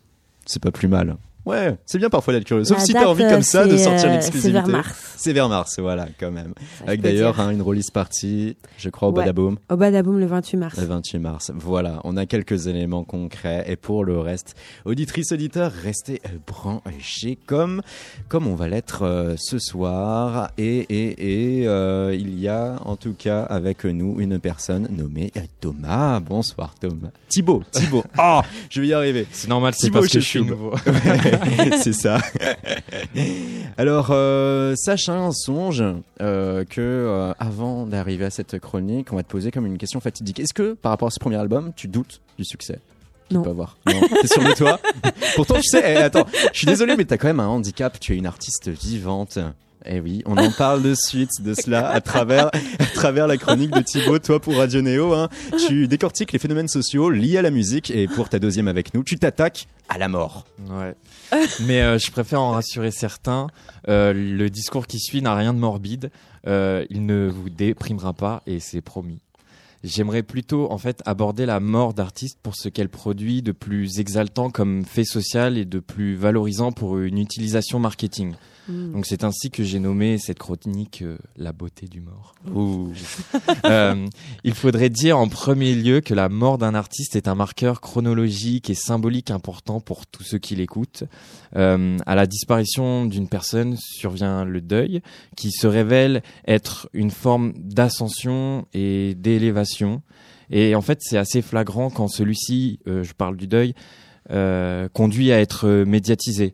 C'est 0.46 0.62
pas 0.62 0.72
plus 0.72 0.88
mal. 0.88 1.18
Ouais, 1.48 1.78
c'est 1.86 1.98
bien 1.98 2.10
parfois 2.10 2.34
d'être 2.34 2.44
curieux. 2.44 2.66
Sauf 2.66 2.80
La 2.80 2.84
si 2.84 2.92
t'as 2.94 3.06
envie 3.06 3.24
comme 3.28 3.42
ça 3.42 3.66
de 3.66 3.78
sortir 3.78 4.10
euh, 4.10 4.14
l'exclusivité. 4.14 4.42
c'est 4.42 4.52
vers 4.52 4.68
mars. 4.68 5.14
C'est 5.16 5.32
vers 5.34 5.48
mars, 5.48 5.80
voilà, 5.80 6.08
quand 6.20 6.30
même. 6.32 6.54
Avec 6.86 7.00
d'ailleurs 7.02 7.40
hein, 7.40 7.52
une 7.52 7.62
release 7.62 7.90
partie, 7.90 8.58
je 8.78 8.90
crois, 8.90 9.08
au 9.08 9.12
Ouais. 9.14 9.22
Badaboom. 9.24 9.58
Au 9.72 9.78
Badaboom 9.78 10.20
le 10.20 10.26
28 10.26 10.58
mars. 10.58 10.78
Le 10.78 10.86
28 10.86 11.20
mars. 11.20 11.52
Voilà, 11.56 12.02
on 12.04 12.18
a 12.18 12.26
quelques 12.26 12.68
éléments 12.68 13.06
concrets. 13.06 13.64
Et 13.68 13.78
pour 13.78 14.04
le 14.04 14.20
reste, 14.20 14.56
auditrices, 14.84 15.32
auditeurs, 15.32 15.72
restez 15.72 16.22
branchés 16.46 17.38
comme, 17.46 17.82
comme 18.28 18.46
on 18.48 18.56
va 18.56 18.68
l'être 18.68 19.04
euh, 19.04 19.36
ce 19.38 19.58
soir. 19.58 20.52
Et, 20.58 20.80
et, 20.80 21.62
et 21.62 21.68
euh, 21.68 22.14
il 22.14 22.38
y 22.40 22.50
a 22.50 22.76
en 22.84 22.98
tout 22.98 23.14
cas 23.18 23.44
avec 23.44 23.86
nous 23.86 24.20
une 24.20 24.38
personne 24.40 24.90
nommée 24.92 25.32
Thomas. 25.62 26.20
Bonsoir 26.20 26.76
Thomas. 26.80 27.12
Thibaut, 27.30 27.64
Thibaut. 27.72 28.04
Ah, 28.18 28.42
je 28.70 28.82
vais 28.82 28.88
y 28.88 28.94
arriver. 28.94 29.26
C'est 29.32 29.48
normal, 29.48 29.74
c'est 29.76 29.88
Thibaut 29.88 30.00
parce 30.00 30.12
que 30.12 30.20
je 30.20 30.26
suis 30.26 30.42
nouveau. 30.44 30.74
C'est 31.82 31.94
ça. 31.94 32.20
Alors, 33.78 34.08
euh, 34.12 34.74
sache 34.76 35.10
un 35.10 35.32
songe 35.32 35.84
euh, 36.22 36.64
que 36.66 36.82
euh, 36.82 37.34
avant 37.40 37.86
d'arriver 37.86 38.26
à 38.26 38.30
cette 38.30 38.60
chronique, 38.60 39.12
on 39.14 39.16
va 39.16 39.24
te 39.24 39.30
poser 39.30 39.52
comme 39.52 39.66
une 39.66 39.78
question 39.78 40.00
fatidique. 40.00 40.40
Est-ce 40.40 40.54
que 40.54 40.74
par 40.74 40.92
rapport 40.92 41.08
à 41.08 41.12
ce 41.12 41.20
premier 41.20 41.38
album, 41.38 41.72
tu 41.76 41.88
doutes 41.88 42.22
du 42.38 42.46
succès? 42.46 42.80
Non. 43.30 43.42
Pas 43.42 43.52
voir. 43.52 43.78
Non. 43.86 44.00
T'es 44.22 44.28
sûr 44.28 44.44
de 44.44 44.54
toi? 44.54 44.80
Pourtant, 45.36 45.56
tu 45.56 45.64
sais. 45.64 45.84
eh, 45.86 45.98
attends, 45.98 46.26
je 46.54 46.58
suis 46.58 46.68
désolé, 46.68 46.96
mais 46.96 47.06
t'as 47.06 47.18
quand 47.18 47.28
même 47.28 47.42
un 47.42 47.48
handicap. 47.48 48.00
Tu 48.00 48.14
es 48.14 48.18
une 48.18 48.26
artiste 48.26 48.70
vivante. 48.70 49.38
Eh 49.90 50.02
oui, 50.02 50.22
on 50.26 50.36
en 50.36 50.52
parle 50.52 50.84
de 50.84 50.94
suite 50.94 51.42
de 51.42 51.54
cela 51.54 51.90
à 51.90 52.02
travers, 52.02 52.50
la 53.28 53.38
chronique 53.38 53.72
de 53.72 53.80
Thibaut, 53.80 54.20
toi 54.20 54.42
pour 54.42 54.58
Radio 54.58 54.82
Néo. 54.82 55.14
Hein. 55.14 55.30
Tu 55.66 55.88
décortiques 55.88 56.34
les 56.34 56.40
phénomènes 56.40 56.68
sociaux 56.68 57.10
liés 57.10 57.38
à 57.38 57.42
la 57.42 57.52
musique 57.52 57.90
et 57.92 58.08
pour 58.08 58.28
ta 58.28 58.38
deuxième 58.38 58.68
avec 58.68 58.94
nous, 58.94 59.06
tu 59.06 59.18
t'attaques 59.18 59.68
à 59.88 59.98
la 59.98 60.10
mort. 60.10 60.46
Ouais. 60.70 60.94
Mais 61.62 61.82
euh, 61.82 61.98
je 61.98 62.12
préfère 62.12 62.42
en 62.42 62.52
rassurer 62.52 62.92
certains. 62.92 63.48
Euh, 63.88 64.12
le 64.12 64.50
discours 64.50 64.88
qui 64.88 65.00
suit 65.00 65.22
n'a 65.22 65.36
rien 65.36 65.54
de 65.54 65.60
morbide. 65.60 66.12
Euh, 66.48 66.86
il 66.90 67.06
ne 67.06 67.30
vous 67.30 67.50
déprimera 67.50 68.12
pas 68.12 68.44
et 68.46 68.60
c'est 68.60 68.82
promis. 68.82 69.22
J'aimerais 69.86 70.24
plutôt 70.24 70.70
en 70.70 70.78
fait 70.78 71.02
aborder 71.06 71.46
la 71.46 71.62
mort 71.62 71.94
d'artistes 71.94 72.40
pour 72.44 72.56
ce 72.58 72.68
qu'elle 72.68 72.90
produit 72.90 73.42
de 73.42 73.54
plus 73.54 74.02
exaltant 74.02 74.50
comme 74.50 74.84
fait 74.84 75.06
social 75.06 75.58
et 75.58 75.66
de 75.66 75.80
plus 75.80 76.16
valorisant 76.16 76.74
pour 76.74 76.98
une 76.98 77.20
utilisation 77.20 77.80
marketing. 77.80 78.34
Mm. 78.68 78.94
Donc 78.94 79.06
c'est 79.06 79.24
ainsi 79.24 79.50
que 79.50 79.64
j'ai 79.64 79.80
nommé 79.80 80.18
cette 80.18 80.40
chronique 80.40 81.02
euh, 81.02 81.18
la 81.36 81.52
beauté 81.52 81.88
du 81.88 82.02
mort. 82.02 82.36
Ouh. 82.54 82.92
Euh, 83.66 84.08
il 84.44 84.54
faudrait 84.54 84.90
dire 84.90 85.18
en 85.18 85.28
premier 85.28 85.74
lieu 85.76 86.00
que 86.00 86.14
la 86.14 86.30
mort 86.30 86.58
d'un 86.58 86.74
artiste 86.74 87.16
est 87.16 87.28
un 87.28 87.36
marqueur 87.36 87.82
chronologique 87.82 88.70
et 88.70 88.76
symbolique 88.76 89.32
important 89.32 89.82
pour 89.82 90.06
tous 90.06 90.24
ceux 90.24 90.38
qui 90.38 90.56
l'écoutent. 90.56 91.04
Euh, 91.56 91.98
à 92.06 92.16
la 92.16 92.28
disparition 92.28 93.06
d'une 93.06 93.28
personne 93.28 93.76
survient 93.78 94.46
le 94.46 94.62
deuil, 94.62 95.02
qui 95.36 95.52
se 95.52 95.68
révèle 95.68 96.24
être 96.48 96.90
une 96.94 97.12
forme 97.12 97.54
d'ascension 97.56 98.68
et 98.74 99.16
d'élévation. 99.16 100.02
Et 100.50 100.76
en 100.76 100.82
fait, 100.82 101.00
c'est 101.02 101.18
assez 101.18 101.42
flagrant 101.42 101.90
quand 101.90 102.08
celui-ci, 102.08 102.80
je 102.86 103.14
parle 103.14 103.36
du 103.36 103.48
deuil, 103.48 103.74
conduit 104.94 105.32
à 105.32 105.40
être 105.40 105.84
médiatisé. 105.86 106.54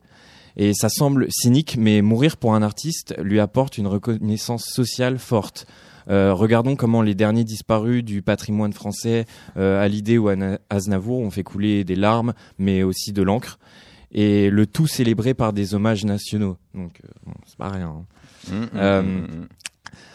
Et 0.57 0.73
ça 0.73 0.89
semble 0.89 1.27
cynique, 1.29 1.77
mais 1.77 2.01
mourir 2.01 2.37
pour 2.37 2.53
un 2.53 2.61
artiste 2.61 3.15
lui 3.21 3.39
apporte 3.39 3.77
une 3.77 3.87
reconnaissance 3.87 4.65
sociale 4.65 5.17
forte. 5.17 5.65
Euh, 6.09 6.33
regardons 6.33 6.75
comment 6.75 7.01
les 7.01 7.15
derniers 7.15 7.43
disparus 7.45 8.03
du 8.03 8.21
patrimoine 8.21 8.73
français, 8.73 9.25
euh, 9.57 9.81
Hallyday 9.81 10.17
ou 10.17 10.29
Aznavour, 10.69 11.19
ont 11.19 11.31
fait 11.31 11.43
couler 11.43 11.83
des 11.83 11.95
larmes, 11.95 12.33
mais 12.59 12.83
aussi 12.83 13.13
de 13.13 13.21
l'encre. 13.23 13.57
Et 14.11 14.49
le 14.51 14.67
tout 14.67 14.85
célébré 14.85 15.33
par 15.33 15.53
des 15.53 15.73
hommages 15.73 16.05
nationaux. 16.05 16.57
Donc, 16.75 16.99
euh, 17.03 17.07
bon, 17.25 17.33
c'est 17.47 17.57
pas 17.57 17.69
rien. 17.69 17.87
hein. 17.87 18.05
Mmh, 18.51 18.55
mmh, 18.55 18.69
Euh, 18.75 19.01
mmh, 19.01 19.47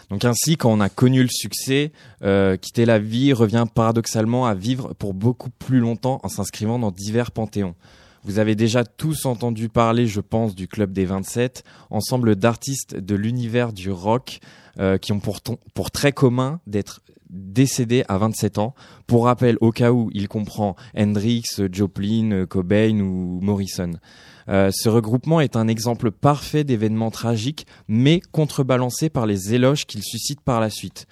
donc 0.09 0.25
ainsi, 0.25 0.55
quand 0.57 0.71
on 0.71 0.79
a 0.79 0.89
connu 0.89 1.21
le 1.21 1.29
succès, 1.29 1.91
euh, 2.23 2.55
quitter 2.57 2.85
la 2.85 2.97
vie 2.97 3.33
revient 3.33 3.65
paradoxalement 3.73 4.45
à 4.47 4.53
vivre 4.55 4.93
pour 4.93 5.13
beaucoup 5.13 5.49
plus 5.49 5.79
longtemps 5.79 6.19
en 6.23 6.29
s'inscrivant 6.29 6.79
dans 6.79 6.91
divers 6.91 7.31
panthéons. 7.31 7.75
Vous 8.23 8.39
avez 8.39 8.55
déjà 8.55 8.83
tous 8.83 9.25
entendu 9.25 9.69
parler, 9.69 10.05
je 10.07 10.19
pense, 10.21 10.55
du 10.55 10.67
Club 10.67 10.91
des 10.91 11.05
27, 11.05 11.63
ensemble 11.89 12.35
d'artistes 12.35 12.95
de 12.95 13.15
l'univers 13.15 13.71
du 13.73 13.91
rock 13.91 14.39
euh, 14.79 14.97
qui 14.97 15.11
ont 15.13 15.19
pour, 15.19 15.41
ton- 15.41 15.57
très 15.93 16.11
commun 16.11 16.59
d'être 16.67 17.01
décédés 17.29 18.03
à 18.09 18.17
27 18.17 18.57
ans. 18.57 18.73
Pour 19.07 19.25
rappel, 19.25 19.57
au 19.61 19.71
cas 19.71 19.91
où, 19.91 20.09
il 20.13 20.27
comprend 20.27 20.75
Hendrix, 20.97 21.43
Joplin, 21.71 22.45
Cobain 22.47 22.99
ou 22.99 23.39
Morrison. 23.41 23.91
Euh, 24.49 24.71
ce 24.73 24.89
regroupement 24.89 25.39
est 25.39 25.55
un 25.55 25.67
exemple 25.67 26.11
parfait 26.11 26.63
d'événements 26.63 27.11
tragiques, 27.11 27.67
mais 27.87 28.19
contrebalancé 28.31 29.09
par 29.09 29.27
les 29.27 29.53
éloges 29.53 29.85
qu'il 29.85 30.03
suscite 30.03 30.41
par 30.41 30.59
la 30.59 30.69
suite. 30.71 31.05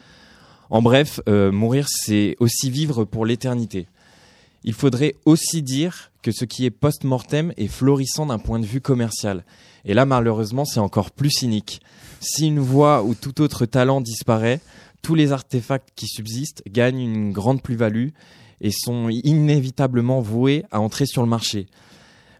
En 0.69 0.81
bref, 0.81 1.21
euh, 1.29 1.51
mourir, 1.51 1.85
c'est 1.87 2.35
aussi 2.39 2.69
vivre 2.71 3.05
pour 3.05 3.25
l'éternité. 3.25 3.87
Il 4.67 4.73
faudrait 4.73 5.15
aussi 5.23 5.61
dire 5.63 6.11
que 6.21 6.33
ce 6.33 6.43
qui 6.43 6.65
est 6.65 6.71
post-mortem 6.71 7.53
est 7.55 7.69
florissant 7.69 8.25
d'un 8.25 8.37
point 8.37 8.59
de 8.59 8.65
vue 8.65 8.81
commercial. 8.81 9.45
Et 9.85 9.93
là, 9.93 10.05
malheureusement, 10.05 10.65
c'est 10.65 10.81
encore 10.81 11.11
plus 11.11 11.29
cynique. 11.29 11.79
Si 12.19 12.47
une 12.47 12.59
voix 12.59 13.01
ou 13.01 13.15
tout 13.15 13.39
autre 13.39 13.65
talent 13.65 14.01
disparaît, 14.01 14.59
tous 15.01 15.15
les 15.15 15.31
artefacts 15.31 15.87
qui 15.95 16.07
subsistent 16.07 16.63
gagnent 16.69 16.99
une 16.99 17.31
grande 17.31 17.61
plus-value 17.61 18.09
et 18.59 18.71
sont 18.71 19.07
inévitablement 19.07 20.19
voués 20.19 20.65
à 20.69 20.81
entrer 20.81 21.05
sur 21.05 21.21
le 21.21 21.29
marché. 21.29 21.67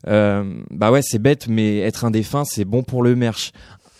Euh, 0.07 0.61
bah 0.69 0.91
ouais, 0.91 1.01
c'est 1.01 1.19
bête, 1.19 1.47
mais 1.47 1.80
être 1.80 2.03
un 2.03 2.11
défunt, 2.11 2.43
c'est 2.43 2.65
bon 2.65 2.84
pour 2.84 3.03
le 3.03 3.15
merch. 3.15 3.53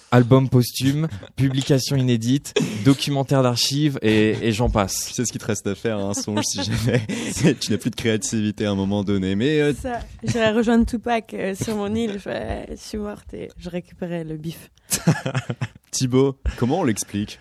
Album 0.10 0.47
posthume, 0.47 1.10
publication 1.36 1.97
inédite, 1.97 2.53
documentaire 2.86 3.43
d'archives 3.43 3.99
et, 4.01 4.38
et 4.41 4.51
j'en 4.53 4.70
passe. 4.70 5.08
Tu 5.08 5.14
sais 5.14 5.26
ce 5.26 5.32
qu'il 5.34 5.41
te 5.41 5.45
reste 5.47 5.68
à 5.68 5.76
faire, 5.76 5.97
un 5.97 6.14
songe 6.14 6.43
si 6.45 6.64
jamais 6.64 7.01
tu 7.60 7.72
n'as 7.72 7.78
plus 7.78 7.89
de 7.89 7.95
créativité 7.95 8.66
à 8.66 8.72
un 8.72 8.76
moment 8.76 9.03
donné. 9.03 9.36
Mais 9.36 9.60
euh, 9.60 9.74
Ça, 9.74 9.99
j'irai 10.24 10.51
rejoindre 10.51 10.86
Tupac 10.86 11.34
euh, 11.34 11.55
sur 11.55 11.76
mon 11.76 11.93
île. 11.93 12.20
Je, 12.24 12.76
suis 12.78 12.97
morte 12.97 13.34
et 13.34 13.49
je 13.58 13.70
récupérais 13.70 14.24
le 14.24 14.38
bif. 14.38 14.72
Thibaut, 15.91 16.38
comment 16.58 16.80
on 16.80 16.84
l'explique? 16.86 17.39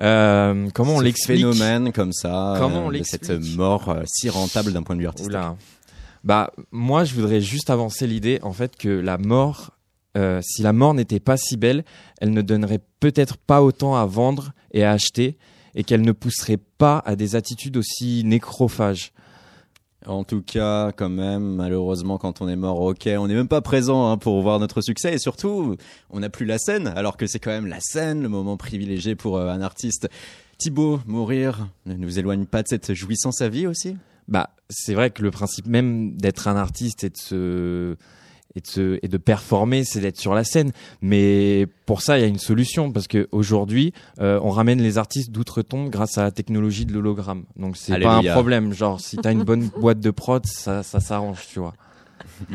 Euh, 0.00 0.68
comment 0.74 0.96
on 0.96 0.98
Ce 0.98 1.04
l'explique? 1.04 1.38
phénomène 1.38 1.92
comme 1.92 2.12
ça, 2.12 2.56
Comment 2.58 2.84
on 2.84 2.88
euh, 2.88 2.88
de 2.88 2.92
l'explique? 2.94 3.24
cette 3.26 3.56
mort 3.56 3.88
euh, 3.90 4.02
si 4.06 4.28
rentable 4.28 4.72
d'un 4.72 4.82
point 4.82 4.96
de 4.96 5.00
vue 5.00 5.06
artistique? 5.06 5.30
Oula. 5.30 5.56
Bah, 6.24 6.52
moi, 6.72 7.04
je 7.04 7.14
voudrais 7.14 7.40
juste 7.40 7.70
avancer 7.70 8.06
l'idée, 8.08 8.38
en 8.42 8.52
fait, 8.52 8.76
que 8.76 8.88
la 8.88 9.18
mort, 9.18 9.70
euh, 10.18 10.40
si 10.42 10.62
la 10.62 10.72
mort 10.72 10.94
n'était 10.94 11.20
pas 11.20 11.36
si 11.36 11.56
belle, 11.56 11.84
elle 12.20 12.32
ne 12.32 12.42
donnerait 12.42 12.80
peut-être 13.00 13.36
pas 13.36 13.62
autant 13.62 13.94
à 13.94 14.04
vendre 14.04 14.52
et 14.72 14.84
à 14.84 14.92
acheter, 14.92 15.38
et 15.74 15.84
qu'elle 15.84 16.02
ne 16.02 16.12
pousserait 16.12 16.58
pas 16.78 17.02
à 17.06 17.14
des 17.14 17.36
attitudes 17.36 17.76
aussi 17.76 18.24
nécrophages. 18.24 19.12
En 20.06 20.24
tout 20.24 20.42
cas, 20.42 20.92
quand 20.92 21.08
même, 21.08 21.56
malheureusement, 21.56 22.18
quand 22.18 22.40
on 22.40 22.48
est 22.48 22.56
mort, 22.56 22.80
ok, 22.80 23.08
on 23.18 23.28
n'est 23.28 23.34
même 23.34 23.48
pas 23.48 23.60
présent 23.60 24.10
hein, 24.10 24.16
pour 24.16 24.40
voir 24.42 24.58
notre 24.58 24.80
succès 24.80 25.14
et 25.14 25.18
surtout, 25.18 25.76
on 26.10 26.20
n'a 26.20 26.30
plus 26.30 26.46
la 26.46 26.58
scène, 26.58 26.88
alors 26.88 27.16
que 27.16 27.26
c'est 27.26 27.38
quand 27.38 27.50
même 27.50 27.66
la 27.66 27.80
scène, 27.80 28.22
le 28.22 28.28
moment 28.28 28.56
privilégié 28.56 29.14
pour 29.14 29.36
euh, 29.36 29.50
un 29.50 29.60
artiste. 29.60 30.08
Thibaut, 30.56 31.00
mourir 31.06 31.68
ne 31.86 31.94
nous 31.94 32.18
éloigne 32.18 32.46
pas 32.46 32.62
de 32.62 32.68
cette 32.68 32.94
jouissance 32.94 33.40
à 33.40 33.48
vie 33.48 33.66
aussi? 33.66 33.96
Bah, 34.28 34.50
c'est 34.68 34.94
vrai 34.94 35.10
que 35.10 35.22
le 35.22 35.30
principe 35.30 35.66
même 35.66 36.16
d'être 36.16 36.48
un 36.48 36.56
artiste 36.56 37.04
et 37.04 37.10
de 37.10 37.16
se 37.16 37.96
et 38.54 38.60
de, 38.60 38.66
se, 38.66 38.98
et 39.02 39.08
de 39.08 39.16
performer, 39.16 39.84
c'est 39.84 40.00
d'être 40.00 40.18
sur 40.18 40.34
la 40.34 40.44
scène. 40.44 40.72
Mais 41.00 41.66
pour 41.86 42.02
ça, 42.02 42.18
il 42.18 42.22
y 42.22 42.24
a 42.24 42.28
une 42.28 42.38
solution 42.38 42.90
parce 42.90 43.06
que 43.06 43.28
aujourd'hui, 43.32 43.92
euh, 44.20 44.40
on 44.42 44.50
ramène 44.50 44.80
les 44.80 44.98
artistes 44.98 45.30
d'outre-tombe 45.30 45.90
grâce 45.90 46.18
à 46.18 46.22
la 46.22 46.30
technologie 46.30 46.86
de 46.86 46.92
l'hologramme. 46.92 47.44
Donc 47.56 47.76
c'est 47.76 47.98
pas 48.00 48.16
un 48.16 48.32
problème. 48.32 48.72
Genre, 48.72 49.00
si 49.00 49.16
t'as 49.16 49.32
une 49.32 49.44
bonne 49.44 49.68
boîte 49.80 50.00
de 50.00 50.10
prod, 50.10 50.44
ça, 50.46 50.82
ça 50.82 51.00
s'arrange, 51.00 51.46
tu 51.52 51.60
vois. 51.60 51.74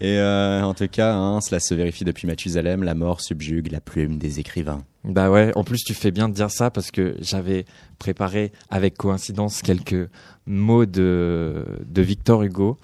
Et 0.00 0.18
euh, 0.18 0.62
en 0.62 0.74
tout 0.74 0.88
cas, 0.88 1.14
hein, 1.14 1.40
cela 1.40 1.60
se 1.60 1.74
vérifie 1.74 2.04
depuis 2.04 2.26
Mathusalem, 2.26 2.82
la 2.82 2.94
mort 2.94 3.20
subjugue 3.20 3.70
la 3.70 3.80
plume 3.80 4.18
des 4.18 4.40
écrivains. 4.40 4.84
Bah 5.04 5.30
ouais, 5.30 5.52
en 5.54 5.64
plus 5.64 5.78
tu 5.84 5.94
fais 5.94 6.10
bien 6.10 6.28
de 6.28 6.34
dire 6.34 6.50
ça 6.50 6.70
parce 6.70 6.90
que 6.90 7.16
j'avais 7.20 7.64
préparé 7.98 8.52
avec 8.70 8.96
coïncidence 8.96 9.62
quelques 9.62 10.08
mots 10.46 10.86
de, 10.86 11.64
de 11.86 12.02
Victor 12.02 12.42
Hugo. 12.42 12.78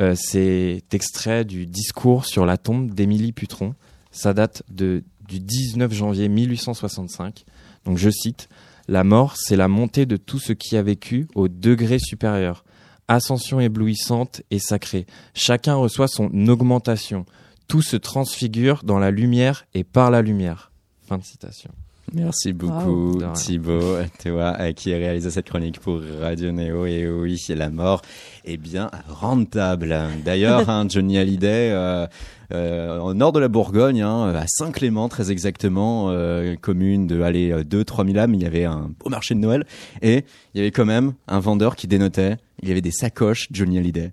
Euh, 0.00 0.14
c'est 0.16 0.82
extrait 0.92 1.44
du 1.44 1.66
discours 1.66 2.26
sur 2.26 2.46
la 2.46 2.56
tombe 2.56 2.92
d'Émilie 2.92 3.32
Putron. 3.32 3.74
Ça 4.10 4.34
date 4.34 4.62
de, 4.68 5.04
du 5.28 5.40
19 5.40 5.92
janvier 5.92 6.28
1865. 6.28 7.44
Donc 7.84 7.98
je 7.98 8.10
cite 8.10 8.48
La 8.88 9.04
mort, 9.04 9.34
c'est 9.36 9.56
la 9.56 9.68
montée 9.68 10.06
de 10.06 10.16
tout 10.16 10.38
ce 10.38 10.52
qui 10.52 10.76
a 10.76 10.82
vécu 10.82 11.28
au 11.34 11.48
degré 11.48 11.98
supérieur. 11.98 12.64
Ascension 13.08 13.60
éblouissante 13.60 14.42
et 14.50 14.58
sacrée. 14.58 15.06
Chacun 15.34 15.74
reçoit 15.74 16.08
son 16.08 16.30
augmentation. 16.48 17.24
Tout 17.68 17.82
se 17.82 17.96
transfigure 17.96 18.82
dans 18.84 18.98
la 18.98 19.10
lumière 19.10 19.66
et 19.74 19.84
par 19.84 20.10
la 20.10 20.22
lumière. 20.22 20.72
Fin 21.06 21.18
de 21.18 21.24
citation. 21.24 21.70
Merci 22.12 22.52
beaucoup 22.52 23.18
rien. 23.18 23.32
Thibaut, 23.32 23.96
euh, 24.26 24.72
qui 24.72 24.92
a 24.92 24.96
réalisé 24.96 25.30
cette 25.30 25.46
chronique 25.48 25.80
pour 25.80 26.00
Radio 26.20 26.52
Néo. 26.52 26.86
Et 26.86 27.08
oui, 27.08 27.42
la 27.48 27.68
mort 27.68 28.02
est 28.44 28.56
bien 28.56 28.90
rentable. 29.08 29.96
D'ailleurs, 30.24 30.68
hein, 30.70 30.86
Johnny 30.88 31.18
Hallyday, 31.18 31.70
euh, 31.72 32.06
euh, 32.52 32.98
au 33.00 33.12
nord 33.14 33.32
de 33.32 33.40
la 33.40 33.48
Bourgogne, 33.48 34.02
hein, 34.02 34.32
à 34.34 34.44
Saint-Clément 34.46 35.08
très 35.08 35.30
exactement, 35.32 36.10
euh, 36.10 36.54
commune 36.60 37.06
de 37.06 37.22
allez 37.22 37.52
2-3 37.64 38.06
000 38.06 38.18
âmes, 38.18 38.34
il 38.34 38.42
y 38.42 38.46
avait 38.46 38.64
un 38.64 38.90
beau 39.00 39.10
marché 39.10 39.34
de 39.34 39.40
Noël 39.40 39.66
et 40.00 40.24
il 40.54 40.58
y 40.58 40.60
avait 40.60 40.70
quand 40.70 40.84
même 40.84 41.14
un 41.26 41.40
vendeur 41.40 41.74
qui 41.74 41.88
dénotait, 41.88 42.36
il 42.62 42.68
y 42.68 42.70
avait 42.72 42.80
des 42.80 42.92
sacoches 42.92 43.48
Johnny 43.50 43.78
Hallyday. 43.78 44.12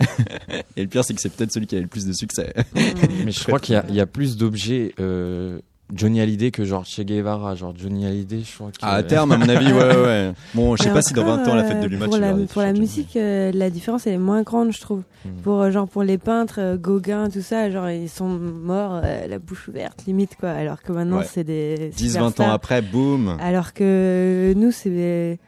et 0.76 0.82
le 0.82 0.88
pire, 0.88 1.04
c'est 1.04 1.14
que 1.14 1.20
c'est 1.20 1.32
peut-être 1.32 1.52
celui 1.52 1.66
qui 1.66 1.76
avait 1.76 1.82
le 1.82 1.88
plus 1.88 2.06
de 2.06 2.12
succès. 2.12 2.52
Mais 2.74 3.30
je 3.32 3.44
crois 3.46 3.60
qu'il 3.60 3.74
y 3.74 3.78
a- 3.78 3.84
il 3.88 3.94
y, 3.94 4.00
a 4.00 4.06
plus 4.06 4.36
d'objets 4.36 4.94
euh, 4.98 5.60
Johnny 5.94 6.20
Hallyday 6.20 6.50
que 6.50 6.64
genre 6.64 6.84
Che 6.86 7.02
Guevara. 7.04 7.54
Genre 7.54 7.74
Johnny 7.76 8.06
Hallyday, 8.06 8.42
je 8.42 8.54
crois 8.56 8.70
que... 8.70 8.78
Ah, 8.82 8.94
à 8.94 9.02
terme, 9.02 9.32
à 9.32 9.36
mon 9.36 9.48
avis, 9.48 9.72
ouais, 9.72 9.96
ouais. 9.96 10.32
Bon, 10.54 10.76
je 10.76 10.82
sais 10.84 10.90
pas 10.90 11.02
si 11.02 11.12
dans 11.12 11.24
20 11.24 11.48
ans, 11.48 11.54
la 11.54 11.64
fête 11.64 11.80
de 11.80 11.86
l'humain, 11.86 12.06
pour 12.06 12.14
tu 12.14 12.20
la, 12.20 12.32
pour 12.34 12.62
la 12.62 12.72
musique, 12.72 13.16
euh, 13.16 13.50
la 13.54 13.70
différence 13.70 14.06
elle 14.06 14.14
est 14.14 14.18
moins 14.18 14.42
grande, 14.42 14.72
je 14.72 14.80
trouve. 14.80 15.02
Hmm. 15.24 15.30
Pour 15.42 15.60
euh, 15.60 15.70
genre 15.70 15.88
pour 15.88 16.02
les 16.02 16.18
peintres, 16.18 16.56
euh, 16.58 16.76
Gauguin, 16.76 17.28
tout 17.30 17.42
ça, 17.42 17.70
genre 17.70 17.88
ils 17.90 18.08
sont 18.08 18.28
morts 18.28 19.00
euh, 19.04 19.26
la 19.28 19.38
bouche 19.38 19.68
ouverte, 19.68 20.04
limite 20.06 20.36
quoi. 20.38 20.50
Alors 20.50 20.82
que 20.82 20.92
maintenant 20.92 21.18
Ouais. 21.18 21.26
c'est 21.30 21.44
des 21.44 21.90
10-20 21.96 22.08
superstars. 22.08 22.46
ans 22.48 22.52
après, 22.52 22.82
boum. 22.82 23.36
Alors 23.40 23.72
que 23.72 24.52
nous 24.56 24.70
c'est 24.72 24.90
des- 24.90 25.38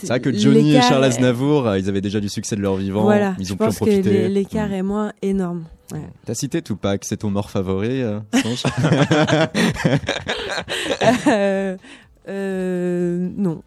C'est 0.00 0.06
vrai 0.08 0.20
que 0.20 0.32
Johnny 0.32 0.74
et 0.76 0.80
Charles 0.80 1.04
Aznavour, 1.04 1.66
euh, 1.66 1.78
ils 1.78 1.88
avaient 1.88 2.00
déjà 2.00 2.20
du 2.20 2.28
succès 2.28 2.54
de 2.56 2.60
leur 2.60 2.76
vivant. 2.76 3.02
Voilà, 3.02 3.34
ils 3.38 3.46
je 3.46 3.52
ont 3.52 3.56
pu 3.56 3.62
en 3.64 3.66
pense 3.66 3.76
profiter. 3.76 4.02
l'é- 4.02 4.28
l'écart 4.28 4.72
est 4.72 4.82
moins 4.82 5.12
énorme. 5.22 5.64
Ouais. 5.92 6.00
T'as 6.26 6.34
cité 6.34 6.60
Tupac, 6.62 7.04
c'est 7.04 7.16
ton 7.18 7.30
mort 7.30 7.50
favori, 7.50 8.02
euh, 8.02 8.20
euh, 11.26 11.76
euh, 12.28 13.28
non. 13.36 13.62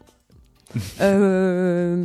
Euh, 1.00 2.04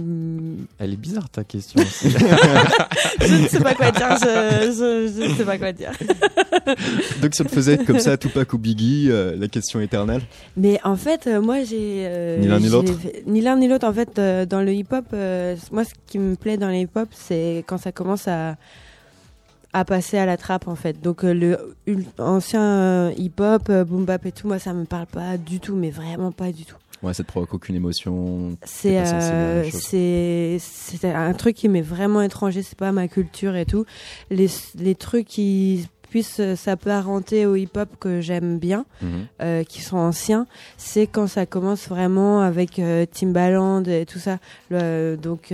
Elle 0.80 0.94
est 0.94 0.98
bizarre 0.98 1.30
ta 1.30 1.44
question. 1.44 1.82
aussi. 1.82 2.10
je 3.22 3.44
ne 3.44 3.48
sais 3.48 3.60
pas 3.60 3.74
quoi 3.74 3.92
dire. 3.92 4.18
Je, 4.20 4.68
je, 4.72 5.22
je 5.24 5.30
ne 5.30 5.36
sais 5.36 5.46
pas 5.46 5.58
quoi 5.58 5.72
dire. 5.72 5.92
Donc 7.22 7.34
si 7.34 7.42
on 7.42 7.46
te 7.46 7.50
faisait 7.52 7.78
comme 7.78 8.00
ça, 8.00 8.18
Tupac 8.18 8.52
ou 8.54 8.58
Biggie, 8.58 9.08
euh, 9.10 9.36
la 9.38 9.48
question 9.48 9.80
éternelle 9.80 10.22
Mais 10.56 10.80
en 10.84 10.96
fait, 10.96 11.28
euh, 11.28 11.42
moi, 11.42 11.64
j'ai 11.64 12.06
euh, 12.08 12.38
Ni 12.40 12.48
l'un 12.48 12.60
ni 12.60 12.70
l'autre 12.70 12.94
fait- 12.94 13.24
Ni 13.26 13.42
l'un 13.42 13.56
ni 13.58 13.68
l'autre. 13.68 13.88
En 13.88 13.94
fait, 13.94 14.18
euh, 14.20 14.46
dans 14.46 14.62
le 14.62 14.74
hip-hop, 14.74 15.06
euh, 15.14 15.56
moi, 15.72 15.84
ce 15.84 15.92
qui 16.08 16.20
me 16.20 16.36
plaît 16.36 16.58
dans 16.58 16.68
le 16.70 16.76
hip-hop, 16.76 17.10
c'est 17.12 17.64
quand 17.68 17.78
ça 17.78 17.92
commence 17.92 18.28
à 18.28 18.56
à 19.74 19.84
passer 19.86 20.18
à 20.18 20.26
la 20.26 20.38
trappe 20.38 20.68
en 20.70 20.76
fait. 20.76 21.02
Donc 21.02 21.24
euh, 21.24 21.34
le 21.34 21.58
ancien 22.18 22.62
euh, 22.64 23.12
hip-hop, 23.18 23.64
euh, 23.70 23.84
boom 23.84 24.06
bap 24.06 24.26
et 24.26 24.32
tout, 24.32 24.48
moi 24.48 24.60
ça 24.60 24.74
me 24.74 24.86
parle 24.86 25.06
pas 25.08 25.38
du 25.38 25.60
tout, 25.60 25.76
mais 25.76 25.92
vraiment 25.92 26.32
pas 26.32 26.52
du 26.52 26.64
tout. 26.66 26.78
Ouais, 27.04 27.14
ça 27.14 27.24
te 27.24 27.28
provoque 27.28 27.54
aucune 27.54 27.76
émotion. 27.76 28.58
C'est 28.64 28.98
euh, 29.00 29.70
c'est 29.72 30.58
c'est 30.60 31.12
un 31.12 31.34
truc 31.34 31.56
qui 31.56 31.70
m'est 31.70 31.82
vraiment 31.82 32.22
étranger, 32.22 32.64
c'est 32.64 32.78
pas 32.78 32.92
ma 32.92 33.08
culture 33.08 33.56
et 33.56 33.66
tout. 33.66 33.86
Les 34.32 34.48
les 34.76 34.96
trucs 34.96 35.28
qui 35.28 35.88
puissent 36.10 36.40
euh, 36.40 36.56
s'apparenter 36.56 37.46
au 37.46 37.56
hip-hop 37.56 37.90
que 38.00 38.22
j'aime 38.22 38.60
bien, 38.60 38.86
Mhm. 39.02 39.10
euh, 39.42 39.64
qui 39.64 39.82
sont 39.82 39.98
anciens, 39.98 40.48
c'est 40.78 41.08
quand 41.08 41.28
ça 41.28 41.46
commence 41.46 41.88
vraiment 41.88 42.42
avec 42.42 42.80
euh, 42.80 43.06
Timbaland 43.06 43.84
et 43.84 44.06
tout 44.06 44.20
ça, 44.20 44.38
le, 44.70 45.16
donc 45.16 45.54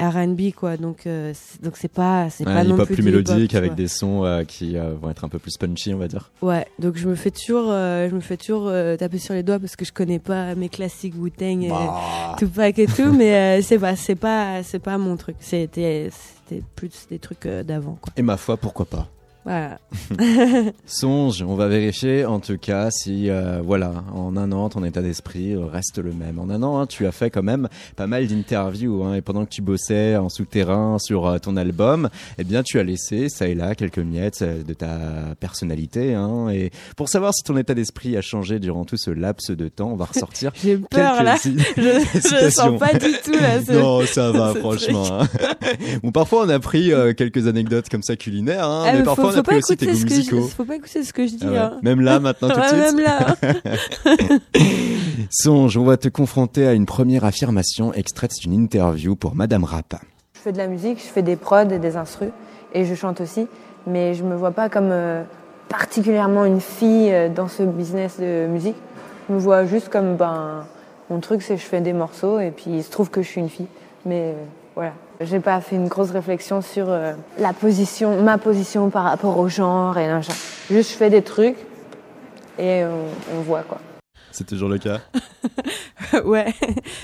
R&B 0.00 0.52
quoi. 0.56 0.76
Donc 0.76 1.00
c'est- 1.04 1.62
donc 1.62 1.76
c'est 1.76 1.88
pas 1.92 2.28
c'est 2.30 2.46
Ouais, 2.46 2.52
pas 2.54 2.64
non 2.64 2.76
plus 2.76 2.94
plus 2.94 3.02
mélodique 3.02 3.54
avec 3.54 3.74
des 3.74 3.88
sons 3.88 4.44
qui 4.48 4.76
vont 4.76 5.10
être 5.10 5.24
un 5.24 5.28
peu 5.28 5.38
plus 5.38 5.56
punchy, 5.56 5.94
on 5.94 5.98
va 5.98 6.08
dire. 6.08 6.30
Ouais, 6.42 6.66
donc 6.78 6.96
je 6.96 7.08
me 7.08 7.14
fais 7.14 7.30
toujours, 7.30 7.66
je 7.70 8.14
me 8.14 8.20
fais 8.20 8.36
toujours 8.36 8.70
taper 8.98 9.18
sur 9.18 9.34
les 9.34 9.42
doigts 9.42 9.58
parce 9.58 9.76
que 9.76 9.84
je 9.84 9.92
connais 9.92 10.18
pas 10.18 10.54
mes 10.54 10.68
classiques 10.68 11.14
Wu-Tang 11.18 11.62
et 11.62 11.68
Bah. 11.68 12.34
Tupac 12.38 12.78
et 12.78 12.86
tout, 12.86 13.12
mais 13.12 13.62
c'est 13.62 13.78
pas, 13.78 13.96
c'est 13.96 14.14
pas, 14.16 14.62
c'est 14.62 14.78
pas 14.78 14.98
mon 14.98 15.16
truc. 15.16 15.36
C'était, 15.40 16.10
c'était 16.10 16.62
plus 16.76 17.06
des 17.10 17.18
trucs 17.18 17.46
d'avant, 17.46 17.98
quoi. 18.00 18.12
Et 18.16 18.22
ma 18.22 18.36
foi, 18.36 18.56
pourquoi 18.56 18.86
pas? 18.86 19.08
Voilà. 19.44 19.78
Songe, 20.86 21.42
on 21.42 21.54
va 21.56 21.66
vérifier 21.66 22.24
en 22.24 22.38
tout 22.40 22.58
cas 22.58 22.90
si, 22.90 23.28
euh, 23.28 23.60
voilà, 23.64 24.04
en 24.14 24.36
un 24.36 24.52
an, 24.52 24.68
ton 24.68 24.84
état 24.84 25.02
d'esprit 25.02 25.56
reste 25.56 25.98
le 25.98 26.12
même. 26.12 26.38
En 26.38 26.48
un 26.50 26.62
an, 26.62 26.78
hein, 26.78 26.86
tu 26.86 27.06
as 27.06 27.12
fait 27.12 27.30
quand 27.30 27.42
même 27.42 27.68
pas 27.96 28.06
mal 28.06 28.26
d'interviews, 28.28 29.02
hein, 29.04 29.14
et 29.14 29.20
pendant 29.20 29.44
que 29.44 29.50
tu 29.50 29.60
bossais 29.62 30.16
en 30.16 30.28
souterrain 30.28 30.98
sur 31.00 31.26
euh, 31.26 31.38
ton 31.38 31.56
album, 31.56 32.08
eh 32.38 32.44
bien, 32.44 32.62
tu 32.62 32.78
as 32.78 32.84
laissé 32.84 33.28
ça 33.28 33.48
et 33.48 33.54
là 33.54 33.74
quelques 33.74 33.98
miettes 33.98 34.42
euh, 34.42 34.62
de 34.62 34.74
ta 34.74 35.34
personnalité. 35.40 36.14
Hein, 36.14 36.48
et 36.50 36.70
pour 36.96 37.08
savoir 37.08 37.34
si 37.34 37.42
ton 37.42 37.56
état 37.56 37.74
d'esprit 37.74 38.16
a 38.16 38.20
changé 38.22 38.58
durant 38.60 38.84
tout 38.84 38.96
ce 38.96 39.10
laps 39.10 39.50
de 39.50 39.68
temps, 39.68 39.90
on 39.92 39.96
va 39.96 40.04
ressortir. 40.04 40.52
J'ai 40.62 40.76
peur 40.78 41.22
là. 41.22 41.36
Je, 41.44 42.20
citations. 42.20 42.50
sens 42.50 42.78
pas 42.78 42.92
du 42.94 43.12
tout 43.24 43.32
là. 43.32 43.60
ce- 43.64 43.72
Non, 43.72 44.06
ça 44.06 44.30
va, 44.30 44.54
franchement. 44.54 45.18
bon, 46.02 46.12
parfois, 46.12 46.44
on 46.46 46.48
a 46.48 46.60
pris 46.60 46.92
euh, 46.92 47.12
quelques 47.12 47.48
anecdotes 47.48 47.88
comme 47.88 48.02
ça 48.02 48.14
culinaires, 48.16 48.68
Ah, 48.68 48.90
mais 48.92 49.02
parfois, 49.02 49.31
on 49.32 49.34
faut 49.34 49.40
a 49.40 49.42
pas 49.42 49.50
pris 49.52 49.58
aussi 49.58 49.76
tes 49.76 49.86
écouter 49.86 50.04
goûts 50.04 50.22
ce 50.22 50.30
que 50.30 50.36
je, 50.36 50.42
faut 50.42 50.64
pas 50.64 50.76
écouter 50.76 51.02
ce 51.04 51.12
que 51.12 51.26
je 51.26 51.32
dis. 51.36 51.44
Ah 51.46 51.50
ouais. 51.50 51.58
hein. 51.58 51.78
Même 51.82 52.00
là, 52.00 52.20
maintenant, 52.20 52.48
tout 52.48 52.54
de 52.56 52.60
Ouais, 52.60 52.68
suite. 52.68 52.96
même 52.96 53.00
là. 53.04 53.36
Songe, 55.30 55.76
on 55.76 55.84
va 55.84 55.96
te 55.96 56.08
confronter 56.08 56.66
à 56.66 56.72
une 56.74 56.86
première 56.86 57.24
affirmation 57.24 57.92
extraite 57.94 58.32
d'une 58.40 58.52
interview 58.52 59.16
pour 59.16 59.34
Madame 59.34 59.64
Rap. 59.64 59.94
Je 60.34 60.40
fais 60.40 60.52
de 60.52 60.58
la 60.58 60.66
musique, 60.66 60.98
je 60.98 61.04
fais 61.10 61.22
des 61.22 61.36
prods 61.36 61.70
et 61.70 61.78
des 61.78 61.96
instrus 61.96 62.30
et 62.74 62.84
je 62.84 62.94
chante 62.94 63.20
aussi, 63.20 63.46
mais 63.86 64.14
je 64.14 64.24
me 64.24 64.34
vois 64.34 64.50
pas 64.50 64.68
comme 64.68 64.90
euh, 64.90 65.22
particulièrement 65.68 66.44
une 66.44 66.60
fille 66.60 67.10
euh, 67.12 67.28
dans 67.28 67.48
ce 67.48 67.62
business 67.62 68.18
de 68.20 68.46
musique. 68.46 68.76
Je 69.28 69.34
me 69.34 69.38
vois 69.38 69.64
juste 69.66 69.88
comme 69.88 70.16
ben 70.16 70.64
mon 71.10 71.20
truc 71.20 71.42
c'est 71.42 71.54
que 71.54 71.60
je 71.60 71.66
fais 71.66 71.80
des 71.80 71.92
morceaux 71.92 72.40
et 72.40 72.50
puis 72.50 72.64
il 72.68 72.82
se 72.82 72.90
trouve 72.90 73.10
que 73.10 73.22
je 73.22 73.28
suis 73.28 73.40
une 73.40 73.48
fille, 73.50 73.68
mais 74.04 74.32
euh, 74.34 74.44
voilà. 74.74 74.92
J'ai 75.24 75.40
pas 75.40 75.60
fait 75.60 75.76
une 75.76 75.88
grosse 75.88 76.10
réflexion 76.10 76.60
sur 76.62 76.86
euh, 76.88 77.12
la 77.38 77.52
position, 77.52 78.22
ma 78.22 78.38
position 78.38 78.90
par 78.90 79.04
rapport 79.04 79.38
au 79.38 79.48
genre 79.48 79.96
et 79.98 80.08
machin. 80.08 80.32
Juste 80.70 80.92
je 80.92 80.96
fais 80.96 81.10
des 81.10 81.22
trucs 81.22 81.56
et 82.58 82.84
on, 82.84 83.36
on 83.38 83.40
voit 83.42 83.62
quoi. 83.62 83.78
C'est 84.34 84.46
toujours 84.46 84.70
le 84.70 84.78
cas? 84.78 85.00
ouais. 86.24 86.46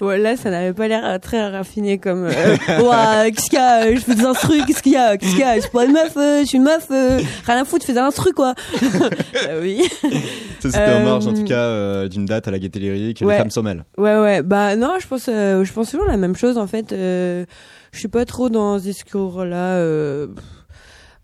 ouais. 0.01 0.17
Là, 0.19 0.35
ça 0.39 0.49
n'avait 0.51 0.73
pas 0.73 0.89
l'air 0.89 1.05
euh, 1.05 1.19
très 1.19 1.47
raffiné 1.51 1.99
comme. 1.99 2.25
Euh, 2.25 2.57
Ouah, 2.83 3.31
qu'est-ce 3.31 3.51
qu'il 3.51 3.59
y 3.59 3.63
a 3.63 3.83
euh, 3.85 3.97
Je 3.97 4.01
fais 4.01 4.15
des 4.15 4.25
instrus. 4.25 4.65
Qu'est-ce 4.67 4.83
qu'il 4.83 4.93
y 4.93 4.97
a 4.97 5.19
Qu'est-ce 5.19 5.33
qu'il 5.33 5.41
y 5.41 5.45
a 5.45 5.57
Je 5.57 5.61
suis 5.61 5.71
pas 5.71 5.85
une 5.85 5.93
meuf. 5.93 6.17
euh, 6.17 6.41
je 6.41 6.47
suis 6.47 6.57
une 6.57 6.65
meuf. 6.65 6.87
euh, 6.91 7.21
rien 7.45 7.61
à 7.61 7.65
foutre. 7.67 7.83
Je 7.83 7.89
fais 7.89 7.93
des 7.93 7.99
instrus 7.99 8.33
quoi. 8.33 8.55
Euh, 9.47 9.61
oui. 9.63 9.83
Ça, 10.61 10.71
c'était 10.71 10.91
en 10.95 11.01
marge, 11.05 11.27
en 11.27 11.35
tout 11.35 11.45
cas, 11.45 11.59
euh, 11.61 12.09
d'une 12.09 12.25
date 12.25 12.49
à 12.49 12.51
la 12.51 12.59
Gaîté 12.59 12.79
Lyrique, 12.79 13.21
Ouais. 13.23 13.35
les 13.35 13.39
femmes 13.41 13.51
s'en 13.51 13.63
mêlent. 13.63 13.85
Ouais, 13.99 14.17
ouais. 14.19 14.41
Bah 14.43 14.75
non, 14.77 14.95
je 14.99 15.07
pense, 15.07 15.27
euh, 15.29 15.65
je 15.65 15.73
pense 15.75 15.91
toujours 15.91 16.07
la 16.07 16.17
même 16.17 16.35
chose 16.35 16.57
en 16.57 16.67
fait. 16.67 16.95
Je 17.93 17.99
suis 17.99 18.09
pas 18.09 18.25
trop 18.25 18.49
dans 18.49 18.79
ce 18.79 18.85
discours-là. 18.85 19.77
euh, 19.79 20.29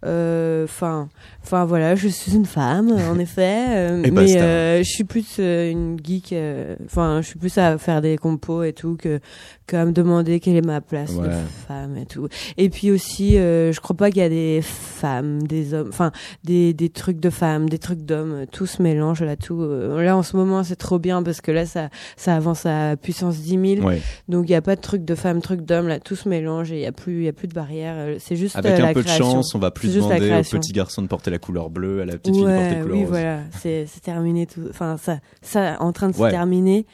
euh, 0.04 0.64
Enfin, 0.64 1.08
enfin 1.44 1.64
voilà, 1.66 1.94
je 1.94 2.08
suis 2.08 2.32
une 2.32 2.46
femme, 2.46 2.90
en 2.92 3.18
effet, 3.18 3.66
euh, 3.68 4.02
mais 4.12 4.40
euh, 4.40 4.78
je 4.82 4.88
suis 4.88 5.04
plus 5.04 5.36
euh, 5.38 5.70
une 5.70 5.96
geek. 6.02 6.32
euh, 6.32 6.74
Enfin, 6.86 7.20
je 7.22 7.26
suis 7.28 7.38
plus 7.38 7.56
à 7.58 7.78
faire 7.78 8.00
des 8.02 8.16
compos 8.16 8.62
et 8.64 8.72
tout 8.72 8.96
que 8.96 9.20
qu'à 9.66 9.84
me 9.84 9.92
demander 9.92 10.40
quelle 10.40 10.56
est 10.56 10.66
ma 10.66 10.80
place 10.80 11.14
de 11.16 11.30
femme 11.68 11.96
et 11.96 12.06
tout. 12.06 12.28
Et 12.58 12.68
puis 12.68 12.90
aussi, 12.90 13.38
euh, 13.38 13.72
je 13.72 13.80
crois 13.80 13.96
pas 13.96 14.10
qu'il 14.10 14.20
y 14.20 14.24
a 14.24 14.28
des 14.28 14.60
femmes, 14.62 15.42
des 15.46 15.72
hommes, 15.74 15.88
enfin 15.88 16.12
des 16.44 16.74
des 16.74 16.88
trucs 16.90 17.20
de 17.20 17.30
femmes, 17.30 17.68
des 17.68 17.78
trucs 17.78 18.02
d'hommes, 18.02 18.44
tout 18.50 18.66
se 18.66 18.82
mélange 18.82 19.22
là, 19.22 19.36
tout. 19.36 19.60
euh, 19.62 20.02
Là 20.02 20.16
en 20.16 20.22
ce 20.22 20.36
moment, 20.36 20.64
c'est 20.64 20.76
trop 20.76 20.98
bien 20.98 21.22
parce 21.22 21.40
que 21.40 21.50
là 21.52 21.66
ça 21.66 21.88
ça 22.16 22.36
avance 22.36 22.66
à 22.66 22.96
puissance 22.96 23.38
10 23.38 23.76
000. 23.76 23.86
Ouais. 23.86 24.00
Donc 24.28 24.48
il 24.48 24.52
y 24.52 24.54
a 24.56 24.62
pas 24.62 24.76
de 24.76 24.80
truc 24.80 25.04
de 25.04 25.14
femmes, 25.14 25.40
truc 25.40 25.62
d'hommes, 25.62 25.88
là 25.88 25.98
tout 26.00 26.16
se 26.16 26.28
mélange 26.28 26.72
et 26.72 26.76
il 26.76 26.80
y 26.82 26.86
a 26.86 26.92
plus 26.92 27.20
il 27.20 27.24
y 27.24 27.28
a 27.28 27.32
plus 27.32 27.48
de 27.48 27.54
barrière. 27.54 27.94
euh, 27.96 28.16
C'est 28.18 28.36
juste 28.36 28.56
Avec 28.56 28.72
euh, 28.72 28.82
un 28.82 28.86
la 28.88 28.92
peu 28.94 29.02
de 29.02 29.08
chance, 29.08 29.54
on 29.54 29.58
va 29.58 29.70
plus 29.70 29.94
demander 29.94 30.14
au 30.16 30.18
création. 30.28 30.58
petit 30.58 30.72
garçon 30.72 31.00
de 31.02 31.06
porter 31.06 31.30
la 31.34 31.38
couleur 31.38 31.68
bleue, 31.70 32.00
à 32.02 32.04
la 32.06 32.16
petite 32.16 32.34
fille 32.34 32.44
la 32.44 32.74
couleur 32.76 32.86
oui, 32.96 33.00
rose. 33.02 33.08
voilà, 33.10 33.40
c'est 33.60 33.86
terminé 34.02 34.46
tout. 34.46 34.62
Enfin, 34.70 34.96
ça, 34.96 35.18
ça 35.42 35.76
en 35.80 35.92
train 35.92 36.08
de 36.08 36.14
se 36.14 36.30
terminer. 36.30 36.86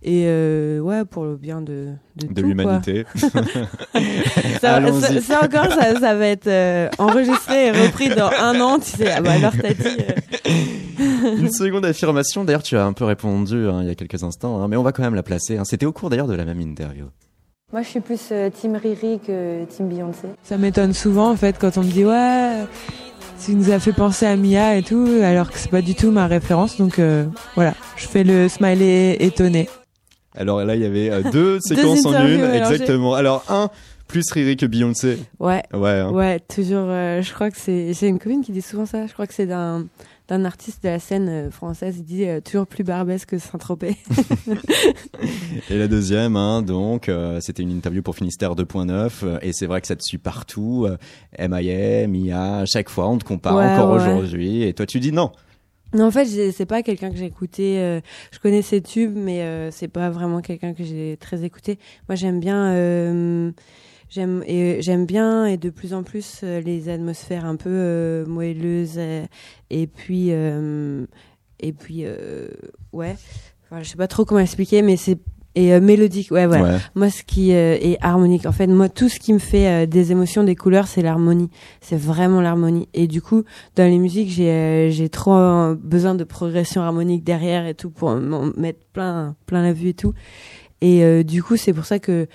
Et 0.00 0.26
euh, 0.28 0.78
ouais, 0.78 1.04
pour 1.04 1.24
le 1.24 1.36
bien 1.36 1.60
de 1.60 1.88
de, 2.14 2.40
l'humanité. 2.42 3.04
ça, 4.60 4.76
Allons-y. 4.76 5.00
ça, 5.00 5.20
ça 5.20 5.44
encore, 5.44 5.72
ça, 5.72 5.98
ça 5.98 6.14
va 6.14 6.26
être 6.28 6.46
euh, 6.46 6.88
enregistré 6.98 7.66
et 7.66 7.70
repris 7.72 8.08
dans 8.10 8.30
un 8.40 8.60
an. 8.60 8.78
Tu 8.78 8.90
sais, 8.90 9.10
ah 9.10 9.20
bah 9.20 9.32
alors 9.32 9.52
t'as 9.60 9.74
dit. 9.74 9.96
euh, 10.48 11.36
Une 11.36 11.50
seconde 11.50 11.84
affirmation, 11.84 12.44
d'ailleurs, 12.44 12.62
tu 12.62 12.76
as 12.76 12.84
un 12.84 12.92
peu 12.92 13.04
répondu 13.04 13.66
hein, 13.68 13.80
il 13.82 13.88
y 13.88 13.90
a 13.90 13.96
quelques 13.96 14.22
instants, 14.22 14.62
hein, 14.62 14.68
mais 14.68 14.76
on 14.76 14.84
va 14.84 14.92
quand 14.92 15.02
même 15.02 15.16
la 15.16 15.24
placer. 15.24 15.58
hein. 15.58 15.64
C'était 15.64 15.86
au 15.86 15.92
cours 15.92 16.10
d'ailleurs 16.10 16.28
de 16.28 16.34
la 16.34 16.44
même 16.44 16.60
interview. 16.60 17.06
Moi 17.72 17.82
je 17.82 17.88
suis 17.88 18.00
plus 18.00 18.28
euh, 18.30 18.48
team 18.48 18.76
Riri 18.76 19.18
que 19.26 19.64
team 19.66 19.88
Beyoncé. 19.88 20.28
Ça 20.42 20.56
m'étonne 20.56 20.94
souvent 20.94 21.30
en 21.30 21.36
fait 21.36 21.58
quand 21.58 21.76
on 21.76 21.82
me 21.82 21.90
dit 21.90 22.04
ouais, 22.04 22.64
tu 23.44 23.54
nous 23.54 23.70
as 23.70 23.78
fait 23.78 23.92
penser 23.92 24.26
à 24.26 24.36
Mia 24.36 24.76
et 24.76 24.82
tout, 24.82 25.08
alors 25.22 25.50
que 25.50 25.58
c'est 25.58 25.70
pas 25.70 25.82
du 25.82 25.94
tout 25.94 26.10
ma 26.10 26.26
référence. 26.26 26.76
Donc 26.78 26.98
euh, 26.98 27.26
voilà, 27.54 27.74
je 27.96 28.06
fais 28.06 28.24
le 28.24 28.48
smiley 28.48 29.16
étonné. 29.20 29.68
Alors 30.36 30.64
là, 30.64 30.74
il 30.76 30.82
y 30.82 30.86
avait 30.86 31.10
euh, 31.10 31.22
deux 31.30 31.58
séquences 31.62 32.04
en 32.06 32.12
une, 32.26 32.40
mélangées. 32.40 32.58
exactement. 32.58 33.14
Alors 33.14 33.44
un 33.48 33.70
plus 34.06 34.24
Riri 34.32 34.56
que 34.56 34.66
Beyoncé. 34.66 35.18
Ouais. 35.38 35.62
Ouais. 35.74 35.90
hein. 35.90 36.10
Ouais, 36.10 36.40
toujours. 36.40 36.86
euh, 36.88 37.22
je 37.22 37.32
crois 37.32 37.50
que 37.50 37.58
c'est. 37.58 37.92
J'ai 37.92 38.08
une 38.08 38.18
copine 38.18 38.42
qui 38.42 38.52
dit 38.52 38.62
souvent 38.62 38.86
ça. 38.86 39.06
Je 39.06 39.12
crois 39.12 39.26
que 39.26 39.34
c'est 39.34 39.46
d'un 39.46 39.86
d'un 40.28 40.44
artiste 40.44 40.82
de 40.84 40.88
la 40.88 40.98
scène 40.98 41.28
euh, 41.28 41.50
française. 41.50 41.96
Il 41.98 42.04
dit 42.04 42.24
euh, 42.26 42.40
toujours 42.40 42.66
plus 42.66 42.84
Barbès 42.84 43.24
que 43.26 43.38
Saint-Tropez. 43.38 43.96
Et 45.70 45.76
la 45.78 45.88
deuxième, 45.88 46.36
hein, 46.36 46.62
donc, 46.62 47.08
euh, 47.08 47.40
c'était 47.40 47.62
une 47.62 47.70
interview 47.72 48.02
pour 48.02 48.14
Finistère 48.16 48.54
2.9, 48.54 49.10
euh, 49.24 49.38
et 49.42 49.52
c'est 49.52 49.66
vrai 49.66 49.80
que 49.80 49.86
ça 49.86 49.96
te 49.96 50.02
suit 50.02 50.18
partout. 50.18 50.86
M.I.M., 51.32 52.14
IA, 52.14 52.58
à 52.58 52.64
chaque 52.66 52.88
fois, 52.90 53.08
on 53.08 53.18
te 53.18 53.24
compare 53.24 53.56
Ouais, 53.56 53.64
encore 53.64 53.90
ouais. 53.90 53.96
aujourd'hui, 53.96 54.62
et 54.64 54.72
toi 54.74 54.86
tu 54.86 55.00
dis 55.00 55.12
non. 55.12 55.32
Non, 55.94 56.04
en 56.06 56.10
fait, 56.10 56.26
c'est 56.52 56.66
pas 56.66 56.82
quelqu'un 56.82 57.10
que 57.10 57.16
j'ai 57.16 57.24
écouté. 57.24 57.78
euh, 57.78 58.00
je 58.30 58.38
connais 58.40 58.60
ses 58.60 58.82
tubes, 58.82 59.16
mais 59.16 59.40
euh, 59.40 59.70
c'est 59.70 59.88
pas 59.88 60.10
vraiment 60.10 60.42
quelqu'un 60.42 60.74
que 60.74 60.84
j'ai 60.84 61.16
très 61.18 61.44
écouté. 61.44 61.78
Moi, 62.10 62.16
j'aime 62.16 62.40
bien, 62.40 62.72
euh, 62.74 63.50
j'aime 64.08 64.42
et 64.46 64.80
j'aime 64.82 65.06
bien 65.06 65.46
et 65.46 65.56
de 65.56 65.70
plus 65.70 65.94
en 65.94 66.02
plus 66.02 66.40
euh, 66.42 66.60
les 66.60 66.88
atmosphères 66.88 67.44
un 67.44 67.56
peu 67.56 67.70
euh, 67.70 68.26
moelleuses 68.26 68.94
euh, 68.96 69.24
et 69.70 69.86
puis 69.86 70.28
euh, 70.30 71.06
et 71.60 71.72
puis 71.72 72.02
euh, 72.04 72.48
ouais. 72.92 73.16
Enfin, 73.70 73.82
je 73.82 73.90
sais 73.90 73.96
pas 73.96 74.08
trop 74.08 74.24
comment 74.24 74.40
expliquer, 74.40 74.82
mais 74.82 74.96
c'est 74.96 75.18
et 75.54 75.74
euh, 75.74 75.80
mélodique. 75.80 76.30
Ouais, 76.30 76.46
voilà. 76.46 76.74
Ouais. 76.74 76.78
Moi, 76.94 77.10
ce 77.10 77.24
qui 77.24 77.52
euh, 77.52 77.76
est 77.80 77.98
harmonique, 78.00 78.46
en 78.46 78.52
fait, 78.52 78.68
moi, 78.68 78.88
tout 78.88 79.08
ce 79.08 79.18
qui 79.18 79.32
me 79.32 79.38
fait 79.40 79.66
euh, 79.66 79.86
des 79.86 80.12
émotions, 80.12 80.44
des 80.44 80.54
couleurs, 80.54 80.86
c'est 80.86 81.02
l'harmonie. 81.02 81.50
C'est 81.80 81.96
vraiment 81.98 82.40
l'harmonie. 82.40 82.88
Et 82.94 83.08
du 83.08 83.20
coup, 83.20 83.42
dans 83.74 83.84
les 83.84 83.98
musiques, 83.98 84.30
j'ai 84.30 84.50
euh, 84.50 84.90
j'ai 84.90 85.08
trop 85.08 85.74
besoin 85.74 86.14
de 86.14 86.22
progression 86.22 86.82
harmonique 86.82 87.24
derrière 87.24 87.66
et 87.66 87.74
tout 87.74 87.90
pour 87.90 88.14
m'en 88.14 88.52
mettre 88.56 88.80
plein 88.92 89.34
plein 89.46 89.62
la 89.62 89.72
vue 89.72 89.88
et 89.88 89.94
tout. 89.94 90.14
Et 90.80 91.02
euh, 91.02 91.24
du 91.24 91.42
coup, 91.42 91.56
c'est 91.56 91.72
pour 91.72 91.86
ça 91.86 91.98
que 91.98 92.28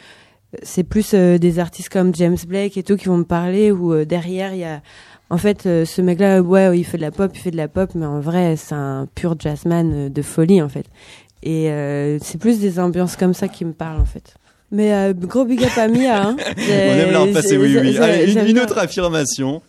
c'est 0.62 0.84
plus 0.84 1.14
euh, 1.14 1.38
des 1.38 1.60
artistes 1.60 1.90
comme 1.90 2.14
James 2.16 2.38
Blake 2.48 2.78
et 2.78 2.84
tout 2.84 2.96
qui 2.96 3.06
vont 3.06 3.18
me 3.18 3.24
parler 3.24 3.72
où 3.72 3.94
euh, 3.94 4.06
derrière 4.06 4.54
il 4.54 4.60
y 4.60 4.64
a 4.64 4.82
en 5.30 5.38
fait 5.38 5.66
euh, 5.66 5.86
ce 5.86 6.02
mec-là 6.02 6.42
ouais 6.42 6.78
il 6.78 6.84
fait 6.84 6.98
de 6.98 7.02
la 7.02 7.12
pop 7.12 7.32
il 7.34 7.40
fait 7.40 7.52
de 7.52 7.58
la 7.58 7.68
pop 7.68 7.90
mais 7.96 8.06
en 8.06 8.20
vrai 8.20 8.56
c'est 8.56 8.76
un 8.76 9.08
pur 9.16 9.36
jazzman 9.40 10.10
de 10.10 10.22
folie 10.22 10.62
en 10.62 10.70
fait 10.70 10.86
et 11.42 11.70
euh, 11.72 12.20
c'est 12.22 12.40
plus 12.40 12.60
des 12.60 12.80
ambiances 12.80 13.16
comme 13.16 13.34
ça 13.34 13.48
qui 13.48 13.66
me 13.66 13.74
parlent 13.74 14.00
en 14.00 14.06
fait 14.06 14.36
mais 14.74 14.92
euh, 14.92 15.14
gros 15.14 15.46
big 15.46 15.64
up 15.64 15.78
à 15.78 15.88
Mia 15.88 16.30
hein. 16.30 16.36
On 16.58 16.62
aime 16.62 17.12
la 17.12 17.20
repasser, 17.20 17.58
oui, 17.58 17.78
oui. 17.80 17.96
Allez, 18.00 18.34
une, 18.34 18.60
autre 18.60 18.80
affirmation. 18.80 19.62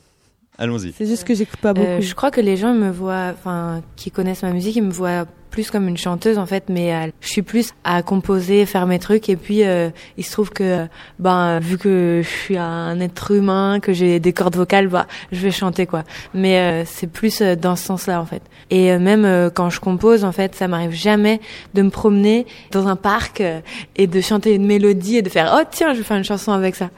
Allons-y. 0.58 0.92
c'est 0.96 1.06
juste 1.06 1.24
que 1.24 1.34
j'écoute 1.34 1.58
pas 1.60 1.72
beaucoup 1.74 1.86
Euh, 1.88 2.00
je 2.00 2.14
crois 2.14 2.30
que 2.30 2.40
les 2.40 2.56
gens 2.56 2.74
me 2.74 2.90
voient, 2.90 3.32
enfin, 3.32 3.82
qui 3.96 4.10
connaissent 4.10 4.42
ma 4.42 4.52
musique, 4.52 4.76
ils 4.76 4.82
me 4.84 4.92
voient 4.92 5.26
plus 5.50 5.70
comme 5.70 5.86
une 5.86 5.96
chanteuse 5.96 6.36
en 6.38 6.46
fait, 6.46 6.64
mais 6.68 6.92
euh, 6.94 7.10
je 7.20 7.28
suis 7.28 7.42
plus 7.42 7.70
à 7.84 8.02
composer, 8.02 8.66
faire 8.66 8.86
mes 8.86 8.98
trucs, 8.98 9.28
et 9.28 9.36
puis 9.36 9.62
euh, 9.64 9.90
il 10.16 10.24
se 10.24 10.32
trouve 10.32 10.50
que, 10.50 10.86
ben, 11.20 11.60
vu 11.60 11.78
que 11.78 12.22
je 12.24 12.28
suis 12.28 12.56
un 12.56 12.98
être 13.00 13.30
humain, 13.30 13.78
que 13.80 13.92
j'ai 13.92 14.18
des 14.18 14.32
cordes 14.32 14.56
vocales, 14.56 14.88
bah, 14.88 15.06
je 15.30 15.40
vais 15.40 15.52
chanter 15.52 15.86
quoi. 15.86 16.02
Mais 16.34 16.58
euh, 16.58 16.84
c'est 16.84 17.06
plus 17.06 17.40
euh, 17.40 17.54
dans 17.54 17.76
ce 17.76 17.84
sens-là 17.84 18.20
en 18.20 18.26
fait. 18.26 18.42
Et 18.70 18.90
euh, 18.92 18.98
même 18.98 19.24
euh, 19.24 19.48
quand 19.48 19.70
je 19.70 19.78
compose, 19.78 20.24
en 20.24 20.32
fait, 20.32 20.56
ça 20.56 20.66
m'arrive 20.66 20.90
jamais 20.92 21.40
de 21.74 21.82
me 21.82 21.90
promener 21.90 22.46
dans 22.72 22.88
un 22.88 22.96
parc 22.96 23.40
euh, 23.40 23.60
et 23.94 24.08
de 24.08 24.20
chanter 24.20 24.54
une 24.54 24.66
mélodie 24.66 25.18
et 25.18 25.22
de 25.22 25.28
faire, 25.28 25.56
oh 25.56 25.62
tiens, 25.70 25.92
je 25.94 25.98
vais 25.98 26.04
faire 26.04 26.16
une 26.16 26.24
chanson 26.24 26.50
avec 26.52 26.74
ça. 26.74 26.90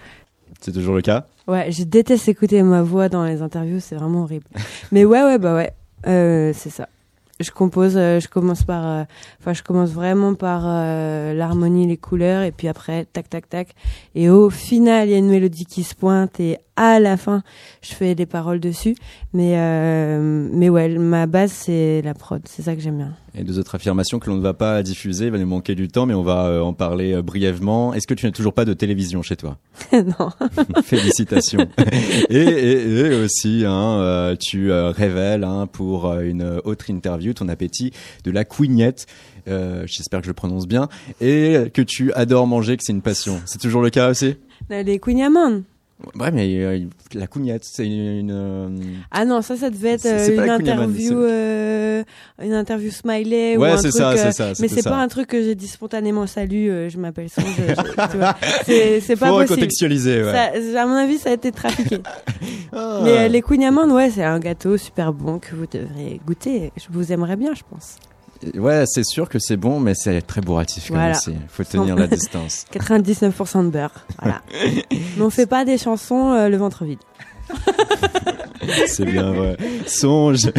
C'est 0.61 0.73
toujours 0.73 0.95
le 0.95 1.03
cas? 1.03 1.27
Ouais, 1.49 1.71
je 1.71 1.85
déteste 1.85 2.29
écouter 2.29 2.63
ma 2.63 2.83
voix 2.83 3.09
dans 3.09 3.25
les 3.25 3.41
interviews, 3.41 3.79
c'est 3.81 3.95
vraiment 3.95 4.23
horrible. 4.23 4.47
Mais 4.93 5.05
ouais, 5.05 5.23
ouais, 5.23 5.39
bah 5.39 5.55
ouais, 5.55 5.73
euh, 6.07 6.53
c'est 6.55 6.71
ça. 6.71 6.89
Je 7.39 7.51
compose, 7.51 7.97
euh, 7.97 8.19
je 8.19 8.29
commence 8.29 8.65
par, 8.65 8.87
euh, 8.87 9.05
enfin, 9.41 9.53
je 9.53 9.63
commence 9.63 9.91
vraiment 9.91 10.35
par 10.35 10.63
euh, 10.65 11.35
l'harmonie, 11.35 11.87
les 11.87 11.99
couleurs, 11.99 12.43
et 12.43 12.51
puis 12.51 12.67
après, 12.67 13.05
tac, 13.05 13.29
tac, 13.29 13.49
tac. 13.49 13.75
Et 14.15 14.31
au 14.31 14.49
final, 14.51 15.09
il 15.09 15.13
y 15.13 15.15
a 15.15 15.19
une 15.19 15.29
mélodie 15.29 15.67
qui 15.67 15.85
se 15.85 15.95
pointe, 15.95 16.41
et 16.41 16.59
à 16.77 17.01
la 17.01 17.17
fin, 17.17 17.43
je 17.83 17.95
fais 17.95 18.15
des 18.15 18.27
paroles 18.27 18.61
dessus. 18.61 18.95
Mais, 19.33 19.55
euh, 19.57 20.49
mais 20.53 20.69
ouais, 20.69 20.89
ma 20.99 21.27
base, 21.27 21.53
c'est 21.53 22.03
la 22.03 22.15
prod, 22.15 22.43
c'est 22.47 22.63
ça 22.63 22.75
que 22.75 22.81
j'aime 22.81 22.99
bien. 22.99 23.13
Et 23.35 23.45
deux 23.45 23.59
autres 23.59 23.75
affirmations 23.75 24.19
que 24.19 24.31
l'on 24.31 24.37
ne 24.37 24.43
va 24.43 24.55
pas 24.55 24.83
diffuser, 24.83 25.27
il 25.27 25.31
va 25.31 25.39
nous 25.39 25.47
manquer 25.47 25.75
du 25.75 25.89
temps, 25.89 26.07
mais 26.07 26.15
on 26.15 26.23
va 26.23 26.47
euh, 26.47 26.61
en 26.63 26.73
parler 26.73 27.13
euh, 27.13 27.23
brièvement. 27.23 27.93
Est-ce 27.93 28.07
que 28.07 28.15
tu 28.15 28.25
n'as 28.25 28.33
toujours 28.33 28.55
pas 28.55 28.65
de 28.65 28.73
télévision 28.73 29.23
chez 29.23 29.37
toi? 29.37 29.59
Non. 29.93 30.31
Félicitations. 30.83 31.67
et, 32.31 32.37
et, 32.37 32.99
et 32.99 33.15
aussi, 33.25 33.65
hein, 33.67 33.99
euh, 34.01 34.37
tu 34.39 34.71
révèles 34.73 35.45
hein, 35.45 35.67
pour 35.71 36.13
une 36.21 36.61
autre 36.65 36.91
interview 36.91 37.33
ton 37.35 37.49
appétit 37.49 37.93
de 38.25 38.31
la 38.31 38.45
couignette. 38.45 39.07
Euh, 39.49 39.85
J'espère 39.87 40.21
que 40.21 40.27
je 40.27 40.31
le 40.31 40.35
prononce 40.35 40.67
bien. 40.67 40.89
Et 41.21 41.71
que 41.73 41.83
tu 41.83 42.13
adores 42.13 42.47
manger, 42.47 42.77
que 42.77 42.83
c'est 42.85 42.93
une 42.93 43.03
passion. 43.03 43.41
C'est 43.47 43.61
toujours 43.61 43.83
le 43.83 43.91
cas 43.91 44.11
aussi? 44.11 44.37
Les 44.71 44.99
Queen 44.99 45.23
Amand. 45.23 45.63
Ouais, 46.21 46.31
mais 46.31 46.47
euh, 46.63 46.81
la 47.15 47.27
couignette, 47.27 47.65
c'est 47.65 47.87
une... 47.87 48.19
une, 48.19 48.31
euh, 48.31 48.69
Ah 49.11 49.25
non, 49.25 49.41
ça, 49.41 49.57
ça 49.57 49.71
devait 49.71 49.93
être 49.93 50.05
euh, 50.05 50.29
une 50.45 50.51
interview, 50.51 51.19
euh, 51.23 52.05
une 52.43 52.53
interview 52.53 52.91
smiley 52.91 53.57
ou 53.57 53.63
Ouais, 53.63 53.71
un 53.71 53.77
c'est 53.79 53.89
truc. 53.89 54.03
ça, 54.03 54.11
euh, 54.11 54.17
c'est 54.17 54.33
ça, 54.33 54.53
mais 54.61 54.69
c'est 54.69 54.83
pas 54.83 54.97
un 54.99 55.09
truc 55.09 55.27
que 55.29 55.43
j'ai 55.43 55.55
dit 55.55 55.67
spontanément. 55.67 56.27
Salut, 56.27 56.69
euh, 56.71 56.91
je 56.91 56.99
m'appelle 56.99 57.31
Songe. 57.31 57.45
C'est 58.67 59.17
pas 59.17 59.29
Faut 59.29 59.35
possible. 59.37 59.51
recontextualiser, 59.53 60.23
ouais. 60.23 60.33
Ça- 60.33 60.83
à 60.83 60.87
mon 60.87 60.95
avis, 60.97 61.17
ça 61.19 61.31
a 61.31 61.33
été 61.33 61.51
trafiqué. 61.53 61.99
Ah. 62.73 63.01
Mais 63.05 63.19
euh, 63.19 63.29
les 63.29 63.41
Queen 63.41 63.63
Amand, 63.65 63.89
ouais, 63.95 64.11
c'est 64.11 64.23
un 64.25 64.39
gâteau 64.39 64.77
super 64.77 65.13
bon 65.15 65.39
que 65.39 65.55
vous 65.55 65.67
devrez 65.67 66.21
goûter. 66.27 66.73
Je 66.77 66.87
vous 66.91 67.11
aimerais 67.11 67.37
bien, 67.37 67.55
je 67.55 67.63
pense. 67.71 67.97
Ouais, 68.55 68.85
c'est 68.87 69.05
sûr 69.05 69.29
que 69.29 69.39
c'est 69.39 69.57
bon, 69.57 69.81
mais 69.81 69.95
c'est 69.95 70.21
très 70.23 70.41
bourratif 70.41 70.89
quand 70.89 70.95
même 70.95 71.13
Voilà. 71.13 71.19
aussi. 71.19 71.35
Faut 71.49 71.65
tenir 71.65 71.97
la 71.97 72.07
distance. 72.07 72.65
99% 72.73 73.65
de 73.65 73.71
beurre. 73.71 74.07
Voilà. 74.21 74.43
mais 74.91 75.23
on 75.23 75.31
fait 75.31 75.47
pas 75.47 75.65
des 75.65 75.79
chansons 75.79 76.33
euh, 76.33 76.49
le 76.49 76.57
ventre 76.57 76.85
vide. 76.85 76.99
C'est 78.87 79.05
bien 79.05 79.33
vrai. 79.33 79.57
Songe. 79.87 80.51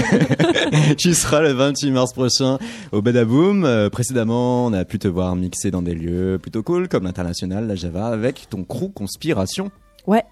tu 0.97 1.13
seras 1.13 1.41
le 1.41 1.51
28 1.51 1.91
mars 1.91 2.13
prochain 2.13 2.57
au 2.93 3.01
Badaboom. 3.01 3.65
Euh, 3.65 3.89
précédemment, 3.89 4.65
on 4.65 4.73
a 4.73 4.85
pu 4.85 4.97
te 4.97 5.07
voir 5.09 5.35
mixer 5.35 5.71
dans 5.71 5.81
des 5.81 5.93
lieux 5.93 6.39
plutôt 6.41 6.63
cool 6.63 6.87
comme 6.87 7.03
l'international, 7.03 7.67
la 7.67 7.75
Java, 7.75 8.07
avec 8.07 8.47
ton 8.49 8.63
crew 8.63 8.89
Conspiration. 8.93 9.71
Ouais. 10.05 10.23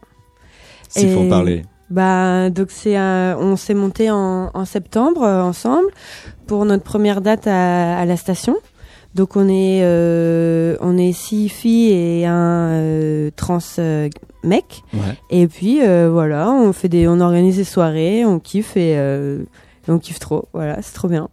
S'il 0.87 1.11
faut 1.11 1.21
en 1.21 1.29
parler. 1.29 1.63
Bah, 1.89 2.49
donc 2.49 2.71
c'est 2.71 2.95
un- 2.95 3.37
on 3.39 3.55
s'est 3.55 3.73
monté 3.75 4.09
en, 4.09 4.49
en 4.53 4.65
septembre 4.65 5.21
euh, 5.23 5.41
ensemble 5.43 5.87
pour 6.47 6.65
notre 6.65 6.83
première 6.83 7.21
date 7.21 7.45
à, 7.47 7.99
à 7.99 8.05
la 8.05 8.17
station. 8.17 8.55
Donc 9.13 9.35
on 9.37 9.47
est 9.47 9.81
euh, 9.83 10.75
on 10.81 10.97
est 10.97 11.13
six 11.13 11.47
filles 11.47 11.91
et 11.91 12.25
un 12.25 12.69
euh, 12.71 13.29
trans 13.35 13.59
euh, 13.79 14.09
mec. 14.43 14.83
Ouais. 14.93 14.99
Et 15.29 15.47
puis 15.47 15.79
euh, 15.81 16.09
voilà, 16.11 16.51
on 16.51 16.73
fait 16.73 16.89
des 16.89 17.07
on 17.07 17.19
organise 17.21 17.57
des 17.57 17.63
soirées, 17.63 18.25
on 18.25 18.39
kiffe 18.39 18.75
et, 18.75 18.95
euh, 18.97 19.43
et 19.87 19.91
on 19.91 19.99
kiffe 19.99 20.19
trop. 20.19 20.47
Voilà, 20.53 20.81
c'est 20.81 20.93
trop 20.93 21.07
bien. 21.07 21.29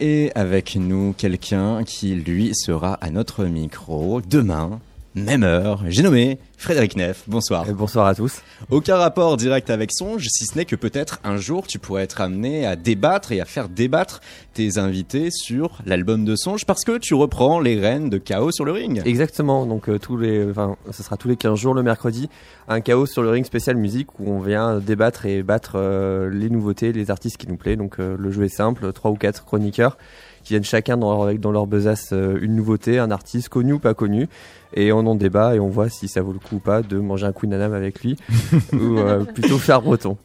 Et 0.00 0.32
avec 0.34 0.74
nous, 0.74 1.14
quelqu'un 1.16 1.84
qui, 1.84 2.14
lui, 2.16 2.54
sera 2.56 2.94
à 2.94 3.10
notre 3.10 3.44
micro 3.44 4.20
demain, 4.28 4.80
même 5.14 5.42
heure. 5.42 5.82
J'ai 5.88 6.02
nommé 6.02 6.38
Frédéric 6.56 6.96
Neff. 6.96 7.24
Bonsoir. 7.26 7.66
bonsoir 7.74 8.06
à 8.06 8.14
tous. 8.14 8.40
Aucun 8.70 8.96
rapport 8.96 9.36
direct 9.36 9.68
avec 9.68 9.92
Songe, 9.92 10.26
si 10.28 10.46
ce 10.46 10.56
n'est 10.56 10.64
que 10.64 10.76
peut-être 10.76 11.18
un 11.24 11.36
jour 11.36 11.66
tu 11.66 11.78
pourrais 11.78 12.04
être 12.04 12.20
amené 12.20 12.66
à 12.66 12.76
débattre 12.76 13.32
et 13.32 13.40
à 13.40 13.44
faire 13.44 13.68
débattre 13.68 14.20
tes 14.54 14.78
invités 14.78 15.30
sur 15.30 15.78
l'album 15.84 16.24
de 16.24 16.36
Songe 16.36 16.64
parce 16.64 16.84
que 16.84 16.98
tu 16.98 17.14
reprends 17.14 17.60
les 17.60 17.78
rênes 17.78 18.10
de 18.10 18.18
Chaos 18.18 18.52
sur 18.52 18.64
le 18.64 18.72
ring. 18.72 19.02
Exactement, 19.04 19.66
donc 19.66 19.88
euh, 19.88 19.98
tous 19.98 20.16
les, 20.16 20.48
enfin, 20.48 20.76
ce 20.90 21.02
sera 21.02 21.16
tous 21.16 21.28
les 21.28 21.36
15 21.36 21.58
jours 21.58 21.74
le 21.74 21.82
mercredi, 21.82 22.28
un 22.68 22.80
chaos 22.80 23.06
sur 23.06 23.22
le 23.22 23.30
ring 23.30 23.44
spécial 23.44 23.76
musique 23.76 24.18
où 24.20 24.30
on 24.30 24.40
vient 24.40 24.78
débattre 24.78 25.26
et 25.26 25.42
battre 25.42 25.72
euh, 25.76 26.30
les 26.30 26.48
nouveautés, 26.48 26.92
les 26.92 27.10
artistes 27.10 27.36
qui 27.36 27.48
nous 27.48 27.56
plaisent. 27.56 27.78
Donc 27.78 27.98
euh, 27.98 28.16
le 28.18 28.30
jeu 28.30 28.44
est 28.44 28.48
simple, 28.48 28.92
trois 28.92 29.10
ou 29.10 29.16
quatre 29.16 29.44
chroniqueurs 29.44 29.98
qui 30.44 30.54
viennent 30.54 30.64
chacun 30.64 30.96
dans 30.96 31.24
leur, 31.24 31.38
dans 31.38 31.52
leur 31.52 31.66
besace 31.68 32.12
une 32.12 32.56
nouveauté, 32.56 32.98
un 32.98 33.12
artiste 33.12 33.48
connu 33.48 33.74
ou 33.74 33.78
pas 33.78 33.94
connu, 33.94 34.28
et 34.74 34.92
on 34.92 35.00
en 35.06 35.14
débat 35.14 35.54
et 35.54 35.60
on 35.60 35.68
voit 35.68 35.88
si 35.88 36.08
ça 36.08 36.22
vaut 36.22 36.32
le 36.32 36.38
coup 36.38 36.56
ou 36.56 36.58
pas 36.60 36.82
de 36.82 36.98
manger 36.98 37.26
un 37.26 37.32
Queen 37.32 37.52
avec 37.52 38.02
lui 38.02 38.16
ou 38.72 38.98
euh, 38.98 39.24
plutôt 39.24 39.58
faire 39.58 39.82
breton. 39.82 40.16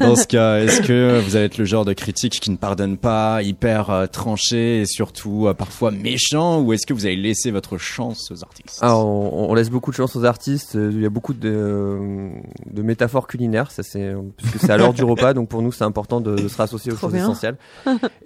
Dans 0.00 0.16
ce 0.16 0.26
cas, 0.26 0.58
est-ce 0.58 0.82
que 0.82 1.18
vous 1.24 1.34
allez 1.34 1.46
être 1.46 1.56
le 1.56 1.64
genre 1.64 1.86
de 1.86 1.94
critique 1.94 2.40
qui 2.40 2.50
ne 2.50 2.56
pardonne 2.58 2.98
pas, 2.98 3.40
hyper 3.42 3.88
euh, 3.88 4.06
tranché 4.06 4.82
et 4.82 4.86
surtout 4.86 5.46
euh, 5.46 5.54
parfois 5.54 5.90
méchant, 5.90 6.60
ou 6.60 6.74
est-ce 6.74 6.86
que 6.86 6.92
vous 6.92 7.06
allez 7.06 7.16
laisser 7.16 7.50
votre 7.50 7.78
chance 7.78 8.30
aux 8.30 8.42
artistes? 8.44 8.80
Ah, 8.82 8.98
on, 8.98 9.50
on 9.50 9.54
laisse 9.54 9.70
beaucoup 9.70 9.90
de 9.90 9.96
chance 9.96 10.14
aux 10.14 10.26
artistes. 10.26 10.74
Il 10.74 11.00
y 11.00 11.06
a 11.06 11.08
beaucoup 11.10 11.32
de, 11.32 12.28
de 12.70 12.82
métaphores 12.82 13.26
culinaires, 13.26 13.70
ça 13.70 13.82
c'est 13.82 14.12
parce 14.36 14.50
que 14.52 14.58
c'est 14.58 14.70
à 14.72 14.76
l'heure 14.76 14.92
du 14.92 15.04
repas, 15.04 15.32
donc 15.32 15.48
pour 15.48 15.62
nous 15.62 15.72
c'est 15.72 15.84
important 15.84 16.20
de, 16.20 16.36
de 16.36 16.48
se 16.48 16.56
rassocier 16.58 16.92
aux 16.92 16.96
Trop 16.96 17.06
choses 17.06 17.14
bien. 17.14 17.22
essentielles. 17.24 17.56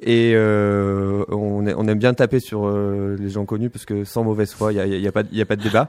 Et 0.03 0.33
euh, 0.35 1.23
on, 1.29 1.65
est- 1.67 1.75
on 1.77 1.87
aime 1.87 1.99
bien 1.99 2.13
taper 2.15 2.41
sur 2.41 2.67
euh, 2.67 3.17
les 3.21 3.31
gens 3.31 3.45
connus 3.45 3.71
parce 3.71 3.85
que 3.85 4.03
sans 4.05 4.25
mauvaise 4.25 4.53
foi, 4.53 4.73
il 4.73 4.77
y 4.77 4.81
a, 4.81 4.87
il 4.87 5.01
y 5.01 5.07
a 5.07 5.13
pas, 5.13 5.23
y 5.31 5.41
a 5.41 5.47
pas 5.47 5.55
de 5.57 5.63
débat. 5.67 5.89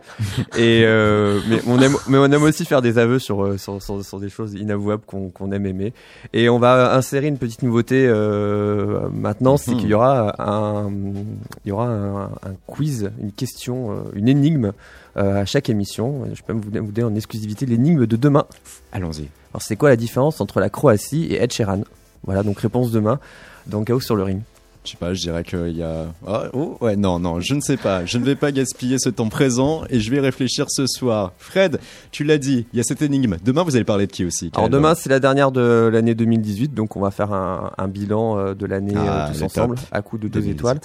Et 0.57 0.83
euh, 0.85 1.39
mais 1.49 1.59
on 1.67 1.79
aime, 1.79 1.95
mais 2.07 2.17
on 2.17 2.25
aime 2.25 2.43
aussi 2.43 2.65
faire 2.65 2.81
des 2.81 2.97
aveux 2.97 3.19
sur 3.19 3.43
euh, 3.43 3.57
sur, 3.57 3.81
sur, 3.81 4.03
sur 4.03 4.19
des 4.19 4.29
choses 4.29 4.53
inavouables 4.53 5.03
qu'on 5.05 5.29
qu'on 5.29 5.51
aime 5.51 5.65
aimer. 5.65 5.93
Et 6.33 6.49
on 6.49 6.59
va 6.59 6.95
insérer 6.95 7.27
une 7.27 7.37
petite 7.37 7.63
nouveauté 7.63 8.05
euh, 8.07 9.09
maintenant, 9.11 9.57
c'est 9.57 9.75
qu'il 9.75 9.89
y 9.89 9.93
aura 9.93 10.35
un 10.39 10.89
il 11.65 11.69
y 11.69 11.71
aura 11.71 11.87
un, 11.87 12.23
un 12.25 12.55
quiz, 12.65 13.11
une 13.21 13.31
question, 13.31 14.03
une 14.13 14.27
énigme 14.27 14.71
à 15.15 15.45
chaque 15.45 15.69
émission. 15.69 16.27
Je 16.33 16.41
peux 16.43 16.53
même 16.53 16.61
vous, 16.61 16.71
vous 16.85 16.91
donner 16.91 17.07
en 17.07 17.15
exclusivité 17.15 17.65
l'énigme 17.65 18.05
de 18.05 18.15
demain. 18.15 18.45
Allons-y. 18.91 19.29
Alors 19.53 19.61
c'est 19.61 19.75
quoi 19.75 19.89
la 19.89 19.95
différence 19.95 20.41
entre 20.41 20.59
la 20.59 20.69
Croatie 20.69 21.25
et 21.25 21.41
Ed 21.41 21.51
Sheeran? 21.51 21.81
Voilà, 22.23 22.43
donc 22.43 22.59
réponse 22.59 22.91
demain 22.91 23.19
dans 23.67 23.83
Chaos 23.83 24.01
sur 24.01 24.15
le 24.15 24.23
ring. 24.23 24.41
Je 24.87 24.91
sais 24.93 24.97
pas, 24.97 25.13
je 25.13 25.19
dirais 25.19 25.43
qu'il 25.43 25.75
y 25.75 25.83
a. 25.83 26.05
Ah, 26.25 26.43
oh, 26.53 26.77
ouais, 26.79 26.95
non, 26.95 27.19
non, 27.19 27.41
je 27.41 27.53
ne 27.55 27.59
sais 27.59 27.75
pas. 27.75 28.05
Je 28.05 28.17
ne 28.17 28.23
vais 28.23 28.37
pas 28.37 28.53
gaspiller 28.53 28.97
ce 28.99 29.09
temps 29.09 29.27
présent 29.27 29.81
et 29.89 29.99
je 29.99 30.09
vais 30.09 30.21
réfléchir 30.21 30.63
ce 30.69 30.87
soir. 30.87 31.33
Fred, 31.37 31.81
tu 32.11 32.23
l'as 32.23 32.37
dit, 32.37 32.65
il 32.71 32.77
y 32.77 32.79
a 32.79 32.83
cette 32.83 33.01
énigme. 33.01 33.35
Demain, 33.43 33.63
vous 33.63 33.75
allez 33.75 33.83
parler 33.83 34.07
de 34.07 34.13
qui 34.13 34.23
aussi 34.23 34.49
Alors 34.55 34.69
demain 34.69 34.95
c'est 34.95 35.09
la 35.09 35.19
dernière 35.19 35.51
de 35.51 35.89
l'année 35.91 36.15
2018, 36.15 36.73
donc 36.73 36.95
on 36.95 37.01
va 37.01 37.11
faire 37.11 37.33
un, 37.33 37.73
un 37.77 37.87
bilan 37.89 38.37
euh, 38.39 38.53
de 38.53 38.65
l'année 38.65 38.93
Ah, 38.95 39.25
euh, 39.27 39.33
tous 39.33 39.39
le 39.39 39.45
ensemble 39.47 39.75
top. 39.75 39.85
à 39.91 40.01
coup 40.01 40.17
de 40.17 40.29
deux 40.29 40.39
2018. 40.39 40.51
étoiles 40.57 40.79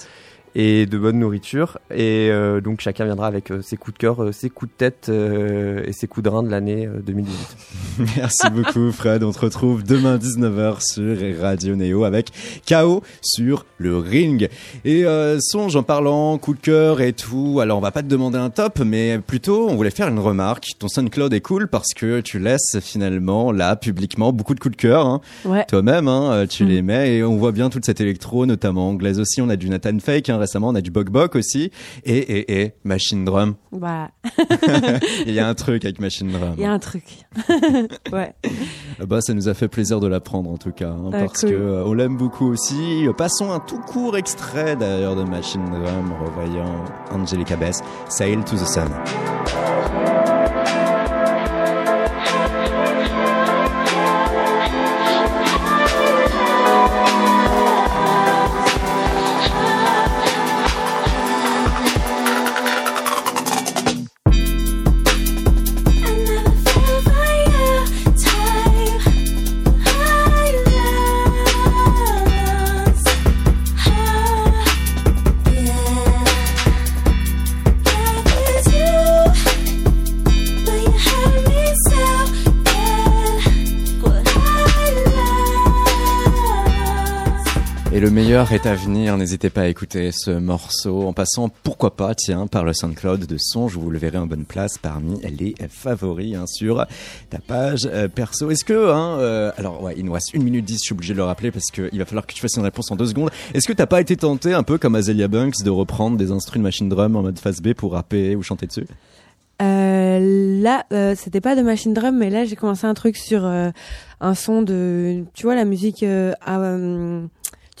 et 0.55 0.85
de 0.85 0.97
bonne 0.97 1.19
nourriture. 1.19 1.79
Et 1.91 2.29
euh, 2.31 2.61
donc 2.61 2.81
chacun 2.81 3.05
viendra 3.05 3.27
avec 3.27 3.51
euh, 3.51 3.61
ses 3.61 3.77
coups 3.77 3.93
de 3.95 3.99
cœur, 3.99 4.23
euh, 4.23 4.31
ses 4.31 4.49
coups 4.49 4.71
de 4.71 4.77
tête 4.77 5.07
euh, 5.09 5.83
et 5.85 5.93
ses 5.93 6.07
coups 6.07 6.23
de 6.23 6.29
rein 6.29 6.43
de 6.43 6.49
l'année 6.49 6.85
euh, 6.87 6.99
2018. 7.05 7.57
Merci 8.17 8.49
beaucoup, 8.51 8.91
Fred. 8.91 9.23
On 9.23 9.31
te 9.31 9.39
retrouve 9.39 9.83
demain 9.83 10.17
19h 10.17 10.81
sur 10.93 11.39
Radio 11.41 11.75
Néo 11.75 12.03
avec 12.03 12.29
KO 12.67 13.03
sur 13.21 13.65
le 13.77 13.97
ring. 13.97 14.49
Et 14.85 15.05
euh, 15.05 15.37
songe 15.41 15.75
en 15.75 15.83
parlant 15.83 16.37
coup 16.37 16.53
de 16.53 16.59
cœur 16.59 17.01
et 17.01 17.13
tout. 17.13 17.59
Alors, 17.61 17.77
on 17.77 17.81
va 17.81 17.91
pas 17.91 18.01
te 18.03 18.07
demander 18.07 18.37
un 18.37 18.49
top, 18.49 18.79
mais 18.85 19.19
plutôt, 19.19 19.69
on 19.69 19.75
voulait 19.75 19.89
faire 19.91 20.07
une 20.07 20.19
remarque. 20.19 20.67
Ton 20.79 20.87
SoundCloud 20.87 21.33
est 21.33 21.41
cool 21.41 21.67
parce 21.67 21.93
que 21.95 22.21
tu 22.21 22.39
laisses 22.39 22.79
finalement 22.81 23.51
là 23.51 23.75
publiquement 23.75 24.31
beaucoup 24.33 24.53
de 24.55 24.59
coups 24.59 24.75
de 24.75 24.81
cœur. 24.81 25.05
hein. 25.05 25.21
Ouais. 25.45 25.65
Toi-même, 25.67 26.07
hein, 26.07 26.45
tu 26.49 26.63
Mm. 26.63 26.67
les 26.67 26.81
mets 26.81 27.15
et 27.17 27.23
on 27.23 27.35
voit 27.37 27.51
bien 27.51 27.69
toute 27.69 27.85
cette 27.85 27.99
électro, 27.99 28.45
notamment 28.45 28.89
anglaise 28.89 29.19
aussi. 29.19 29.41
On 29.41 29.49
a 29.49 29.55
du 29.55 29.69
Nathan 29.69 29.97
Fake 29.99 30.29
hein, 30.29 30.37
récemment, 30.43 30.69
on 30.69 30.75
a 30.75 30.81
du 30.81 30.91
Bok 30.91 31.09
Bok 31.09 31.35
aussi 31.35 31.71
et 32.05 32.17
et 32.17 32.61
et 32.61 32.73
Machine 32.83 33.25
Drum. 33.25 33.55
Bah, 33.71 34.09
Il 35.25 35.33
y 35.33 35.39
a 35.39 35.47
un 35.47 35.53
truc 35.55 35.83
avec 35.85 35.99
Machine 35.99 36.31
Drum. 36.31 36.53
il 36.57 36.61
y 36.63 36.65
a 36.65 36.71
un 36.71 36.79
truc. 36.79 37.03
ouais. 38.11 38.33
Ah 38.99 39.05
Bah, 39.05 39.19
ça 39.21 39.33
nous 39.33 39.49
a 39.49 39.53
fait 39.53 39.67
plaisir 39.67 39.99
de 39.99 40.07
l'apprendre 40.07 40.49
en 40.49 40.57
tout 40.57 40.71
cas, 40.71 40.89
hein, 40.89 41.09
Ah, 41.13 41.19
parce 41.25 41.41
cool. 41.41 41.49
que 41.49 41.55
euh, 41.55 41.83
on 41.85 41.93
l'aime 41.93 42.17
beaucoup 42.17 42.47
aussi. 42.47 43.05
Passons 43.17 43.51
un 43.51 43.59
tout 43.59 43.79
court 43.79 44.17
extrait 44.17 44.75
d'ailleurs 44.75 45.15
de 45.15 45.23
Machine 45.23 45.65
Drum, 45.65 46.13
revoyant 46.25 46.83
Angelica 47.11 47.55
Bess, 47.55 47.81
Sail 48.09 48.43
to 48.43 48.55
the 48.55 48.65
Sun. 48.65 48.89
Le 88.03 88.11
meilleur 88.11 88.51
est 88.51 88.65
à 88.65 88.75
venir, 88.75 89.15
n'hésitez 89.15 89.49
pas 89.49 89.61
à 89.61 89.67
écouter 89.67 90.11
ce 90.11 90.31
morceau 90.31 91.07
en 91.07 91.13
passant, 91.13 91.49
pourquoi 91.63 91.95
pas, 91.95 92.13
tiens, 92.13 92.47
par 92.47 92.65
le 92.65 92.73
SoundCloud 92.73 93.25
de 93.25 93.37
Songe, 93.37 93.77
vous 93.77 93.89
le 93.89 93.97
verrez 93.97 94.17
en 94.17 94.27
bonne 94.27 94.43
place 94.43 94.77
parmi 94.77 95.21
les 95.21 95.55
favoris 95.69 96.35
hein, 96.35 96.45
sur 96.45 96.85
ta 97.29 97.39
page 97.39 97.87
euh, 97.89 98.09
perso. 98.09 98.51
Est-ce 98.51 98.65
que, 98.65 98.91
hein, 98.91 99.19
euh, 99.19 99.53
alors 99.55 99.81
ouais, 99.81 99.93
il 99.95 100.03
nous 100.03 100.11
reste 100.11 100.33
une 100.33 100.43
minute 100.43 100.65
dix, 100.65 100.79
je 100.79 100.87
suis 100.87 100.93
obligé 100.93 101.13
de 101.13 101.19
le 101.19 101.23
rappeler 101.23 101.49
parce 101.49 101.71
qu'il 101.71 101.97
va 101.97 102.03
falloir 102.03 102.27
que 102.27 102.33
tu 102.33 102.41
fasses 102.41 102.57
une 102.57 102.63
réponse 102.63 102.91
en 102.91 102.97
deux 102.97 103.05
secondes. 103.05 103.31
Est-ce 103.53 103.69
que 103.69 103.73
t'as 103.73 103.85
pas 103.85 104.01
été 104.01 104.17
tenté, 104.17 104.53
un 104.53 104.63
peu 104.63 104.77
comme 104.77 104.95
Azealia 104.95 105.29
Banks, 105.29 105.63
de 105.63 105.69
reprendre 105.69 106.17
des 106.17 106.31
instruments 106.31 106.63
de 106.63 106.67
machine 106.67 106.89
drum 106.89 107.15
en 107.15 107.21
mode 107.21 107.39
face 107.39 107.61
B 107.61 107.71
pour 107.71 107.93
rapper 107.93 108.35
ou 108.35 108.43
chanter 108.43 108.67
dessus? 108.67 108.85
Euh, 109.61 110.59
là, 110.61 110.83
c'était 111.15 111.39
pas 111.39 111.55
de 111.55 111.61
machine 111.61 111.93
drum, 111.93 112.17
mais 112.17 112.29
là 112.29 112.43
j'ai 112.43 112.57
commencé 112.57 112.85
un 112.85 112.95
truc 112.95 113.15
sur 113.15 113.45
un 113.45 114.35
son 114.35 114.61
de, 114.61 115.23
tu 115.33 115.43
vois 115.43 115.55
la 115.55 115.63
musique, 115.63 116.03
ah, 116.41 116.59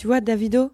tu 0.03 0.07
vois 0.07 0.19
Davido. 0.19 0.69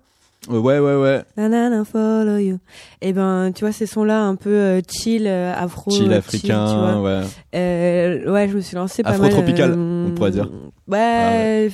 Euh, 0.49 0.57
Ouais, 0.57 0.79
ouais, 0.79 0.95
ouais. 0.95 1.21
Nanana, 1.37 1.85
follow 1.85 2.37
you. 2.37 2.57
Et 2.99 3.13
ben, 3.13 3.51
tu 3.53 3.63
vois 3.63 3.71
ces 3.71 3.85
sons-là 3.85 4.23
un 4.23 4.33
peu 4.35 4.49
euh, 4.49 4.81
chill, 4.89 5.27
euh, 5.27 5.53
afro, 5.55 5.91
Chill 5.91 6.11
africain, 6.11 6.65
tu 6.67 6.75
vois. 6.75 7.01
ouais. 7.01 7.21
Euh, 7.53 8.31
ouais, 8.31 8.49
je 8.49 8.55
me 8.55 8.61
suis 8.61 8.75
lancé 8.75 9.03
pas 9.03 9.11
mal. 9.11 9.25
Afro-tropical, 9.27 9.73
on 9.77 10.11
pourrait 10.15 10.31
dire. 10.31 10.49
Ouais, 10.87 11.69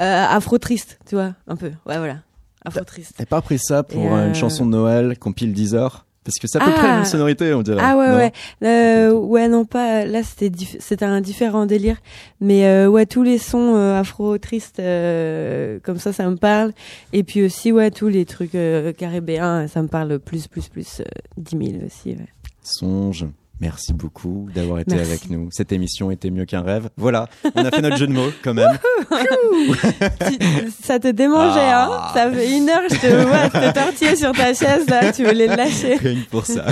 euh, 0.00 0.24
afro 0.30 0.56
triste, 0.56 0.98
tu 1.06 1.16
vois, 1.16 1.34
un 1.46 1.56
peu. 1.56 1.66
Ouais, 1.84 1.98
voilà. 1.98 2.20
Afro 2.64 2.82
triste. 2.84 3.12
T'as 3.18 3.26
pas 3.26 3.42
pris 3.42 3.58
ça 3.58 3.82
pour 3.82 4.02
une 4.16 4.34
chanson 4.34 4.64
de 4.64 4.70
Noël 4.70 5.18
qu'on 5.18 5.32
pile 5.34 5.52
10 5.52 5.74
heures 5.74 6.05
Parce 6.26 6.38
que 6.40 6.46
c'est 6.48 6.58
à 6.60 6.64
peu 6.64 6.72
Ah. 6.74 6.78
près 6.78 6.88
la 6.88 6.94
même 6.96 7.04
sonorité, 7.06 7.54
on 7.54 7.62
dirait. 7.62 7.80
Ah 7.80 7.96
ouais 7.96 8.08
non 8.08 8.16
ouais 8.16 8.32
euh, 8.64 9.12
ouais 9.12 9.48
non 9.48 9.64
pas 9.64 10.04
là 10.04 10.22
c'était 10.24 10.50
diff- 10.50 10.76
c'était 10.80 11.04
un 11.04 11.20
différent 11.20 11.64
délire 11.66 11.96
mais 12.40 12.66
euh, 12.66 12.88
ouais 12.88 13.06
tous 13.06 13.22
les 13.22 13.38
sons 13.38 13.76
euh, 13.76 13.98
afro 13.98 14.36
tristes 14.38 14.80
euh, 14.80 15.78
comme 15.84 15.98
ça 15.98 16.12
ça 16.12 16.28
me 16.28 16.36
parle 16.36 16.72
et 17.12 17.22
puis 17.22 17.44
aussi 17.44 17.70
ouais 17.72 17.90
tous 17.92 18.08
les 18.08 18.24
trucs 18.24 18.56
caribéens 18.98 19.68
ça 19.68 19.80
me 19.82 19.88
parle 19.88 20.18
plus 20.18 20.48
plus 20.48 20.68
plus 20.68 21.00
euh, 21.00 21.04
10 21.38 21.56
000 21.72 21.84
aussi 21.86 22.10
ouais. 22.10 22.26
Songe. 22.62 23.26
Merci 23.60 23.94
beaucoup 23.94 24.48
d'avoir 24.54 24.80
été 24.80 24.94
Merci. 24.96 25.10
avec 25.10 25.30
nous. 25.30 25.48
Cette 25.50 25.72
émission 25.72 26.10
était 26.10 26.28
mieux 26.30 26.44
qu'un 26.44 26.60
rêve. 26.60 26.90
Voilà, 26.98 27.26
on 27.54 27.64
a 27.64 27.70
fait 27.70 27.80
notre 27.80 27.96
jeu 27.96 28.06
de 28.06 28.12
mots 28.12 28.30
quand 28.44 28.52
même. 28.52 28.78
Ça 30.82 30.98
te 30.98 31.08
démangeait 31.08 31.60
Ah. 31.60 31.88
hein 31.90 32.10
ça 32.14 32.30
fait 32.30 32.56
une 32.56 32.68
heure 32.68 32.82
je 32.90 32.96
te 32.96 33.06
vois 33.26 33.48
te 33.48 33.72
tortiller 33.74 34.16
sur 34.16 34.32
ta 34.32 34.54
chaise 34.54 34.86
là 34.88 35.12
tu 35.12 35.24
voulais 35.24 35.46
le 35.48 35.56
lâcher 35.56 35.96
Rien 36.00 36.14
que 36.22 36.28
pour 36.28 36.46
ça. 36.46 36.64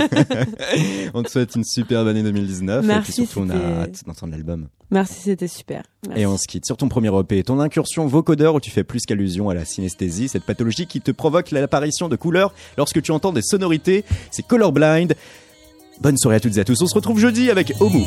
on 1.15 1.23
te 1.23 1.31
souhaite 1.31 1.55
une 1.57 1.65
superbe 1.65 2.09
année 2.09 2.23
2019 2.23 2.85
Merci, 2.85 3.01
et 3.01 3.03
puis 3.03 3.13
surtout 3.27 3.41
on 3.41 3.51
a 3.51 3.83
hâte 3.83 4.03
d'entendre 4.07 4.33
l'album. 4.33 4.69
merci 4.91 5.15
c'était 5.25 5.49
super 5.49 5.83
Merci. 6.07 6.23
Et 6.23 6.27
on 6.27 6.37
se 6.37 6.47
quitte 6.47 6.67
sur 6.67 6.77
ton 6.77 6.89
premier 6.89 7.11
EP, 7.19 7.43
ton 7.45 7.61
incursion 7.61 8.07
vocodeur 8.07 8.55
où 8.55 8.61
tu 8.61 8.71
fais 8.71 8.85
plus 8.85 9.01
qu'allusion 9.07 9.49
à 9.49 9.55
la 9.55 9.65
synesthésie, 9.65 10.29
cette 10.29 10.45
pathologie 10.45 10.87
qui 10.87 11.01
te 11.01 11.11
provoque 11.11 11.51
l'apparition 11.51 12.09
de 12.11 12.17
couleurs 12.17 12.53
lorsque 12.77 13.01
tu 13.01 13.11
entends 13.11 13.33
des 13.33 13.41
sonorités. 13.43 14.05
C'est 14.31 14.47
colorblind. 14.47 15.15
Bonne 16.01 16.17
soirée 16.17 16.37
à 16.37 16.41
toutes 16.41 16.57
et 16.57 16.61
à 16.61 16.65
tous. 16.65 16.81
On 16.83 16.87
se 16.87 16.95
retrouve 16.95 17.19
jeudi 17.19 17.51
avec 17.51 17.73
Omu. 17.81 18.05